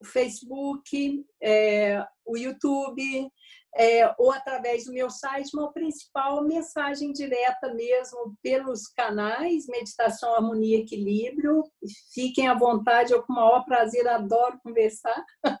o 0.00 0.04
Facebook, 0.04 1.24
é, 1.42 2.04
o 2.24 2.36
YouTube, 2.36 3.30
é, 3.76 4.12
ou 4.18 4.32
através 4.32 4.84
do 4.84 4.92
meu 4.92 5.08
site, 5.08 5.56
o 5.56 5.72
principal 5.72 6.42
mensagem 6.42 7.12
direta 7.12 7.72
mesmo 7.72 8.34
pelos 8.42 8.88
canais 8.88 9.66
Meditação, 9.68 10.34
Harmonia 10.34 10.78
e 10.78 10.80
Equilíbrio. 10.80 11.62
Fiquem 12.12 12.48
à 12.48 12.54
vontade, 12.54 13.12
eu 13.12 13.22
com 13.22 13.32
o 13.32 13.36
maior 13.36 13.64
prazer 13.64 14.08
adoro 14.08 14.58
conversar. 14.62 15.24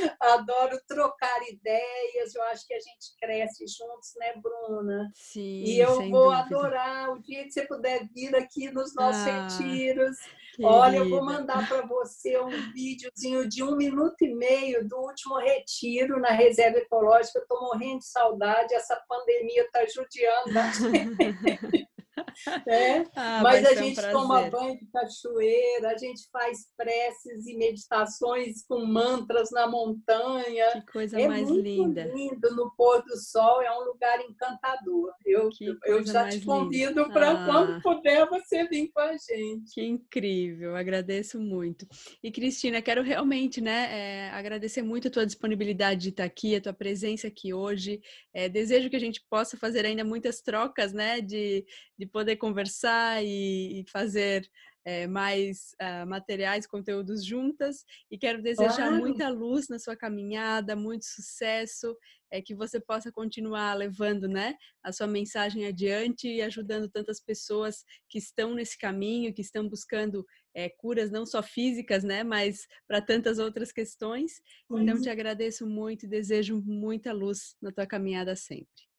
adoro 0.20 0.80
trocar 0.86 1.40
ideias, 1.48 2.34
eu 2.34 2.42
acho 2.44 2.66
que 2.66 2.74
a 2.74 2.80
gente 2.80 3.14
cresce 3.20 3.64
juntos, 3.66 4.12
né, 4.16 4.34
Bruna? 4.36 5.10
Sim. 5.14 5.62
E 5.64 5.78
eu 5.78 6.08
vou 6.10 6.30
dúvida. 6.30 6.38
adorar 6.38 7.10
o 7.10 7.20
dia 7.20 7.44
que 7.44 7.50
você 7.50 7.66
puder 7.66 8.08
vir 8.14 8.34
aqui 8.34 8.70
nos 8.70 8.94
nossos 8.94 9.26
ah, 9.26 9.48
retiros. 9.48 10.16
Olha, 10.62 10.98
eu 10.98 11.08
vou 11.08 11.24
mandar 11.24 11.66
para 11.68 11.86
você 11.86 12.38
um 12.40 12.48
videozinho 12.74 13.48
de 13.48 13.62
um 13.62 13.76
minuto 13.76 14.22
e 14.22 14.34
meio 14.34 14.86
do 14.86 14.96
último 14.96 15.38
retiro 15.38 16.20
na 16.20 16.30
reserva 16.30 16.78
ecológica. 16.78 17.38
Eu 17.38 17.42
estou 17.42 17.60
morrendo 17.60 18.00
de 18.00 18.06
saudade, 18.06 18.74
essa 18.74 19.00
pandemia 19.08 19.62
está 19.62 19.86
judiando. 19.86 20.50
É? 22.66 23.04
Ah, 23.16 23.40
Mas 23.42 23.64
a 23.64 23.74
gente 23.74 24.00
um 24.00 24.12
toma 24.12 24.48
banho 24.50 24.78
de 24.78 24.86
cachoeira, 24.86 25.90
a 25.90 25.98
gente 25.98 26.28
faz 26.30 26.68
preces 26.76 27.46
e 27.46 27.56
meditações 27.56 28.64
com 28.66 28.84
mantras 28.86 29.50
na 29.50 29.66
montanha. 29.66 30.70
Que 30.72 30.92
coisa 30.92 31.20
é 31.20 31.28
mais 31.28 31.48
muito 31.48 31.62
linda. 31.62 32.04
lindo 32.04 32.54
no 32.54 32.70
pôr 32.76 33.02
do 33.02 33.16
sol, 33.16 33.62
é 33.62 33.70
um 33.78 33.84
lugar 33.84 34.20
encantador. 34.20 35.12
Eu, 35.24 35.50
eu 35.84 36.04
já 36.04 36.28
te 36.28 36.44
convido 36.44 37.08
para 37.10 37.30
ah. 37.32 37.46
quando 37.46 37.82
puder 37.82 38.28
você 38.28 38.66
vir 38.68 38.90
com 38.92 39.00
a 39.00 39.12
gente. 39.12 39.72
Que 39.72 39.82
incrível, 39.82 40.76
agradeço 40.76 41.40
muito. 41.40 41.86
E 42.22 42.30
Cristina, 42.30 42.82
quero 42.82 43.02
realmente 43.02 43.60
né, 43.60 43.88
é, 43.90 44.30
agradecer 44.30 44.82
muito 44.82 45.08
a 45.08 45.10
tua 45.10 45.26
disponibilidade 45.26 46.00
de 46.00 46.08
estar 46.10 46.24
aqui, 46.24 46.54
a 46.54 46.60
tua 46.60 46.72
presença 46.72 47.26
aqui 47.28 47.52
hoje. 47.52 48.00
É, 48.32 48.48
desejo 48.48 48.90
que 48.90 48.96
a 48.96 49.00
gente 49.00 49.22
possa 49.28 49.56
fazer 49.56 49.84
ainda 49.84 50.04
muitas 50.04 50.40
trocas 50.40 50.92
né, 50.92 51.20
de, 51.20 51.64
de 51.98 52.06
poder 52.20 52.36
conversar 52.36 53.24
e, 53.24 53.80
e 53.80 53.84
fazer 53.90 54.46
é, 54.84 55.06
mais 55.06 55.74
uh, 55.80 56.06
materiais, 56.06 56.66
conteúdos 56.66 57.24
juntas. 57.24 57.82
E 58.10 58.18
quero 58.18 58.42
desejar 58.42 58.88
claro. 58.88 58.98
muita 58.98 59.28
luz 59.30 59.68
na 59.68 59.78
sua 59.78 59.96
caminhada, 59.96 60.76
muito 60.76 61.06
sucesso, 61.06 61.96
é, 62.30 62.42
que 62.42 62.54
você 62.54 62.78
possa 62.78 63.10
continuar 63.10 63.72
levando 63.72 64.28
né, 64.28 64.54
a 64.82 64.92
sua 64.92 65.06
mensagem 65.06 65.64
adiante 65.64 66.28
e 66.28 66.42
ajudando 66.42 66.90
tantas 66.90 67.20
pessoas 67.20 67.84
que 68.06 68.18
estão 68.18 68.54
nesse 68.54 68.76
caminho, 68.76 69.32
que 69.32 69.40
estão 69.40 69.66
buscando 69.66 70.22
é, 70.54 70.68
curas 70.68 71.10
não 71.10 71.24
só 71.24 71.42
físicas, 71.42 72.04
né, 72.04 72.22
mas 72.22 72.66
para 72.86 73.00
tantas 73.00 73.38
outras 73.38 73.72
questões. 73.72 74.42
Então, 74.70 75.00
te 75.00 75.08
agradeço 75.08 75.66
muito 75.66 76.04
e 76.04 76.08
desejo 76.08 76.62
muita 76.66 77.12
luz 77.14 77.56
na 77.62 77.72
tua 77.72 77.86
caminhada 77.86 78.36
sempre. 78.36 78.89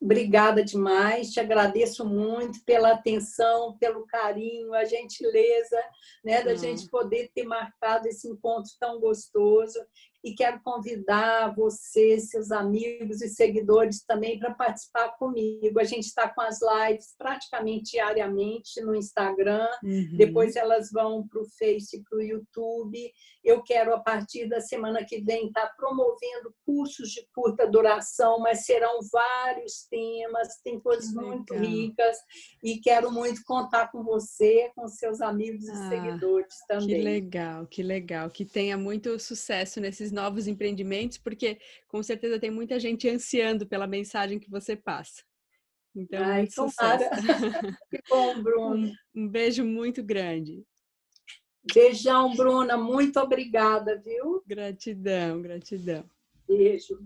Obrigada 0.00 0.64
demais, 0.64 1.30
te 1.30 1.40
agradeço 1.40 2.06
muito 2.06 2.64
pela 2.64 2.92
atenção, 2.92 3.76
pelo 3.78 4.06
carinho, 4.06 4.72
a 4.72 4.84
gentileza, 4.84 5.78
né, 6.24 6.42
da 6.42 6.54
gente 6.54 6.88
poder 6.88 7.30
ter 7.34 7.44
marcado 7.44 8.08
esse 8.08 8.26
encontro 8.26 8.70
tão 8.80 8.98
gostoso 8.98 9.78
e 10.22 10.34
quero 10.34 10.60
convidar 10.62 11.54
você, 11.54 12.18
seus 12.18 12.50
amigos 12.50 13.22
e 13.22 13.28
seguidores 13.28 14.04
também 14.04 14.38
para 14.38 14.54
participar 14.54 15.10
comigo. 15.16 15.80
A 15.80 15.84
gente 15.84 16.04
está 16.04 16.28
com 16.28 16.42
as 16.42 16.58
lives 16.60 17.14
praticamente 17.16 17.92
diariamente 17.92 18.80
no 18.82 18.94
Instagram, 18.94 19.66
uhum. 19.82 20.16
depois 20.16 20.56
elas 20.56 20.90
vão 20.90 21.26
para 21.26 21.40
o 21.40 21.46
Face 21.58 21.96
e 21.96 22.02
para 22.02 22.18
o 22.18 22.22
YouTube. 22.22 23.12
Eu 23.42 23.62
quero, 23.62 23.94
a 23.94 24.00
partir 24.00 24.48
da 24.48 24.60
semana 24.60 25.04
que 25.04 25.20
vem, 25.22 25.46
estar 25.46 25.66
tá 25.66 25.74
promovendo 25.76 26.54
cursos 26.64 27.10
de 27.10 27.26
curta 27.34 27.66
duração, 27.66 28.38
mas 28.40 28.66
serão 28.66 29.00
vários 29.10 29.86
temas, 29.90 30.60
tem 30.62 30.78
coisas 30.78 31.12
muito 31.12 31.54
ricas 31.54 32.16
e 32.62 32.78
quero 32.78 33.10
muito 33.10 33.40
contar 33.44 33.90
com 33.90 34.02
você, 34.02 34.70
com 34.76 34.86
seus 34.88 35.20
amigos 35.20 35.66
e 35.66 35.70
ah, 35.70 35.88
seguidores 35.88 36.54
também. 36.68 36.88
Que 36.88 37.02
legal, 37.02 37.66
que 37.66 37.82
legal. 37.82 38.30
Que 38.30 38.44
tenha 38.44 38.76
muito 38.76 39.18
sucesso 39.18 39.80
nesses 39.80 40.09
esses 40.10 40.12
novos 40.12 40.46
empreendimentos, 40.46 41.16
porque 41.16 41.58
com 41.88 42.02
certeza 42.02 42.38
tem 42.38 42.50
muita 42.50 42.78
gente 42.78 43.08
ansiando 43.08 43.66
pela 43.66 43.86
mensagem 43.86 44.38
que 44.38 44.50
você 44.50 44.76
passa. 44.76 45.22
Então, 45.94 46.22
Ai, 46.22 46.38
muito 46.38 46.54
sucesso. 46.54 47.10
que 47.90 48.00
bom, 48.10 48.42
Bruno. 48.42 48.88
Um, 49.14 49.22
um 49.22 49.28
beijo 49.28 49.64
muito 49.64 50.02
grande. 50.02 50.62
Beijão, 51.74 52.34
Bruna. 52.34 52.76
Muito 52.76 53.18
obrigada, 53.18 54.00
viu? 54.00 54.42
Gratidão, 54.46 55.42
gratidão. 55.42 56.04
Beijo. 56.46 56.98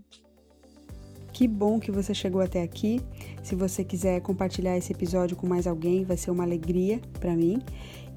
Que 1.32 1.48
bom 1.48 1.80
que 1.80 1.90
você 1.90 2.14
chegou 2.14 2.40
até 2.40 2.62
aqui. 2.62 3.00
Se 3.42 3.56
você 3.56 3.82
quiser 3.84 4.20
compartilhar 4.20 4.76
esse 4.76 4.92
episódio 4.92 5.36
com 5.36 5.48
mais 5.48 5.66
alguém, 5.66 6.04
vai 6.04 6.16
ser 6.16 6.30
uma 6.30 6.44
alegria 6.44 7.00
para 7.18 7.34
mim. 7.34 7.60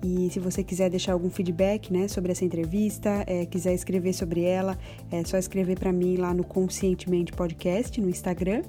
E 0.04 0.30
se 0.30 0.40
você 0.40 0.64
quiser 0.64 0.90
deixar 0.90 1.14
algum 1.14 1.30
feedback 1.30 1.92
né, 1.92 2.08
sobre 2.08 2.32
essa 2.32 2.46
entrevista, 2.46 3.24
é, 3.26 3.46
quiser 3.46 3.74
escrever 3.74 4.14
sobre 4.14 4.44
ela, 4.44 4.78
é 5.12 5.24
só 5.24 5.38
escrever 5.38 5.80
para 5.80 5.92
mim 5.92 6.18
lá 6.18 6.34
no 6.34 6.44
Conscientemente 6.44 7.32
Podcast 7.32 8.00
no 8.00 8.10
Instagram. 8.10 8.62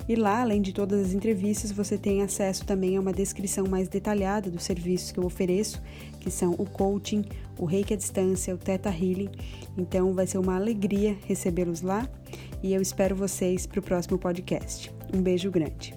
e 0.09 0.15
lá, 0.15 0.43
além 0.43 0.63
de 0.63 0.73
todas 0.73 1.07
as 1.07 1.13
entrevistas, 1.13 1.73
você 1.73 1.99
tem 1.99 2.23
acesso 2.23 2.65
também 2.65 2.97
a 2.97 3.01
uma 3.01 3.13
descrição 3.13 3.67
mais 3.67 3.89
detalhada 3.89 4.49
dos 4.51 4.63
serviços 4.63 5.11
que 5.13 5.19
eu 5.19 5.25
ofereço, 5.25 5.83
que 6.23 6.31
são 6.31 6.53
o 6.53 6.65
coaching, 6.65 7.25
o 7.59 7.65
reiki 7.65 7.93
à 7.93 7.97
distância, 7.97 8.55
o 8.55 8.59
Theta 8.59 8.89
Healing. 8.89 9.31
Então 9.77 10.15
vai 10.15 10.27
ser 10.27 10.39
uma 10.39 10.55
alegria 10.55 11.19
recebê-los 11.27 11.83
lá 11.83 12.09
e 12.63 12.73
eu 12.73 12.81
espero 12.81 13.17
vocês 13.17 13.67
para 13.67 13.81
o 13.81 13.83
próximo 13.83 14.17
podcast. 14.17 14.93
Um 15.13 15.21
beijo 15.21 15.51
grande. 15.51 15.95